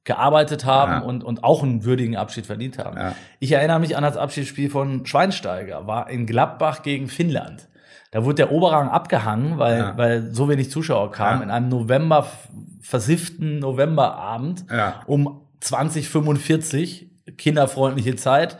gearbeitet 0.05 0.65
haben 0.65 0.91
Ja. 0.91 0.99
und, 0.99 1.23
und 1.23 1.43
auch 1.43 1.63
einen 1.63 1.83
würdigen 1.85 2.15
Abschied 2.17 2.45
verdient 2.45 2.77
haben. 2.77 2.97
Ja. 2.97 3.15
Ich 3.39 3.51
erinnere 3.51 3.79
mich 3.79 3.95
an 3.95 4.03
das 4.03 4.17
Abschiedsspiel 4.17 4.69
von 4.69 5.05
Schweinsteiger, 5.05 5.87
war 5.87 6.09
in 6.09 6.25
Gladbach 6.25 6.81
gegen 6.81 7.07
Finnland. 7.07 7.69
Da 8.11 8.23
wurde 8.25 8.35
der 8.35 8.51
Oberrang 8.51 8.89
abgehangen, 8.89 9.57
weil, 9.57 9.77
Ja. 9.79 9.97
weil 9.97 10.31
so 10.33 10.47
wenig 10.49 10.69
Zuschauer 10.69 11.11
kamen, 11.11 11.41
in 11.43 11.49
einem 11.51 11.69
November, 11.69 12.27
versifften 12.81 13.59
Novemberabend 13.59 14.65
um 15.07 15.47
2045, 15.61 17.09
kinderfreundliche 17.37 18.15
Zeit, 18.15 18.57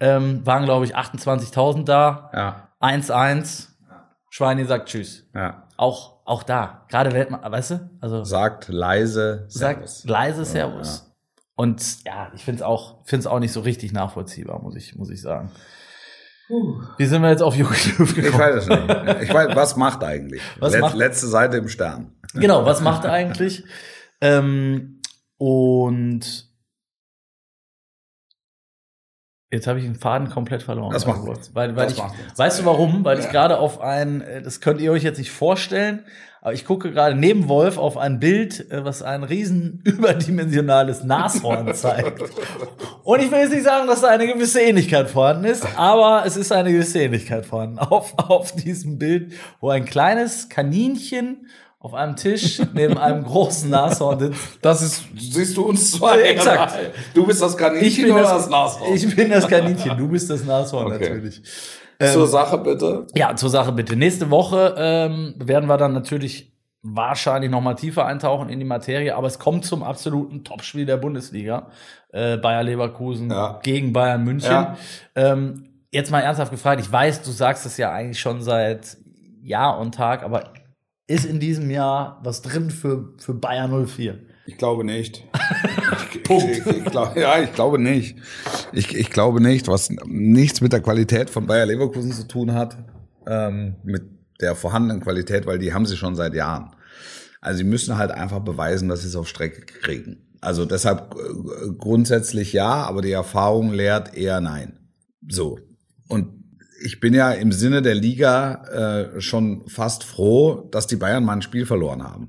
ähm, 0.00 0.44
waren, 0.46 0.64
glaube 0.64 0.84
ich, 0.84 0.96
28.000 0.96 1.84
da. 1.84 2.30
Ja, 2.34 2.68
1-1. 2.80 3.68
Schweini 4.30 4.64
sagt 4.64 4.88
Tschüss. 4.88 5.28
Auch, 5.76 6.21
auch 6.32 6.42
da. 6.42 6.86
Gerade 6.88 7.12
Weltmeister, 7.12 7.50
weißt 7.52 7.70
du? 7.72 7.90
Also 8.00 8.24
Sagt 8.24 8.68
leise 8.68 9.44
sagt 9.48 9.88
Servus. 9.88 10.04
leise 10.04 10.44
Servus. 10.44 11.08
Und 11.54 12.04
ja, 12.04 12.32
ich 12.34 12.44
finde 12.44 12.60
es 12.60 12.62
auch, 12.62 13.04
find's 13.04 13.26
auch 13.26 13.38
nicht 13.38 13.52
so 13.52 13.60
richtig 13.60 13.92
nachvollziehbar, 13.92 14.60
muss 14.62 14.74
ich, 14.74 14.96
muss 14.96 15.10
ich 15.10 15.20
sagen. 15.20 15.50
Wie 16.98 17.04
sind 17.06 17.22
wir 17.22 17.30
jetzt 17.30 17.42
auf 17.42 17.54
Jogi 17.54 17.90
Löw 17.98 18.08
Ich 18.10 18.14
gekommen? 18.24 18.42
weiß 18.42 18.54
es 18.56 18.68
nicht. 18.68 19.22
Ich 19.22 19.32
weiß, 19.32 19.54
was 19.56 19.76
macht 19.76 20.02
eigentlich? 20.02 20.42
Was 20.58 20.72
Let- 20.72 20.80
macht- 20.82 20.96
Letzte 20.96 21.26
Seite 21.28 21.56
im 21.58 21.68
Stern. 21.68 22.12
Genau, 22.34 22.64
was 22.66 22.80
macht 22.80 23.04
er 23.04 23.12
eigentlich? 23.12 23.64
ähm, 24.20 25.00
und 25.38 26.50
jetzt 29.52 29.66
habe 29.66 29.78
ich 29.78 29.84
den 29.84 29.94
Faden 29.94 30.30
komplett 30.30 30.62
verloren. 30.62 30.92
Das 30.92 31.06
macht 31.06 31.22
nichts. 31.24 31.54
weil, 31.54 31.76
weil 31.76 31.86
Das 31.86 31.98
ich, 31.98 32.38
weißt 32.38 32.60
du 32.60 32.64
warum? 32.64 33.04
Weil 33.04 33.18
ich 33.18 33.26
Ja. 33.26 33.30
gerade 33.30 33.58
auf 33.58 33.80
ein, 33.80 34.20
äh, 34.22 34.42
das 34.42 34.60
könnt 34.60 34.80
ihr 34.80 34.90
euch 34.90 35.02
jetzt 35.04 35.18
nicht 35.18 35.30
vorstellen, 35.30 36.04
aber 36.40 36.54
ich 36.54 36.64
gucke 36.64 36.90
gerade 36.90 37.14
neben 37.14 37.48
Wolf 37.48 37.78
auf 37.78 37.96
ein 37.96 38.18
Bild, 38.18 38.68
äh, 38.72 38.84
was 38.84 39.02
ein 39.02 39.22
riesen 39.22 39.80
überdimensionales 39.84 41.04
Nashorn 41.04 41.72
zeigt. 41.74 42.20
Und 43.04 43.20
ich 43.20 43.30
will 43.30 43.40
jetzt 43.40 43.52
nicht 43.52 43.64
sagen, 43.64 43.86
dass 43.88 44.00
da 44.00 44.08
eine 44.08 44.26
gewisse 44.26 44.60
Ähnlichkeit 44.60 45.08
vorhanden 45.10 45.44
ist, 45.44 45.66
aber 45.76 46.22
es 46.26 46.36
ist 46.36 46.50
eine 46.52 46.72
gewisse 46.72 47.00
Ähnlichkeit 47.02 47.44
vorhanden. 47.46 47.78
Auf, 47.78 48.14
auf 48.16 48.52
diesem 48.54 48.98
Bild, 48.98 49.32
wo 49.60 49.70
ein 49.70 49.84
kleines 49.84 50.48
Kaninchen 50.48 51.46
auf 51.82 51.94
einem 51.94 52.14
Tisch 52.14 52.62
neben 52.74 52.96
einem 52.96 53.24
großen 53.24 53.68
Nashorn 53.68 54.18
sitzt. 54.20 54.38
Das 54.62 54.82
ist, 54.82 55.04
siehst 55.18 55.56
du 55.56 55.62
uns 55.62 55.90
zwei. 55.90 56.20
Exakt. 56.22 56.78
Du 57.12 57.26
bist 57.26 57.42
das 57.42 57.56
Kaninchen 57.56 57.86
Ich 57.88 58.02
bin 58.02 58.12
oder 58.12 58.22
das, 58.22 58.32
das 58.32 58.48
Nashorn? 58.50 58.94
ich 58.94 59.16
bin 59.16 59.30
das 59.30 59.48
Kaninchen, 59.48 59.96
du 59.98 60.08
bist 60.08 60.30
das 60.30 60.44
Nashorn 60.44 60.86
Okay. 60.92 61.08
natürlich. 61.10 61.42
Zur 62.12 62.26
Sache 62.26 62.58
bitte. 62.58 63.06
Ja, 63.14 63.34
zur 63.36 63.50
Sache 63.50 63.72
bitte. 63.72 63.94
Nächste 63.96 64.30
Woche 64.30 64.74
ähm, 64.76 65.34
werden 65.38 65.68
wir 65.68 65.76
dann 65.76 65.92
natürlich 65.92 66.52
wahrscheinlich 66.82 67.48
noch 67.50 67.60
mal 67.60 67.74
tiefer 67.74 68.06
eintauchen 68.06 68.48
in 68.48 68.58
die 68.58 68.64
Materie, 68.64 69.14
aber 69.14 69.28
es 69.28 69.38
kommt 69.38 69.64
zum 69.64 69.82
absoluten 69.84 70.42
Topspiel 70.42 70.84
der 70.86 70.96
Bundesliga. 70.96 71.68
Äh, 72.12 72.38
Bayer 72.38 72.62
Leverkusen 72.64 73.30
Ja. 73.30 73.60
gegen 73.62 73.92
Bayern 73.92 74.24
München. 74.24 74.50
Ja. 74.50 74.76
Ähm, 75.14 75.68
jetzt 75.92 76.10
mal 76.10 76.20
ernsthaft 76.20 76.50
gefragt, 76.50 76.80
ich 76.80 76.90
weiß, 76.90 77.22
du 77.22 77.30
sagst 77.30 77.66
es 77.66 77.76
ja 77.76 77.92
eigentlich 77.92 78.20
schon 78.20 78.42
seit 78.42 78.96
Jahr 79.42 79.78
und 79.78 79.94
Tag, 79.94 80.24
aber 80.24 80.52
ist 81.06 81.24
in 81.24 81.40
diesem 81.40 81.70
Jahr 81.70 82.20
was 82.22 82.42
drin 82.42 82.70
für, 82.70 83.14
für 83.18 83.34
Bayern 83.34 83.86
04? 83.86 84.18
Ich 84.46 84.56
glaube 84.56 84.84
nicht. 84.84 85.24
Punkt. 86.24 86.50
Ich, 86.50 86.66
ich, 86.66 86.84
glaub, 86.84 87.16
ja, 87.16 87.40
ich 87.40 87.52
glaube 87.52 87.78
nicht. 87.78 88.16
Ich, 88.72 88.94
ich 88.94 89.10
glaube 89.10 89.40
nicht, 89.40 89.68
was 89.68 89.90
nichts 90.06 90.60
mit 90.60 90.72
der 90.72 90.80
Qualität 90.80 91.30
von 91.30 91.46
Bayer 91.46 91.66
Leverkusen 91.66 92.12
zu 92.12 92.26
tun 92.26 92.52
hat, 92.52 92.76
ähm, 93.26 93.76
mit 93.84 94.02
der 94.40 94.56
vorhandenen 94.56 95.00
Qualität, 95.00 95.46
weil 95.46 95.58
die 95.58 95.72
haben 95.72 95.86
sie 95.86 95.96
schon 95.96 96.16
seit 96.16 96.34
Jahren. 96.34 96.74
Also 97.40 97.58
sie 97.58 97.64
müssen 97.64 97.98
halt 97.98 98.10
einfach 98.10 98.40
beweisen, 98.40 98.88
dass 98.88 99.02
sie 99.02 99.08
es 99.08 99.16
auf 99.16 99.28
Strecke 99.28 99.62
kriegen. 99.62 100.28
Also 100.40 100.64
deshalb 100.64 101.14
äh, 101.14 101.70
grundsätzlich 101.78 102.52
ja, 102.52 102.82
aber 102.84 103.00
die 103.00 103.12
Erfahrung 103.12 103.72
lehrt 103.72 104.14
eher 104.14 104.40
nein. 104.40 104.78
So. 105.28 105.58
Und 106.08 106.41
ich 106.84 107.00
bin 107.00 107.14
ja 107.14 107.32
im 107.32 107.52
Sinne 107.52 107.82
der 107.82 107.94
Liga 107.94 109.08
äh, 109.16 109.20
schon 109.20 109.66
fast 109.68 110.04
froh, 110.04 110.68
dass 110.70 110.86
die 110.86 110.96
Bayern 110.96 111.24
mal 111.24 111.34
ein 111.34 111.42
Spiel 111.42 111.66
verloren 111.66 112.02
haben. 112.02 112.28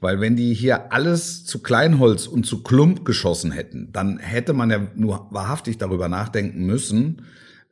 Weil 0.00 0.20
wenn 0.20 0.34
die 0.34 0.54
hier 0.54 0.92
alles 0.92 1.44
zu 1.44 1.60
Kleinholz 1.62 2.26
und 2.26 2.46
zu 2.46 2.62
Klump 2.62 3.04
geschossen 3.04 3.52
hätten, 3.52 3.90
dann 3.92 4.18
hätte 4.18 4.54
man 4.54 4.70
ja 4.70 4.86
nur 4.94 5.26
wahrhaftig 5.30 5.76
darüber 5.76 6.08
nachdenken 6.08 6.64
müssen, 6.64 7.22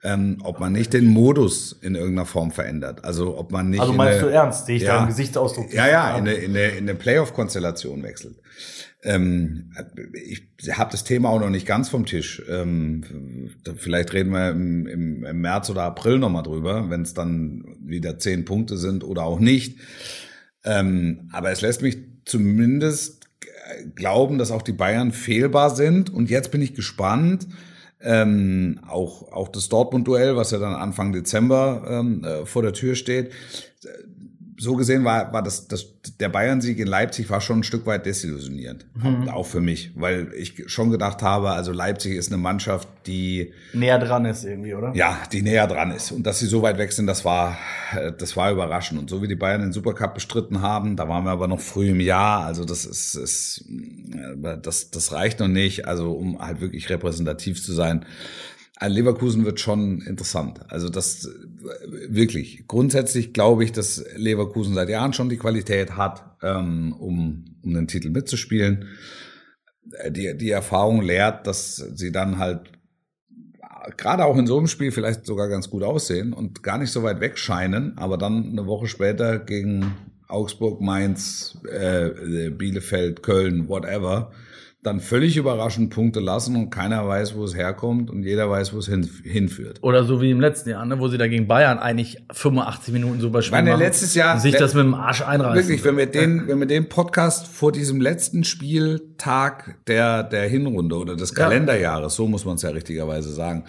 ähm, 0.02 0.36
ob 0.42 0.60
man 0.60 0.72
nicht 0.72 0.92
den 0.92 1.06
Modus 1.06 1.72
in 1.80 1.94
irgendeiner 1.94 2.26
Form 2.26 2.50
verändert. 2.50 3.02
Also 3.04 3.38
ob 3.38 3.50
man 3.50 3.70
nicht. 3.70 3.80
Also 3.80 3.92
in 3.92 3.96
meinst 3.96 4.18
eine- 4.20 4.28
du 4.28 4.34
ernst? 4.34 4.66
Sehe 4.66 4.76
ich 4.76 4.82
Ja. 4.82 4.98
deinen 4.98 5.08
Gesichtsausdruck? 5.08 5.72
ja, 5.72 5.88
ja, 5.88 6.10
in 6.18 6.28
eine, 6.28 6.34
in 6.34 6.50
eine, 6.50 6.66
in 6.68 6.84
eine 6.88 6.94
Playoff-Konstellation 6.96 8.02
wechselt. 8.02 8.36
Ähm, 9.02 9.72
ich 10.12 10.48
habe 10.72 10.90
das 10.90 11.04
Thema 11.04 11.28
auch 11.28 11.40
noch 11.40 11.50
nicht 11.50 11.66
ganz 11.66 11.88
vom 11.88 12.06
Tisch. 12.06 12.42
Ähm, 12.48 13.50
vielleicht 13.76 14.12
reden 14.12 14.30
wir 14.30 14.50
im, 14.50 15.20
März 15.40 15.70
oder 15.70 15.82
April 15.82 16.18
nochmal 16.18 16.42
drüber, 16.42 16.90
wenn 16.90 17.02
es 17.02 17.14
dann 17.14 17.64
wieder 17.80 18.18
zehn 18.18 18.44
Punkte 18.44 18.76
sind 18.76 19.04
oder 19.04 19.24
auch 19.24 19.38
nicht. 19.38 19.78
Ähm, 20.64 21.28
aber 21.32 21.50
es 21.50 21.60
lässt 21.60 21.82
mich 21.82 21.98
zumindest 22.24 23.26
glauben, 23.94 24.38
dass 24.38 24.50
auch 24.50 24.62
die 24.62 24.72
Bayern 24.72 25.12
fehlbar 25.12 25.74
sind. 25.74 26.12
Und 26.12 26.30
jetzt 26.30 26.50
bin 26.50 26.62
ich 26.62 26.74
gespannt. 26.74 27.46
Ähm, 28.00 28.80
auch, 28.86 29.32
auch 29.32 29.48
das 29.48 29.68
Dortmund-Duell, 29.68 30.36
was 30.36 30.50
ja 30.50 30.58
dann 30.58 30.74
Anfang 30.74 31.12
Dezember 31.12 31.84
ähm, 31.88 32.24
äh, 32.24 32.44
vor 32.44 32.62
der 32.62 32.72
Tür 32.72 32.94
steht. 32.94 33.32
So 34.58 34.74
gesehen 34.76 35.04
war, 35.04 35.32
war 35.32 35.42
das, 35.42 35.68
das, 35.68 35.86
der 36.18 36.28
Bayern-Sieg 36.28 36.78
in 36.78 36.86
Leipzig 36.86 37.28
war 37.30 37.40
schon 37.40 37.60
ein 37.60 37.62
Stück 37.62 37.86
weit 37.86 38.06
desillusionierend. 38.06 38.86
Auch 39.30 39.46
für 39.46 39.60
mich, 39.60 39.92
weil 39.94 40.32
ich 40.34 40.64
schon 40.66 40.90
gedacht 40.90 41.22
habe, 41.22 41.50
also 41.50 41.72
Leipzig 41.72 42.16
ist 42.16 42.32
eine 42.32 42.40
Mannschaft, 42.40 42.88
die 43.06 43.52
Näher 43.72 43.98
dran 43.98 44.24
ist 44.24 44.44
irgendwie, 44.44 44.74
oder? 44.74 44.92
ja, 44.94 45.18
die 45.32 45.42
näher 45.42 45.66
dran 45.66 45.90
ist. 45.90 46.10
Und 46.12 46.26
dass 46.26 46.38
sie 46.38 46.46
so 46.46 46.62
weit 46.62 46.78
weg 46.78 46.92
sind, 46.92 47.06
das 47.06 47.24
war, 47.24 47.58
äh, 47.94 48.12
das 48.12 48.36
war 48.36 48.50
überraschend. 48.50 48.98
Und 48.98 49.10
so 49.10 49.22
wie 49.22 49.28
die 49.28 49.36
Bayern 49.36 49.60
den 49.60 49.72
Supercup 49.72 50.14
bestritten 50.14 50.62
haben, 50.62 50.96
da 50.96 51.08
waren 51.08 51.24
wir 51.24 51.30
aber 51.30 51.48
noch 51.48 51.60
früh 51.60 51.90
im 51.90 52.00
Jahr. 52.00 52.44
Also 52.44 52.64
das 52.64 52.84
ist, 52.84 53.14
ist 53.14 53.64
äh, 54.12 54.58
das, 54.60 54.90
das 54.90 55.12
reicht 55.12 55.40
noch 55.40 55.48
nicht, 55.48 55.86
also 55.86 56.12
um 56.12 56.38
halt 56.38 56.60
wirklich 56.60 56.88
repräsentativ 56.88 57.62
zu 57.62 57.72
sein. 57.72 58.04
Leverkusen 58.80 59.44
wird 59.44 59.60
schon 59.60 60.02
interessant. 60.02 60.60
Also 60.68 60.88
das 60.88 61.24
äh, 61.26 62.14
wirklich. 62.14 62.66
Grundsätzlich 62.66 63.32
glaube 63.32 63.64
ich, 63.64 63.72
dass 63.72 64.04
Leverkusen 64.16 64.74
seit 64.74 64.88
Jahren 64.88 65.12
schon 65.12 65.28
die 65.28 65.38
Qualität 65.38 65.96
hat, 65.96 66.36
ähm, 66.42 66.92
um, 66.92 67.44
um 67.62 67.74
den 67.74 67.88
Titel 67.88 68.10
mitzuspielen. 68.10 68.88
Äh, 69.92 70.10
Die, 70.12 70.36
die 70.36 70.50
Erfahrung 70.50 71.02
lehrt, 71.02 71.46
dass 71.46 71.76
sie 71.76 72.12
dann 72.12 72.38
halt 72.38 72.72
gerade 73.96 74.24
auch 74.24 74.36
in 74.36 74.46
so 74.46 74.58
einem 74.58 74.66
Spiel 74.66 74.90
vielleicht 74.90 75.26
sogar 75.26 75.48
ganz 75.48 75.70
gut 75.70 75.82
aussehen 75.82 76.32
und 76.32 76.62
gar 76.62 76.78
nicht 76.78 76.90
so 76.90 77.02
weit 77.02 77.20
wegscheinen, 77.20 77.96
aber 77.96 78.18
dann 78.18 78.50
eine 78.50 78.66
Woche 78.66 78.88
später 78.88 79.38
gegen 79.38 79.94
Augsburg, 80.28 80.80
Mainz, 80.80 81.56
äh, 81.70 82.50
Bielefeld, 82.50 83.22
Köln, 83.22 83.68
whatever, 83.68 84.32
dann 84.86 85.00
völlig 85.00 85.36
überraschend 85.36 85.90
Punkte 85.90 86.20
lassen 86.20 86.56
und 86.56 86.70
keiner 86.70 87.06
weiß, 87.06 87.34
wo 87.34 87.44
es 87.44 87.56
herkommt 87.56 88.08
und 88.10 88.22
jeder 88.22 88.48
weiß, 88.48 88.72
wo 88.72 88.78
es 88.78 88.86
hin, 88.86 89.08
hinführt. 89.24 89.78
Oder 89.82 90.04
so 90.04 90.20
wie 90.22 90.30
im 90.30 90.40
letzten 90.40 90.70
Jahr, 90.70 90.84
ne, 90.86 90.98
wo 90.98 91.08
sie 91.08 91.18
da 91.18 91.26
gegen 91.26 91.46
Bayern 91.46 91.78
eigentlich 91.78 92.18
85 92.32 92.94
Minuten 92.94 93.20
super 93.20 93.42
spielen. 93.42 93.64
meine, 93.64 93.76
letztes 93.76 94.14
Jahr- 94.14 94.38
sich 94.38 94.54
das 94.56 94.74
mit 94.74 94.84
dem 94.84 94.94
Arsch 94.94 95.22
einreißen. 95.22 95.56
Wirklich, 95.56 95.84
wenn 95.84 95.96
wir 95.96 96.06
den, 96.06 96.46
wenn 96.46 96.58
wir 96.60 96.66
den 96.66 96.88
Podcast 96.88 97.48
vor 97.48 97.72
diesem 97.72 98.00
letzten 98.00 98.44
Spieltag 98.44 99.76
der, 99.86 100.22
der 100.22 100.48
Hinrunde 100.48 100.96
oder 100.96 101.16
des 101.16 101.34
Kalenderjahres, 101.34 102.14
so 102.14 102.26
muss 102.28 102.44
man 102.44 102.54
es 102.54 102.62
ja 102.62 102.70
richtigerweise 102.70 103.32
sagen, 103.32 103.64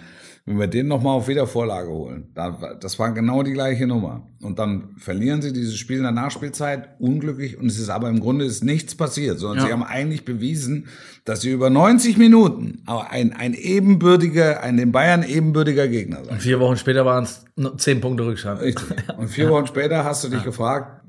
wenn 0.48 0.58
wir 0.58 0.66
den 0.66 0.88
nochmal 0.88 1.14
auf 1.14 1.28
Wiedervorlage 1.28 1.90
holen, 1.90 2.28
da, 2.34 2.74
das 2.80 2.98
war 2.98 3.12
genau 3.12 3.42
die 3.42 3.52
gleiche 3.52 3.86
Nummer. 3.86 4.26
Und 4.40 4.58
dann 4.58 4.94
verlieren 4.96 5.42
sie 5.42 5.52
dieses 5.52 5.76
Spiel 5.76 5.98
in 5.98 6.04
der 6.04 6.12
Nachspielzeit 6.12 6.88
unglücklich 6.98 7.58
und 7.58 7.66
es 7.66 7.78
ist 7.78 7.90
aber 7.90 8.08
im 8.08 8.20
Grunde 8.20 8.44
ist 8.46 8.64
nichts 8.64 8.94
passiert, 8.94 9.38
sondern 9.38 9.58
Ja. 9.58 9.66
sie 9.66 9.72
haben 9.72 9.82
eigentlich 9.82 10.24
bewiesen, 10.24 10.86
dass 11.24 11.42
sie 11.42 11.50
über 11.50 11.68
90 11.70 12.16
Minuten 12.16 12.82
ein, 12.86 13.32
ein 13.34 13.52
ebenbürtiger, 13.54 14.62
ein 14.62 14.76
den 14.78 14.90
Bayern 14.92 15.22
ebenbürtiger 15.22 15.86
Gegner 15.88 16.24
sind. 16.24 16.40
Vier 16.40 16.60
Wochen 16.60 16.76
später 16.76 17.04
waren 17.04 17.24
es 17.24 17.44
zehn 17.76 18.00
Punkte 18.00 18.24
Rückstand. 18.24 18.60
Und 19.18 19.28
vier 19.28 19.50
Wochen 19.50 19.66
später 19.66 20.04
hast 20.04 20.24
du 20.24 20.28
dich 20.28 20.44
gefragt, 20.44 21.02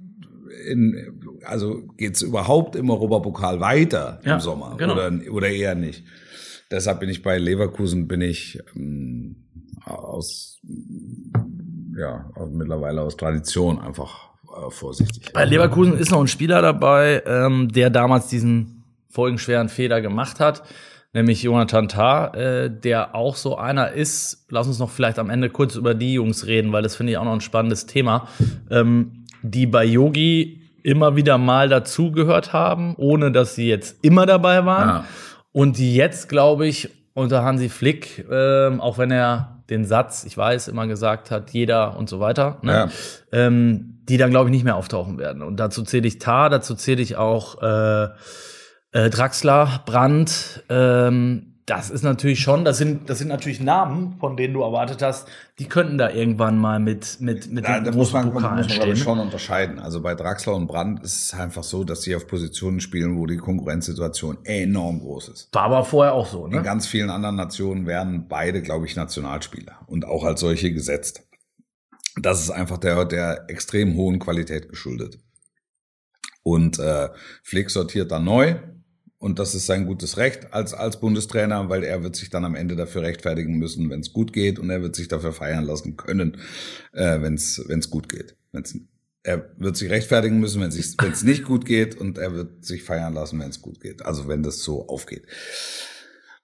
in, 0.67 0.95
also 1.45 1.83
geht's 1.97 2.21
überhaupt 2.21 2.75
im 2.75 2.89
Europapokal 2.89 3.59
weiter 3.61 4.19
Ja, 4.25 4.35
im 4.35 4.41
Sommer 4.41 4.75
genau. 4.77 4.93
oder, 4.93 5.11
oder 5.31 5.47
eher 5.49 5.75
nicht? 5.75 6.03
Deshalb 6.71 6.99
bin 6.99 7.09
ich 7.09 7.23
bei 7.23 7.37
Leverkusen, 7.37 8.07
bin 8.07 8.21
ich 8.21 8.59
ähm, 8.75 9.47
aus, 9.85 10.59
ja, 11.97 12.29
aus, 12.35 12.49
mittlerweile 12.51 13.01
aus 13.01 13.17
Tradition 13.17 13.79
einfach 13.79 14.29
äh, 14.45 14.69
vorsichtig. 14.69 15.33
Bei 15.33 15.45
Leverkusen 15.45 15.97
ist 15.97 16.11
noch 16.11 16.21
ein 16.21 16.27
Spieler 16.27 16.61
dabei, 16.61 17.23
ähm, 17.25 17.69
der 17.69 17.89
damals 17.89 18.27
diesen 18.27 18.83
folgenschweren 19.09 19.69
Fehler 19.69 20.01
gemacht 20.01 20.39
hat, 20.39 20.63
nämlich 21.13 21.41
Jonathan 21.41 21.87
Tah, 21.87 22.33
äh, 22.35 22.69
der 22.69 23.15
auch 23.15 23.35
so 23.35 23.57
einer 23.57 23.91
ist. 23.93 24.45
Lass 24.49 24.67
uns 24.67 24.77
noch 24.77 24.91
vielleicht 24.91 25.17
am 25.17 25.31
Ende 25.31 25.49
kurz 25.49 25.75
über 25.75 25.95
die 25.95 26.13
Jungs 26.13 26.45
reden, 26.45 26.71
weil 26.71 26.83
das 26.83 26.95
finde 26.95 27.13
ich 27.13 27.17
auch 27.17 27.25
noch 27.25 27.33
ein 27.33 27.41
spannendes 27.41 27.87
Thema, 27.87 28.27
ähm, 28.69 29.25
die 29.41 29.65
bei 29.65 29.85
Yogi 29.85 30.61
immer 30.83 31.15
wieder 31.15 31.37
mal 31.37 31.67
dazugehört 31.67 32.53
haben, 32.53 32.95
ohne 32.97 33.31
dass 33.31 33.55
sie 33.55 33.67
jetzt 33.67 33.97
immer 34.03 34.25
dabei 34.25 34.65
waren. 34.65 34.87
Ja. 34.89 35.05
Und 35.51 35.77
die 35.77 35.95
jetzt, 35.95 36.29
glaube 36.29 36.67
ich, 36.67 36.89
unter 37.13 37.43
Hansi 37.43 37.69
Flick, 37.69 38.25
ähm, 38.31 38.81
auch 38.81 38.97
wenn 38.97 39.11
er 39.11 39.63
den 39.69 39.85
Satz, 39.85 40.23
ich 40.23 40.37
weiß, 40.37 40.67
immer 40.67 40.87
gesagt 40.87 41.31
hat, 41.31 41.51
jeder 41.51 41.97
und 41.97 42.09
so 42.09 42.19
weiter, 42.19 42.57
ne? 42.61 42.71
Ja. 42.71 42.89
ähm, 43.31 43.99
die 44.09 44.17
dann, 44.17 44.31
glaube 44.31 44.49
ich, 44.49 44.51
nicht 44.51 44.63
mehr 44.63 44.75
auftauchen 44.75 45.19
werden. 45.19 45.43
Und 45.43 45.57
dazu 45.57 45.83
zähle 45.83 46.07
ich 46.07 46.17
Tar, 46.17 46.49
dazu 46.49 46.73
zähle 46.73 47.01
ich 47.01 47.15
auch 47.15 47.61
äh, 47.61 48.07
äh, 48.91 49.09
Draxler, 49.09 49.83
Brandt. 49.85 50.63
Ähm, 50.69 51.48
das 51.69 51.91
ist 51.91 52.01
natürlich 52.01 52.39
schon, 52.39 52.65
das 52.65 52.79
sind, 52.79 53.09
das 53.09 53.19
sind 53.19 53.27
natürlich 53.27 53.59
Namen, 53.59 54.15
von 54.19 54.35
denen 54.35 54.55
du 54.55 54.61
erwartet 54.61 55.03
hast, 55.03 55.27
die 55.59 55.65
könnten 55.65 55.99
da 55.99 56.09
irgendwann 56.09 56.57
mal 56.57 56.79
mit, 56.79 57.17
mit, 57.21 57.51
mit 57.51 57.63
Ja, 57.63 57.79
muss 57.81 57.93
großen 57.93 58.13
man, 58.13 58.25
muss 58.25 58.33
Pokalen 58.41 58.55
man 58.55 58.69
stehen. 58.69 58.95
schon 58.95 59.19
unterscheiden. 59.19 59.79
Also 59.79 60.01
bei 60.01 60.15
Draxler 60.15 60.55
und 60.55 60.65
Brandt 60.65 61.03
ist 61.03 61.23
es 61.23 61.33
einfach 61.39 61.63
so, 61.63 61.83
dass 61.83 62.01
sie 62.01 62.15
auf 62.15 62.25
Positionen 62.25 62.79
spielen, 62.79 63.17
wo 63.17 63.27
die 63.27 63.37
Konkurrenzsituation 63.37 64.39
enorm 64.45 64.99
groß 64.99 65.29
ist. 65.29 65.49
War 65.53 65.63
aber 65.63 65.85
vorher 65.85 66.13
auch 66.13 66.25
so, 66.25 66.45
In 66.47 66.53
ne? 66.53 66.63
ganz 66.63 66.87
vielen 66.87 67.11
anderen 67.11 67.35
Nationen 67.35 67.85
werden 67.85 68.27
beide, 68.27 68.63
glaube 68.63 68.87
ich, 68.87 68.95
Nationalspieler 68.95 69.79
und 69.85 70.05
auch 70.05 70.23
als 70.23 70.39
solche 70.39 70.73
gesetzt. 70.73 71.27
Das 72.19 72.41
ist 72.41 72.49
einfach 72.49 72.79
der, 72.79 73.05
der 73.05 73.45
extrem 73.47 73.95
hohen 73.95 74.17
Qualität 74.17 74.69
geschuldet. 74.69 75.19
Und 76.41 76.79
äh, 76.79 77.09
Flick 77.43 77.69
sortiert 77.69 78.11
dann 78.11 78.23
neu 78.23 78.55
und 79.19 79.37
das 79.37 79.53
ist 79.53 79.65
sein 79.65 79.85
gutes 79.85 80.17
Recht 80.17 80.53
als, 80.53 80.73
als 80.73 80.99
Bundestrainer, 80.99 81.69
weil 81.69 81.83
er 81.83 82.01
wird 82.03 82.15
sich 82.15 82.29
dann 82.29 82.45
am 82.45 82.55
Ende 82.55 82.77
dafür 82.77 83.01
rechtfertigen 83.01 83.57
müssen, 83.57 83.89
wenn 83.89 83.99
es 83.99 84.13
gut 84.13 84.31
geht 84.31 84.59
und 84.59 84.69
er 84.69 84.81
wird 84.81 84.95
sich 84.95 85.09
dafür 85.09 85.33
feiern 85.33 85.65
lassen 85.65 85.97
können, 85.97 86.37
äh, 86.93 87.21
wenn 87.21 87.35
es 87.35 87.89
gut 87.89 88.07
geht. 88.07 88.37
Wenn's, 88.53 88.77
er 89.23 89.51
wird 89.57 89.75
sich 89.75 89.89
rechtfertigen 89.89 90.39
müssen, 90.39 90.61
wenn 90.61 90.69
es 90.69 91.23
nicht 91.23 91.43
gut 91.43 91.65
geht 91.65 91.95
und 91.97 92.17
er 92.17 92.33
wird 92.33 92.65
sich 92.65 92.83
feiern 92.83 93.13
lassen, 93.13 93.39
wenn 93.39 93.49
es 93.49 93.61
gut 93.61 93.81
geht. 93.81 94.05
Also 94.05 94.29
wenn 94.29 94.41
das 94.41 94.59
so 94.59 94.87
aufgeht. 94.87 95.27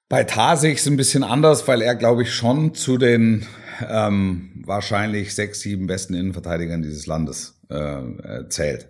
Bei 0.10 0.26
Tar 0.26 0.58
sehe 0.58 0.74
ich 0.74 0.80
es 0.80 0.88
ein 0.88 0.98
bisschen 0.98 1.24
anders, 1.24 1.68
weil 1.68 1.82
er, 1.82 1.96
glaube 1.96 2.24
ich, 2.24 2.34
schon 2.34 2.76
zu 2.76 2.98
den 2.98 3.46
ähm, 3.88 4.62
wahrscheinlich 4.66 5.34
sechs, 5.34 5.62
sieben 5.62 5.88
besten 5.88 6.14
Innenverteidigern 6.14 6.82
dieses 6.82 7.08
Landes 7.08 7.60
äh, 7.70 7.76
äh, 7.76 8.50
zählt. 8.50 8.90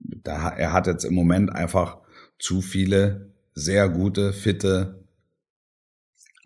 Da, 0.00 0.48
er 0.48 0.72
hat 0.72 0.86
jetzt 0.86 1.04
im 1.04 1.14
Moment 1.14 1.52
einfach 1.52 1.98
zu 2.38 2.60
viele 2.60 3.30
sehr 3.54 3.88
gute, 3.88 4.32
fitte 4.32 5.04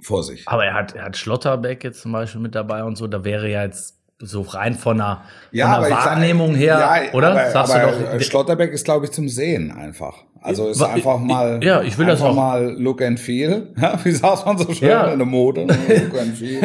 vor 0.02 0.22
sich. 0.22 0.46
Aber 0.46 0.64
er 0.64 0.74
hat, 0.74 0.94
er 0.94 1.04
hat 1.06 1.16
Schlotterbeck 1.16 1.82
jetzt 1.84 2.02
zum 2.02 2.12
Beispiel 2.12 2.40
mit 2.40 2.54
dabei 2.54 2.84
und 2.84 2.96
so, 2.96 3.06
da 3.06 3.24
wäre 3.24 3.48
ja 3.50 3.64
jetzt 3.64 3.96
so 4.20 4.42
rein 4.42 4.74
von 4.74 4.98
der, 4.98 5.22
von 5.52 5.60
aber 5.62 5.80
der 5.88 5.88
ich 5.90 5.94
sag- 5.94 6.06
Wahrnehmung 6.06 6.54
her, 6.54 6.78
ja, 7.06 7.12
oder? 7.14 7.30
Aber, 7.30 7.50
Sagst 7.50 7.74
aber 7.74 7.92
du 7.92 8.04
doch, 8.18 8.20
Schlotterbeck 8.20 8.72
ist, 8.72 8.84
glaube 8.84 9.06
ich, 9.06 9.12
zum 9.12 9.28
Sehen 9.28 9.70
einfach. 9.70 10.24
Also 10.40 10.68
ist 10.68 10.78
Wa- 10.80 10.92
einfach 10.92 11.18
mal, 11.18 11.62
ja, 11.64 11.82
ich 11.82 11.98
will 11.98 12.06
das 12.06 12.20
einfach 12.20 12.32
auch. 12.32 12.36
mal 12.36 12.70
Look 12.80 13.02
and 13.02 13.18
Feel. 13.18 13.72
Ja, 13.80 13.98
wie 14.04 14.10
sagt 14.12 14.44
man 14.46 14.58
so 14.58 14.72
schön 14.72 14.88
Ja. 14.88 15.08
in 15.12 15.18
der 15.18 15.26
Mode? 15.26 15.62
Look 15.66 16.20
and 16.20 16.36
Feel. 16.36 16.60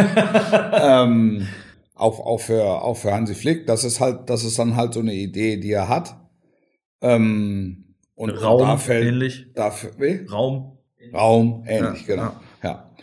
ähm, 0.74 1.48
auch, 1.96 2.20
auch 2.20 2.40
für, 2.40 2.64
auch 2.64 2.96
für 2.98 3.14
Hansi 3.14 3.34
Flick. 3.36 3.66
Das 3.68 3.84
ist 3.84 4.00
halt, 4.00 4.30
das 4.30 4.44
ist 4.44 4.58
dann 4.60 4.76
halt 4.76 4.94
so 4.94 5.00
eine 5.00 5.14
Idee, 5.14 5.58
die 5.58 5.72
er 5.72 5.88
hat. 5.90 6.16
Ähm, 7.02 7.83
und 8.16 8.30
Raum 8.30 8.60
da 8.60 8.78
fällt, 8.78 9.08
ähnlich. 9.08 9.48
Dafür, 9.54 9.92
wie? 9.98 10.26
Raum. 10.30 10.78
Raum, 11.14 11.64
ähnlich, 11.68 12.08
Ja, 12.08 12.16
genau. 12.16 12.32
Ja. 12.62 12.96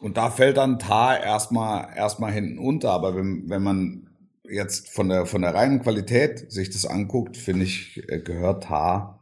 Und 0.00 0.16
da 0.16 0.30
fällt 0.30 0.56
dann 0.56 0.78
Tar 0.78 1.22
erstmal 1.22 1.96
erstmal 1.96 2.32
hinten 2.32 2.58
unter, 2.58 2.90
aber 2.90 3.14
wenn, 3.16 3.44
wenn 3.48 3.62
man 3.62 4.10
jetzt 4.48 4.90
von 4.90 5.08
der 5.08 5.26
von 5.26 5.42
der 5.42 5.54
reinen 5.54 5.82
Qualität 5.82 6.50
sich 6.50 6.70
das 6.70 6.86
anguckt, 6.86 7.36
finde 7.36 7.64
ich, 7.64 8.02
äh, 8.08 8.20
gehört 8.20 8.64
Tar 8.64 9.20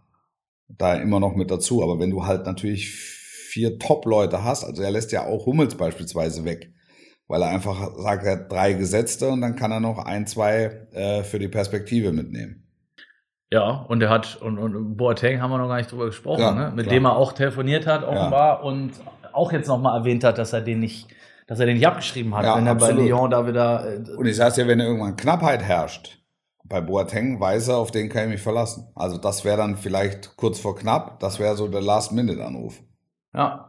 da 0.68 0.95
immer 0.95 1.20
noch 1.20 1.34
mit 1.34 1.51
dazu. 1.51 1.82
Aber 1.82 1.99
wenn 1.99 2.11
du 2.11 2.26
halt 2.26 2.47
natürlich 2.47 2.91
vier 2.91 3.78
Top-Leute 3.78 4.45
hast, 4.45 4.64
also 4.64 4.82
er 4.82 4.91
lässt 4.91 5.12
ja 5.12 5.26
auch 5.26 5.47
Hummels 5.47 5.74
beispielsweise 5.74 6.45
weg, 6.45 6.72
weil 7.26 7.43
er 7.43 7.49
einfach 7.49 7.97
sagt, 7.99 8.24
er 8.24 8.32
hat 8.32 8.53
drei 8.53 8.74
Gesetzte 8.74 9.28
und 9.28 9.41
dann 9.41 9.57
kann 9.57 9.72
er 9.72 9.80
noch 9.80 9.99
ein, 9.99 10.26
zwei 10.26 10.86
äh, 10.93 11.24
für 11.24 11.39
die 11.39 11.49
Perspektive 11.49 12.12
mitnehmen. 12.12 12.68
Ja, 13.51 13.84
und 13.88 14.03
er 14.03 14.11
hat, 14.11 14.36
und, 14.42 14.59
und 14.59 14.96
Boateng 14.96 15.40
haben 15.40 15.51
wir 15.51 15.59
noch 15.59 15.68
gar 15.68 15.78
nicht 15.78 15.90
drüber 15.90 16.07
gesprochen, 16.07 16.40
Ja, 16.42 16.53
ne? 16.53 16.72
mit 16.74 16.84
klar. 16.86 16.94
dem 16.94 17.05
er 17.07 17.16
auch 17.16 17.32
telefoniert 17.32 17.86
hat, 17.86 18.05
offenbar, 18.05 18.62
und 18.62 18.92
auch 19.32 19.53
jetzt 19.53 19.68
nochmal 19.68 19.99
erwähnt 19.99 20.22
hat, 20.24 20.36
dass 20.36 20.53
er 20.53 20.61
den 20.61 20.80
nicht, 20.80 21.09
dass 21.46 21.59
er 21.59 21.64
den 21.66 21.76
nicht 21.76 21.86
abgeschrieben 21.86 22.34
hat, 22.36 22.44
Ja, 22.44 22.57
wenn 22.57 22.66
er 22.66 22.74
bei 22.74 22.86
absolut. 22.88 23.07
Lyon 23.09 23.30
da 23.30 23.46
wieder. 23.46 23.86
Äh, 23.94 24.16
Und 24.16 24.26
ich 24.26 24.36
sag's 24.36 24.57
ja, 24.59 24.66
wenn 24.66 24.80
irgendwann 24.80 25.16
Knappheit 25.16 25.62
herrscht, 25.62 26.18
bei 26.64 26.82
Boateng 26.82 27.40
weiß 27.40 27.68
er, 27.68 27.78
auf 27.78 27.90
den 27.90 28.11
kann 28.11 28.24
ich 28.24 28.28
mich 28.32 28.42
verlassen. 28.42 28.88
Also 28.94 29.16
das 29.16 29.46
wäre 29.46 29.57
dann 29.57 29.78
vielleicht 29.78 30.36
kurz 30.36 30.59
vor 30.61 30.76
knapp, 30.76 31.18
das 31.20 31.38
wäre 31.38 31.57
so 31.57 31.68
der 31.68 31.80
Last-Minute-Anruf. 31.80 32.82
ja. 33.34 33.64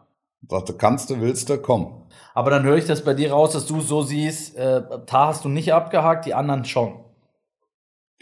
Sagte, 0.47 0.73
kannst 0.73 1.09
du, 1.09 1.19
willst 1.19 1.49
du, 1.49 1.57
komm. 1.57 2.03
Aber 2.34 2.49
dann 2.49 2.63
höre 2.63 2.77
ich 2.77 2.86
das 2.86 3.03
bei 3.03 3.13
dir 3.13 3.32
raus, 3.34 3.51
dass 3.51 3.65
du 3.65 3.82
so 3.82 4.01
siehst, 4.03 4.55
äh, 4.57 4.82
Tar 5.05 5.27
hast 5.27 5.43
du 5.43 5.49
nicht 5.49 5.73
abgehakt, 5.73 6.25
die 6.25 6.34
anderen 6.34 6.63
schon. 6.63 6.93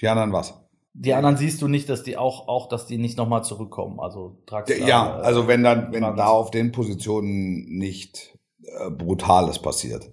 Die 0.01 0.07
anderen 0.07 0.33
was? 0.33 0.55
Die 0.99 1.13
anderen 1.13 1.37
siehst 1.37 1.61
du 1.61 1.67
nicht, 1.67 1.89
dass 1.89 2.01
die 2.01 2.17
auch, 2.17 2.47
auch, 2.47 2.67
dass 2.69 2.87
die 2.87 2.97
nicht 2.97 3.17
nochmal 3.17 3.43
zurückkommen. 3.43 3.99
Also 3.99 4.41
Draxler, 4.47 4.77
Ja, 4.77 5.19
äh, 5.19 5.23
also 5.23 5.47
wenn 5.47 5.61
dann, 5.63 5.93
wenn 5.93 6.01
da 6.01 6.27
auf 6.27 6.49
den 6.49 6.71
Positionen 6.71 7.65
nicht 7.77 8.35
äh, 8.63 8.89
Brutales 8.89 9.59
passiert. 9.59 10.11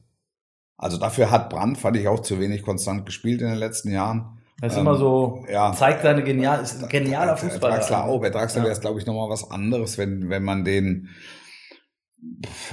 Also 0.76 0.98
dafür 0.98 1.30
hat 1.30 1.48
Brandt, 1.48 1.78
fand 1.78 1.96
ich, 1.96 2.06
auch 2.06 2.20
zu 2.20 2.38
wenig 2.38 2.62
konstant 2.62 3.06
gespielt 3.06 3.40
in 3.40 3.48
den 3.48 3.56
letzten 3.56 3.90
Jahren. 3.92 4.38
das 4.60 4.72
ist 4.72 4.78
ähm, 4.78 4.86
immer 4.86 4.96
so, 4.96 5.42
ja. 5.50 5.72
zeigt 5.72 6.02
seine 6.02 6.22
genial, 6.22 6.62
ist 6.62 6.82
ein 6.82 6.88
genialer 6.90 7.38
Fußballer. 7.38 7.76
Draxler 7.76 8.04
auch. 8.04 8.20
Bei 8.20 8.28
Draxler 8.28 8.60
Ja. 8.60 8.64
wäre 8.64 8.74
es, 8.74 8.80
glaube 8.80 8.98
ich, 9.00 9.06
nochmal 9.06 9.30
was 9.30 9.50
anderes, 9.50 9.96
wenn, 9.96 10.28
wenn 10.28 10.42
man 10.42 10.64
den 10.64 11.08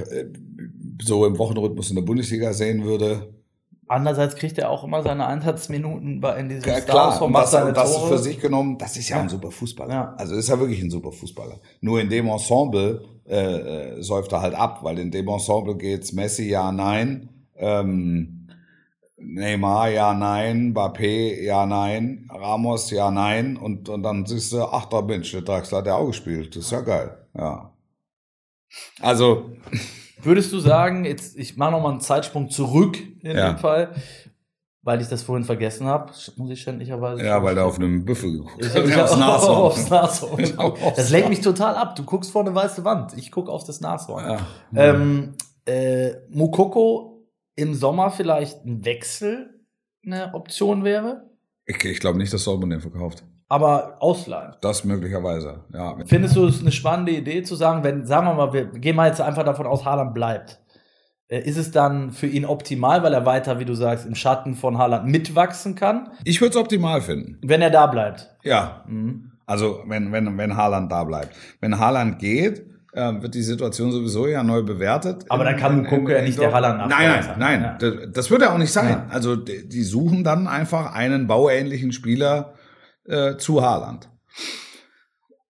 äh, 0.09 0.25
so 1.01 1.25
im 1.25 1.37
Wochenrhythmus 1.37 1.89
in 1.89 1.95
der 1.95 2.03
Bundesliga 2.03 2.51
sehen 2.51 2.83
würde. 2.83 3.40
Andererseits 3.91 4.35
kriegt 4.35 4.57
er 4.57 4.69
auch 4.69 4.83
immer 4.85 5.03
seine 5.03 5.27
Einsatzminuten 5.27 6.21
bei 6.21 6.37
in 6.39 6.47
diesem 6.47 6.69
Ja, 6.69 6.79
klar, 6.79 7.21
und 7.21 7.33
das, 7.33 7.53
und 7.53 7.75
das 7.75 7.93
Tore. 7.93 8.07
für 8.07 8.17
sich 8.19 8.39
genommen, 8.39 8.77
das 8.77 8.95
ist 8.95 9.09
ja, 9.09 9.17
Ja. 9.17 9.23
ein 9.23 9.29
super 9.29 9.51
Fußballer. 9.51 9.93
Ja. 9.93 10.13
Also 10.17 10.35
ist 10.35 10.47
er 10.49 10.59
wirklich 10.59 10.81
ein 10.81 10.89
super 10.89 11.11
Fußballer. 11.11 11.59
Nur 11.81 11.99
in 11.99 12.09
dem 12.09 12.27
Ensemble 12.27 13.03
äh, 13.27 13.35
äh, 13.97 14.01
säuft 14.01 14.31
er 14.31 14.41
halt 14.41 14.55
ab, 14.55 14.79
weil 14.83 14.97
in 14.97 15.11
dem 15.11 15.27
Ensemble 15.27 15.75
geht's 15.75 16.13
Messi, 16.13 16.49
ja, 16.49 16.71
nein, 16.71 17.29
ähm, 17.57 18.47
Neymar, 19.17 19.89
ja, 19.89 20.13
nein, 20.13 20.73
Mbappé, 20.73 21.41
ja, 21.43 21.65
nein, 21.65 22.27
Ramos, 22.33 22.89
ja, 22.91 23.11
nein, 23.11 23.57
und, 23.57 23.87
und 23.89 24.03
dann 24.03 24.25
siehst 24.25 24.53
du, 24.53 24.63
ach, 24.63 24.85
da 24.85 25.01
Mensch, 25.01 25.31
der 25.31 25.41
Draxler 25.41 25.79
hat 25.79 25.85
ja 25.87 25.95
auch 25.95 26.07
gespielt, 26.07 26.55
das 26.55 26.63
ist 26.65 26.71
ja 26.71 26.81
geil, 26.81 27.17
ja. 27.37 27.71
Also, 29.01 29.51
Würdest 30.23 30.51
du 30.53 30.59
sagen, 30.59 31.05
jetzt 31.05 31.37
ich 31.37 31.57
mache 31.57 31.71
noch 31.71 31.81
mal 31.81 31.91
einen 31.91 32.01
Zeitsprung 32.01 32.49
zurück 32.49 32.97
in 33.21 33.35
Ja. 33.35 33.53
dem 33.53 33.57
Fall, 33.57 33.93
weil 34.83 35.01
ich 35.01 35.07
das 35.07 35.21
vorhin 35.23 35.43
vergessen 35.45 35.85
habe, 35.87 36.11
muss 36.37 36.49
ich 36.51 36.61
schändlicherweise. 36.61 37.23
Ja, 37.23 37.43
weil 37.43 37.55
du 37.55 37.63
auf 37.63 37.77
einem 37.77 38.03
Büffel 38.05 38.31
geguckt 38.31 38.63
hast. 38.63 38.75
ich 38.75 38.95
aufs 38.97 39.15
Nashorn. 39.17 39.57
aufs 39.61 39.89
Nashorn. 39.89 40.37
Genau, 40.43 40.77
Das 40.95 41.09
lenkt 41.11 41.29
mich 41.29 41.41
total 41.41 41.75
ab. 41.75 41.95
Du 41.95 42.03
guckst 42.03 42.31
vor 42.31 42.41
eine 42.41 42.53
weiße 42.55 42.83
Wand. 42.83 43.13
Ich 43.17 43.31
gucke 43.31 43.51
auf 43.51 43.63
das 43.63 43.81
Nashorn. 43.81 44.25
Ja. 44.25 44.39
Ähm, 44.75 45.33
äh, 45.65 46.13
Mukoko 46.29 47.27
im 47.55 47.75
Sommer 47.75 48.09
vielleicht 48.11 48.65
ein 48.65 48.83
Wechsel 48.85 49.59
eine 50.03 50.33
Option 50.33 50.83
wäre, 50.83 51.29
Ich, 51.65 51.83
ich 51.85 51.99
glaube 51.99 52.17
nicht, 52.17 52.33
dass 52.33 52.43
Dortmund 52.45 52.73
den 52.73 52.81
verkauft. 52.81 53.23
Aber 53.51 53.97
ausleihen. 53.99 54.53
Das 54.61 54.85
möglicherweise, 54.85 55.59
ja. 55.73 55.97
Findest 56.05 56.37
du 56.37 56.45
es 56.45 56.61
eine 56.61 56.71
spannende 56.71 57.11
Idee 57.11 57.43
zu 57.43 57.55
sagen, 57.55 57.83
wenn, 57.83 58.05
sagen 58.05 58.25
wir 58.27 58.33
mal, 58.33 58.53
wir 58.53 58.65
gehen 58.67 58.95
mal 58.95 59.07
jetzt 59.09 59.19
einfach 59.19 59.43
davon 59.43 59.65
aus, 59.67 59.83
Haaland 59.83 60.13
bleibt. 60.13 60.59
Äh, 61.27 61.41
Ist 61.41 61.57
es 61.57 61.69
dann 61.71 62.11
für 62.11 62.27
ihn 62.27 62.45
optimal, 62.45 63.03
weil 63.03 63.13
er 63.13 63.25
weiter, 63.25 63.59
wie 63.59 63.65
du 63.65 63.73
sagst, 63.73 64.05
im 64.05 64.15
Schatten 64.15 64.55
von 64.55 64.77
Haaland 64.77 65.05
mitwachsen 65.07 65.75
kann, 65.75 66.11
Ich 66.23 66.39
würde 66.39 66.51
es 66.51 66.55
optimal 66.57 67.01
finden. 67.01 67.39
wenn 67.43 67.61
er 67.61 67.69
da 67.71 67.87
bleibt? 67.87 68.29
Ja. 68.43 68.85
Mhm. 68.87 69.31
Also 69.45 69.83
wenn, 69.85 70.13
wenn, 70.13 70.37
wenn 70.37 70.55
Haaland 70.55 70.89
da 70.89 71.03
bleibt. 71.03 71.35
Wenn 71.59 71.77
Haaland 71.77 72.19
geht, 72.19 72.65
äh, 72.93 73.21
wird 73.21 73.35
die 73.35 73.41
Situation 73.41 73.91
sowieso 73.91 74.27
ja 74.27 74.43
neu 74.43 74.63
bewertet. 74.63 75.25
Aber 75.27 75.43
dann 75.43 75.57
kann 75.57 75.75
Mukoko 75.83 76.09
ja 76.09 76.21
nicht 76.21 76.39
der 76.39 76.53
Haaland 76.53 76.77
Nein, 76.77 76.89
Nachfolger 76.89 77.11
nein, 77.11 77.23
sein. 77.23 77.39
nein. 77.39 77.61
Ja. 77.63 77.77
Das, 77.77 78.11
das 78.13 78.31
wird 78.31 78.43
er 78.43 78.53
auch 78.53 78.57
nicht 78.57 78.71
sein. 78.71 78.89
Ja. 78.89 79.05
Also 79.09 79.35
die, 79.35 79.67
die 79.67 79.83
suchen 79.83 80.23
dann 80.23 80.47
einfach 80.47 80.93
einen 80.93 81.27
bauähnlichen 81.27 81.91
Spieler 81.91 82.53
äh, 83.05 83.37
zu 83.37 83.61
Haaland. 83.61 84.09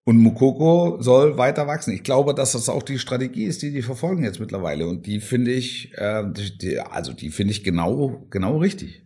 Und 0.03 0.17
Mukoko 0.17 0.97
soll 1.01 1.37
weiter 1.37 1.67
wachsen. 1.67 1.93
Ich 1.93 2.03
glaube, 2.03 2.33
dass 2.33 2.53
das 2.53 2.69
auch 2.69 2.81
die 2.83 2.97
Strategie 2.97 3.43
ist, 3.43 3.61
die 3.61 3.71
die 3.71 3.83
verfolgen 3.83 4.23
jetzt 4.23 4.39
mittlerweile. 4.39 4.87
Und 4.87 5.05
die 5.05 5.19
finde 5.19 5.51
ich, 5.51 5.93
äh, 5.95 6.23
die, 6.59 6.79
also 6.79 7.13
die 7.13 7.29
finde 7.29 7.51
ich 7.51 7.63
genau, 7.63 8.25
genau 8.31 8.57
richtig. 8.57 9.05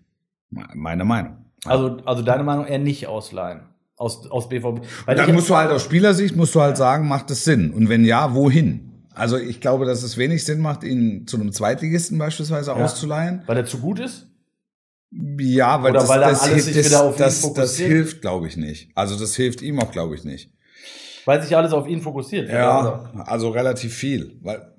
Me- 0.50 0.68
Meine 0.74 1.04
Meinung. 1.04 1.38
Also, 1.66 1.98
also 2.06 2.22
deine 2.24 2.44
Meinung 2.44 2.66
eher 2.66 2.80
nicht 2.80 3.08
ausleihen. 3.08 3.62
Aus, 3.98 4.30
aus 4.30 4.48
BVB. 4.50 4.82
Weil 5.06 5.16
Dann 5.16 5.34
musst 5.34 5.50
du 5.50 5.56
halt 5.56 5.72
aus 5.72 5.84
Spielersicht, 5.84 6.36
musst 6.36 6.56
du 6.56 6.62
halt 6.62 6.78
sagen, 6.78 7.08
macht 7.08 7.30
es 7.32 7.44
Sinn? 7.44 7.72
Und 7.74 7.90
wenn 7.90 8.04
ja, 8.06 8.34
wohin? 8.34 9.04
Also 9.14 9.38
ich 9.38 9.62
glaube, 9.62 9.86
dass 9.86 10.04
es 10.04 10.18
wenig 10.18 10.44
Sinn 10.46 10.60
macht, 10.60 10.84
ihn 10.84 11.28
zu 11.28 11.38
einem 11.38 11.52
Zweitligisten 11.54 12.18
beispielsweise 12.18 12.72
Ja. 12.72 12.78
auszuleihen. 12.84 13.44
weil 13.48 13.58
er 13.58 13.66
zu 13.66 13.80
gut 13.80 14.00
ist? 14.00 14.28
Ja, 15.40 15.82
weil 15.82 15.92
Oder 15.92 16.02
das, 16.02 16.10
weil 16.10 16.20
das, 16.20 16.42
alles 16.42 16.54
hilft- 16.54 16.66
sich 16.66 16.76
das, 16.78 16.86
wieder 16.88 17.04
auf 17.04 17.16
ihn 17.16 17.20
das, 17.20 17.42
das 17.42 17.42
fokussiert? 17.42 17.90
hilft, 17.90 18.22
glaube 18.22 18.48
ich, 18.48 18.58
nicht. 18.58 18.90
Also 18.96 19.18
das 19.18 19.36
hilft 19.36 19.62
ihm 19.62 19.80
auch, 19.80 19.92
glaube 19.92 20.16
ich, 20.16 20.24
nicht. 20.26 20.52
Weil 21.26 21.42
sich 21.42 21.56
alles 21.56 21.72
auf 21.72 21.88
ihn 21.88 22.02
fokussiert. 22.02 22.50
Ja, 22.50 23.12
also 23.26 23.50
relativ 23.50 23.94
viel. 23.94 24.38
Weil, 24.42 24.74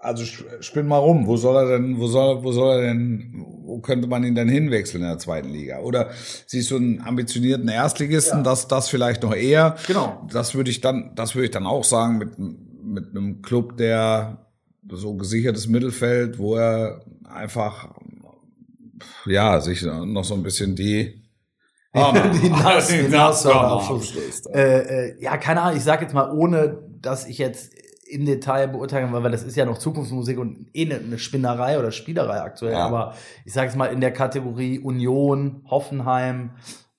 also 0.00 0.22
sp- 0.22 0.46
spinn 0.62 0.86
mal 0.86 0.98
rum, 0.98 1.26
wo 1.26 1.36
soll 1.36 1.56
er 1.56 1.76
denn, 1.78 1.98
wo 1.98 2.06
soll, 2.06 2.42
wo 2.44 2.52
soll 2.52 2.76
er 2.76 2.82
denn, 2.82 3.44
wo 3.64 3.80
könnte 3.80 4.06
man 4.06 4.22
ihn 4.24 4.34
denn 4.36 4.48
hinwechseln 4.48 5.02
in 5.02 5.08
der 5.08 5.18
zweiten 5.18 5.50
Liga? 5.50 5.80
Oder 5.80 6.10
siehst 6.46 6.70
du 6.70 6.76
einen 6.76 7.02
ambitionierten 7.02 7.68
Erstligisten, 7.68 8.44
das, 8.44 8.68
das 8.68 8.88
vielleicht 8.88 9.22
noch 9.24 9.34
eher? 9.34 9.76
Genau. 9.88 10.26
Das 10.32 10.54
würde 10.54 10.70
ich 10.70 10.80
dann, 10.80 11.12
das 11.16 11.34
würde 11.34 11.46
ich 11.46 11.50
dann 11.50 11.66
auch 11.66 11.84
sagen 11.84 12.18
mit, 12.18 12.38
mit 12.38 13.10
einem 13.10 13.42
Club, 13.42 13.76
der 13.76 14.46
so 14.90 15.14
gesichertes 15.16 15.66
Mittelfeld, 15.68 16.38
wo 16.38 16.54
er 16.56 17.02
einfach, 17.28 17.94
ja, 19.26 19.60
sich 19.60 19.82
noch 19.82 20.24
so 20.24 20.34
ein 20.34 20.42
bisschen 20.42 20.74
die, 20.76 21.22
Die 21.94 22.50
Nas- 22.50 22.88
die. 22.88 23.08
Äh, 24.54 25.08
äh, 25.10 25.22
ja, 25.22 25.36
keine 25.38 25.62
Ahnung, 25.62 25.76
ich 25.78 25.84
sage 25.84 26.02
jetzt 26.04 26.14
mal, 26.14 26.30
ohne 26.30 26.78
dass 27.00 27.26
ich 27.26 27.38
jetzt 27.38 27.72
im 28.10 28.24
Detail 28.24 28.68
beurteilen 28.68 29.12
will, 29.12 29.22
weil 29.22 29.32
das 29.32 29.42
ist 29.42 29.56
ja 29.56 29.64
noch 29.64 29.78
Zukunftsmusik 29.78 30.38
und 30.38 30.68
eh 30.74 30.84
eine, 30.86 30.96
eine 30.96 31.18
Spinnerei 31.18 31.78
oder 31.78 31.90
Spielerei 31.92 32.40
aktuell, 32.40 32.72
Ja. 32.72 32.86
aber 32.86 33.14
ich 33.44 33.52
sage 33.52 33.66
jetzt 33.68 33.76
mal 33.76 33.86
in 33.86 34.00
der 34.00 34.12
Kategorie 34.12 34.78
Union, 34.78 35.62
Hoffenheim, 35.68 36.52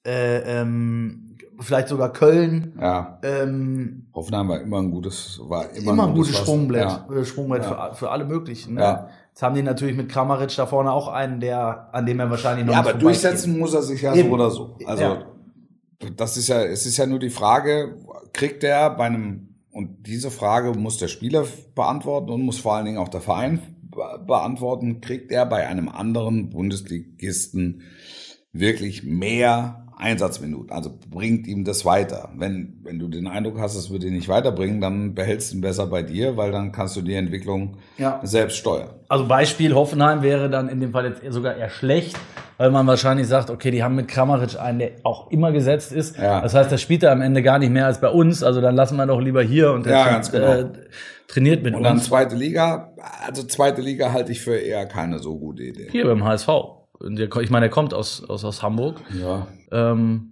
äh, 0.05 0.37
ähm, 0.61 1.28
vielleicht 1.59 1.87
sogar 1.89 2.11
Köln, 2.13 2.73
Ja. 2.79 3.19
ähm, 3.23 4.07
Hoffenheim 4.13 4.47
war 4.49 4.61
immer 4.61 4.79
ein 4.81 4.91
gutes, 4.91 5.39
war 5.43 5.69
immer, 5.71 5.91
immer, 5.93 6.07
ein 6.07 6.13
gutes 6.13 6.27
gutes 6.33 6.41
Sprungbrett, 6.41 6.81
Ja. 6.83 7.07
äh, 7.13 7.25
Sprungbrett 7.25 7.63
Ja. 7.63 7.89
für, 7.89 7.95
für 7.95 8.11
alle 8.11 8.25
möglichen. 8.25 8.75
Ne? 8.75 8.81
Ja. 8.81 9.09
Jetzt 9.29 9.43
haben 9.43 9.55
die 9.55 9.63
natürlich 9.63 9.95
mit 9.95 10.09
Kramaric 10.09 10.55
da 10.55 10.65
vorne 10.65 10.91
auch 10.91 11.07
einen, 11.07 11.39
der, 11.39 11.89
an 11.93 12.05
dem 12.05 12.19
er 12.19 12.29
wahrscheinlich 12.29 12.65
noch 12.65 12.73
Ja, 12.73 12.79
aber 12.79 12.93
durchsetzen 12.93 13.57
muss 13.59 13.73
er 13.73 13.81
sich 13.83 14.01
ja 14.01 14.13
Eben. 14.15 14.29
so 14.29 14.33
oder 14.35 14.49
so. 14.51 14.75
Also 14.85 15.03
Ja. 15.03 15.23
das 16.15 16.37
ist 16.37 16.47
ja, 16.49 16.61
es 16.63 16.85
ist 16.85 16.97
ja 16.97 17.05
nur 17.05 17.19
die 17.19 17.29
Frage, 17.29 17.95
kriegt 18.33 18.63
er 18.63 18.89
bei 18.91 19.05
einem 19.05 19.45
und 19.71 20.07
diese 20.07 20.31
Frage 20.31 20.73
muss 20.77 20.97
der 20.97 21.07
Spieler 21.07 21.45
beantworten 21.75 22.31
und 22.31 22.41
muss 22.41 22.59
vor 22.59 22.75
allen 22.75 22.85
Dingen 22.85 22.97
auch 22.97 23.07
der 23.09 23.21
Verein 23.21 23.59
be- 23.83 24.23
beantworten, 24.25 24.99
kriegt 24.99 25.31
er 25.31 25.45
bei 25.45 25.67
einem 25.67 25.89
anderen 25.89 26.49
Bundesligisten 26.49 27.83
wirklich 28.51 29.03
mehr 29.03 29.85
Einsatzminuten? 29.99 30.71
Also 30.71 30.91
bringt 31.11 31.45
ihm 31.47 31.63
das 31.65 31.85
weiter. 31.85 32.29
Wenn, 32.35 32.79
wenn 32.83 32.97
du 32.99 33.07
den 33.07 33.27
Eindruck 33.27 33.59
hast, 33.59 33.75
es 33.75 33.89
würde 33.91 34.07
ihn 34.07 34.13
nicht 34.13 34.29
weiterbringen, 34.29 34.81
dann 34.81 35.13
behältst 35.13 35.51
du 35.51 35.57
ihn 35.57 35.61
besser 35.61 35.87
bei 35.87 36.01
dir, 36.01 36.37
weil 36.37 36.51
dann 36.51 36.71
kannst 36.71 36.95
du 36.95 37.01
die 37.01 37.13
Entwicklung 37.13 37.77
Ja. 37.97 38.19
selbst 38.23 38.57
steuern. 38.57 38.89
Also 39.09 39.27
Beispiel 39.27 39.75
Hoffenheim 39.75 40.21
wäre 40.21 40.49
dann 40.49 40.69
in 40.69 40.79
dem 40.79 40.91
Fall 40.91 41.05
jetzt 41.05 41.21
sogar 41.33 41.55
eher 41.55 41.69
schlecht, 41.69 42.17
weil 42.57 42.71
man 42.71 42.87
wahrscheinlich 42.87 43.27
sagt, 43.27 43.49
okay, 43.49 43.71
die 43.71 43.83
haben 43.83 43.95
mit 43.95 44.07
Kramaric 44.07 44.59
einen, 44.59 44.79
der 44.79 44.91
auch 45.03 45.29
immer 45.31 45.51
gesetzt 45.51 45.91
ist. 45.91 46.17
Ja. 46.17 46.41
Das 46.41 46.53
heißt, 46.53 46.71
der 46.71 46.77
spielt 46.77 47.03
er 47.03 47.11
am 47.11 47.21
Ende 47.21 47.41
gar 47.43 47.59
nicht 47.59 47.71
mehr 47.71 47.85
als 47.85 47.99
bei 48.01 48.09
uns. 48.09 48.41
Also 48.43 48.61
dann 48.61 48.75
lassen 48.75 48.95
wir 48.97 49.05
doch 49.05 49.19
lieber 49.21 49.41
hier 49.43 49.71
und 49.73 49.85
der 49.85 49.93
Ja, 49.93 50.09
ganz 50.09 50.31
genau. 50.31 50.51
äh, 50.53 50.65
trainiert 51.27 51.63
mit 51.63 51.75
Und 51.75 51.83
dann 51.83 51.93
uns. 51.97 52.05
zweite 52.05 52.35
Liga, 52.35 52.93
also 53.25 53.43
zweite 53.43 53.81
Liga 53.81 54.11
halte 54.11 54.31
ich 54.31 54.41
für 54.41 54.55
eher 54.57 54.85
keine 54.87 55.19
so 55.19 55.37
gute 55.37 55.63
Idee. 55.63 55.87
Hier 55.91 56.05
beim 56.05 56.23
HSV. 56.23 56.47
Der, 57.01 57.33
ich 57.37 57.49
meine, 57.49 57.65
der 57.65 57.69
kommt 57.69 57.93
aus, 57.93 58.23
aus, 58.23 58.43
aus 58.43 58.61
Hamburg. 58.61 59.01
Ja, 59.19 59.47
Ähm, 59.71 60.31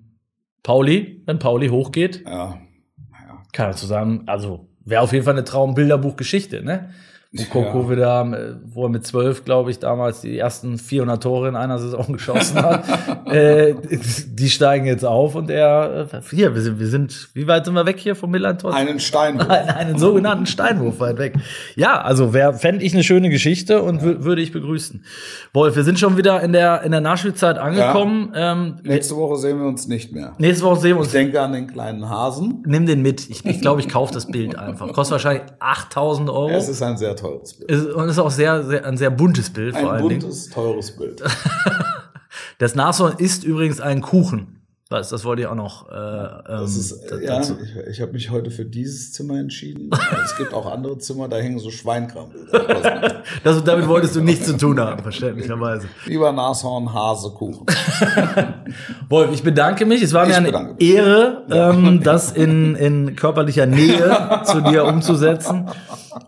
Pauli, 0.63 1.23
wenn 1.25 1.39
Pauli 1.39 1.69
hochgeht, 1.69 2.23
ja. 2.25 2.59
kann 3.53 3.67
er 3.69 3.75
zusammen, 3.75 4.23
also 4.25 4.67
wäre 4.83 5.01
auf 5.01 5.13
jeden 5.13 5.23
Fall 5.23 5.33
eine 5.33 5.45
Traumbilderbuchgeschichte, 5.45 6.63
ne? 6.63 6.89
Wo 7.33 7.43
Coco 7.43 7.81
Ja. 7.83 7.89
wieder, 7.89 8.21
äh, 8.39 8.53
wo 8.73 8.83
er 8.85 8.89
mit 8.89 9.05
zwölf, 9.05 9.43
glaube 9.43 9.69
ich, 9.69 9.79
damals 9.79 10.21
die 10.21 10.37
ersten 10.37 10.77
400 10.77 11.21
Tore 11.21 11.49
in 11.49 11.55
einer 11.57 11.77
Saison 11.77 12.05
geschossen 12.13 12.61
hat. 12.61 12.85
äh, 13.29 13.75
die 14.29 14.49
steigen 14.49 14.85
jetzt 14.85 15.03
auf 15.03 15.35
und 15.35 15.49
er, 15.49 16.07
äh, 16.11 16.21
hier, 16.33 16.55
wir 16.55 16.61
sind, 16.61 16.79
wir 16.79 16.87
sind, 16.87 17.29
wie 17.33 17.45
weit 17.47 17.65
sind 17.65 17.73
wir 17.73 17.85
weg 17.85 17.97
hier 17.99 18.15
vom 18.15 18.31
Millantor? 18.31 18.73
Einen 18.73 18.99
Steinwurf. 19.01 19.49
einen, 19.49 19.69
einen 19.69 19.97
sogenannten 19.99 20.45
Steinwurf 20.45 20.99
weit 21.01 21.17
weg. 21.17 21.35
Ja, 21.75 21.99
also 22.01 22.33
wär, 22.33 22.53
fände 22.53 22.85
ich 22.85 22.93
eine 22.93 23.03
schöne 23.03 23.29
Geschichte 23.29 23.81
und 23.83 24.01
wür- 24.01 24.23
würde 24.23 24.41
ich 24.41 24.53
begrüßen. 24.53 25.03
Wolf, 25.53 25.75
wir 25.75 25.83
sind 25.83 25.99
schon 25.99 26.15
wieder 26.15 26.41
in 26.41 26.53
der, 26.53 26.81
in 26.83 26.91
der 26.91 27.01
Nachspielzeit 27.01 27.57
angekommen. 27.57 28.31
Ähm, 28.35 28.75
Nächste 28.83 29.15
Woche 29.17 29.35
sehen 29.35 29.59
wir 29.59 29.67
uns 29.67 29.87
nicht 29.87 30.13
mehr. 30.13 30.33
nächste 30.37 30.63
Woche 30.65 30.77
sehen 30.79 30.91
wir 30.91 31.01
Ich 31.01 31.07
uns. 31.07 31.11
denke 31.11 31.41
an 31.41 31.51
den 31.51 31.67
kleinen 31.67 32.09
Hasen. 32.09 32.63
Nimm 32.65 32.85
den 32.85 33.01
mit. 33.01 33.29
Ich, 33.29 33.45
ich 33.45 33.59
glaube, 33.61 33.81
ich 33.81 33.89
kaufe 33.89 34.13
das 34.13 34.27
Bild 34.27 34.57
einfach. 34.57 34.93
Kostet 34.93 35.11
wahrscheinlich 35.13 35.43
8000 35.59 36.29
Euro. 36.29 36.49
Es 36.51 36.69
ist 36.69 36.81
ein 36.81 36.95
sehr 36.97 37.16
teures 37.17 37.53
Bild. 37.55 37.69
Ist, 37.69 37.87
und 37.87 38.07
ist 38.07 38.19
auch 38.19 38.31
sehr, 38.31 38.63
sehr, 38.63 38.85
ein 38.85 38.95
sehr 38.97 39.09
buntes 39.09 39.49
Bild 39.49 39.75
vor 39.75 39.91
Ein 39.91 39.97
allen 39.99 40.09
Dingen. 40.09 40.21
buntes, 40.21 40.49
teures 40.49 40.91
Bild. 40.95 41.21
Das 42.59 42.73
Nashorn 42.75 43.13
ist 43.19 43.43
übrigens 43.43 43.79
ein 43.79 44.01
Kuchen. 44.01 44.53
Das, 44.89 45.09
das 45.09 45.25
wollte 45.25 45.41
ich 45.41 45.47
auch 45.47 45.53
noch. 45.55 45.89
Äh, 45.91 45.95
ähm, 45.95 46.41
Das 46.47 46.75
ist, 46.77 47.03
da- 47.11 47.17
äh, 47.17 47.25
ja, 47.25 47.37
dazu. 47.37 47.55
ich, 47.61 47.87
ich 47.91 48.01
habe 48.01 48.13
mich 48.13 48.31
heute 48.31 48.49
für 48.51 48.63
dieses 48.65 49.11
Zimmer 49.11 49.37
entschieden. 49.37 49.89
es 50.23 50.35
gibt 50.37 50.53
auch 50.53 50.65
andere 50.65 50.97
Zimmer, 50.97 51.27
da 51.27 51.35
hängen 51.37 51.59
so 51.59 51.69
Schweinkrambilder. 51.71 53.21
Das, 53.43 53.61
damit 53.63 53.87
wolltest 53.89 54.15
du 54.15 54.21
nichts 54.21 54.45
zu 54.45 54.55
tun 54.57 54.79
haben, 54.79 55.03
verständlicherweise. 55.03 55.87
Lieber 56.05 56.31
Nashorn, 56.31 56.91
Hase, 56.93 57.29
Kuchen. 57.31 57.65
Wolf, 59.09 59.31
ich 59.33 59.43
bedanke 59.43 59.85
mich. 59.85 60.01
Es 60.01 60.13
war 60.13 60.23
Ich 60.23 60.29
mir 60.29 60.37
eine. 60.57 60.75
Ehre, 60.79 61.43
ähm, 61.51 62.01
das 62.03 62.31
in, 62.31 62.75
in 62.75 63.15
körperlicher 63.17 63.65
Nähe 63.65 64.41
zu 64.45 64.61
dir 64.61 64.85
umzusetzen. 64.85 65.69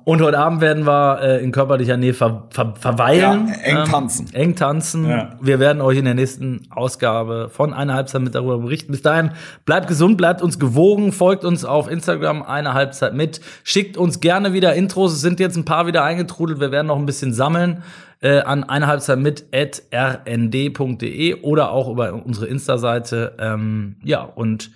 Und 0.03 0.21
heute 0.21 0.39
Abend 0.39 0.61
werden 0.61 0.85
wir 0.85 1.19
äh, 1.21 1.43
in 1.43 1.51
körperlicher 1.51 1.97
Nähe 1.97 2.13
ver, 2.13 2.47
ver, 2.49 2.73
verweilen. 2.79 3.47
Ja, 3.47 3.53
eng 3.81 3.85
tanzen. 3.85 4.33
eng 4.33 4.55
tanzen. 4.55 5.09
Ja. 5.09 5.37
Wir 5.41 5.59
werden 5.59 5.81
euch 5.81 5.97
in 5.97 6.05
der 6.05 6.13
nächsten 6.13 6.67
Ausgabe 6.69 7.49
von 7.51 7.73
einer 7.73 7.93
Halbzeit 7.93 8.21
mit 8.21 8.35
darüber 8.35 8.57
berichten. 8.57 8.91
Bis 8.91 9.01
dahin, 9.01 9.31
bleibt 9.65 9.87
gesund, 9.87 10.17
bleibt 10.17 10.41
uns 10.41 10.59
gewogen, 10.59 11.11
folgt 11.11 11.45
uns 11.45 11.65
auf 11.65 11.89
Instagram 11.89 12.43
eine 12.43 12.73
Halbzeit 12.73 13.13
mit, 13.13 13.41
schickt 13.63 13.97
uns 13.97 14.19
gerne 14.19 14.53
wieder 14.53 14.73
Intros. 14.73 15.13
Es 15.13 15.21
sind 15.21 15.39
jetzt 15.39 15.55
ein 15.55 15.65
paar 15.65 15.87
wieder 15.87 16.03
eingetrudelt. 16.03 16.59
Wir 16.59 16.71
werden 16.71 16.87
noch 16.87 16.97
ein 16.97 17.05
bisschen 17.05 17.33
sammeln 17.33 17.83
äh, 18.21 18.39
an 18.39 18.63
eine 18.63 18.87
Halbzeit 18.87 19.19
mit 19.19 19.45
at 19.53 19.83
rnd.de 19.93 21.41
oder 21.41 21.71
auch 21.71 21.89
über 21.89 22.13
unsere 22.13 22.47
Insta-Seite. 22.47 23.35
Ähm, 23.39 23.95
ja, 24.03 24.21
und 24.21 24.71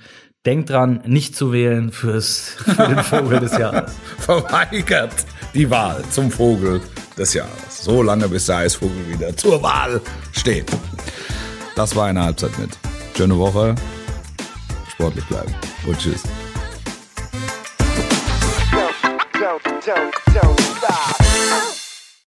denkt 0.46 0.70
dran, 0.70 1.02
nicht 1.06 1.36
zu 1.36 1.52
wählen 1.52 1.92
fürs, 1.92 2.56
für 2.66 2.88
den 2.88 3.04
Vogel 3.04 3.40
des 3.40 3.58
Jahres. 3.58 3.94
Verweigert 4.20 5.26
die 5.54 5.70
Wahl 5.70 6.04
zum 6.10 6.32
Vogel 6.32 6.82
des 7.18 7.34
Jahres. 7.34 7.84
So 7.84 8.02
lange, 8.02 8.28
bis 8.28 8.48
der 8.48 8.58
Eisvogel 8.58 9.08
wieder 9.08 9.36
zur 9.36 9.62
Wahl 9.62 10.02
steht. 10.32 10.72
Das 11.76 11.96
war 11.96 12.08
eine 12.08 12.24
Halbzeit 12.24 12.58
mit. 12.60 12.72
Schöne 13.16 13.38
Woche. 13.38 13.76
Sportlich 14.92 15.26
bleiben. 15.26 15.54
Und 15.88 15.98
tschüss. 16.00 16.24
don't, 19.40 19.62
don't, 19.86 20.14
don't. 20.34 20.64
stop. 20.84 21.23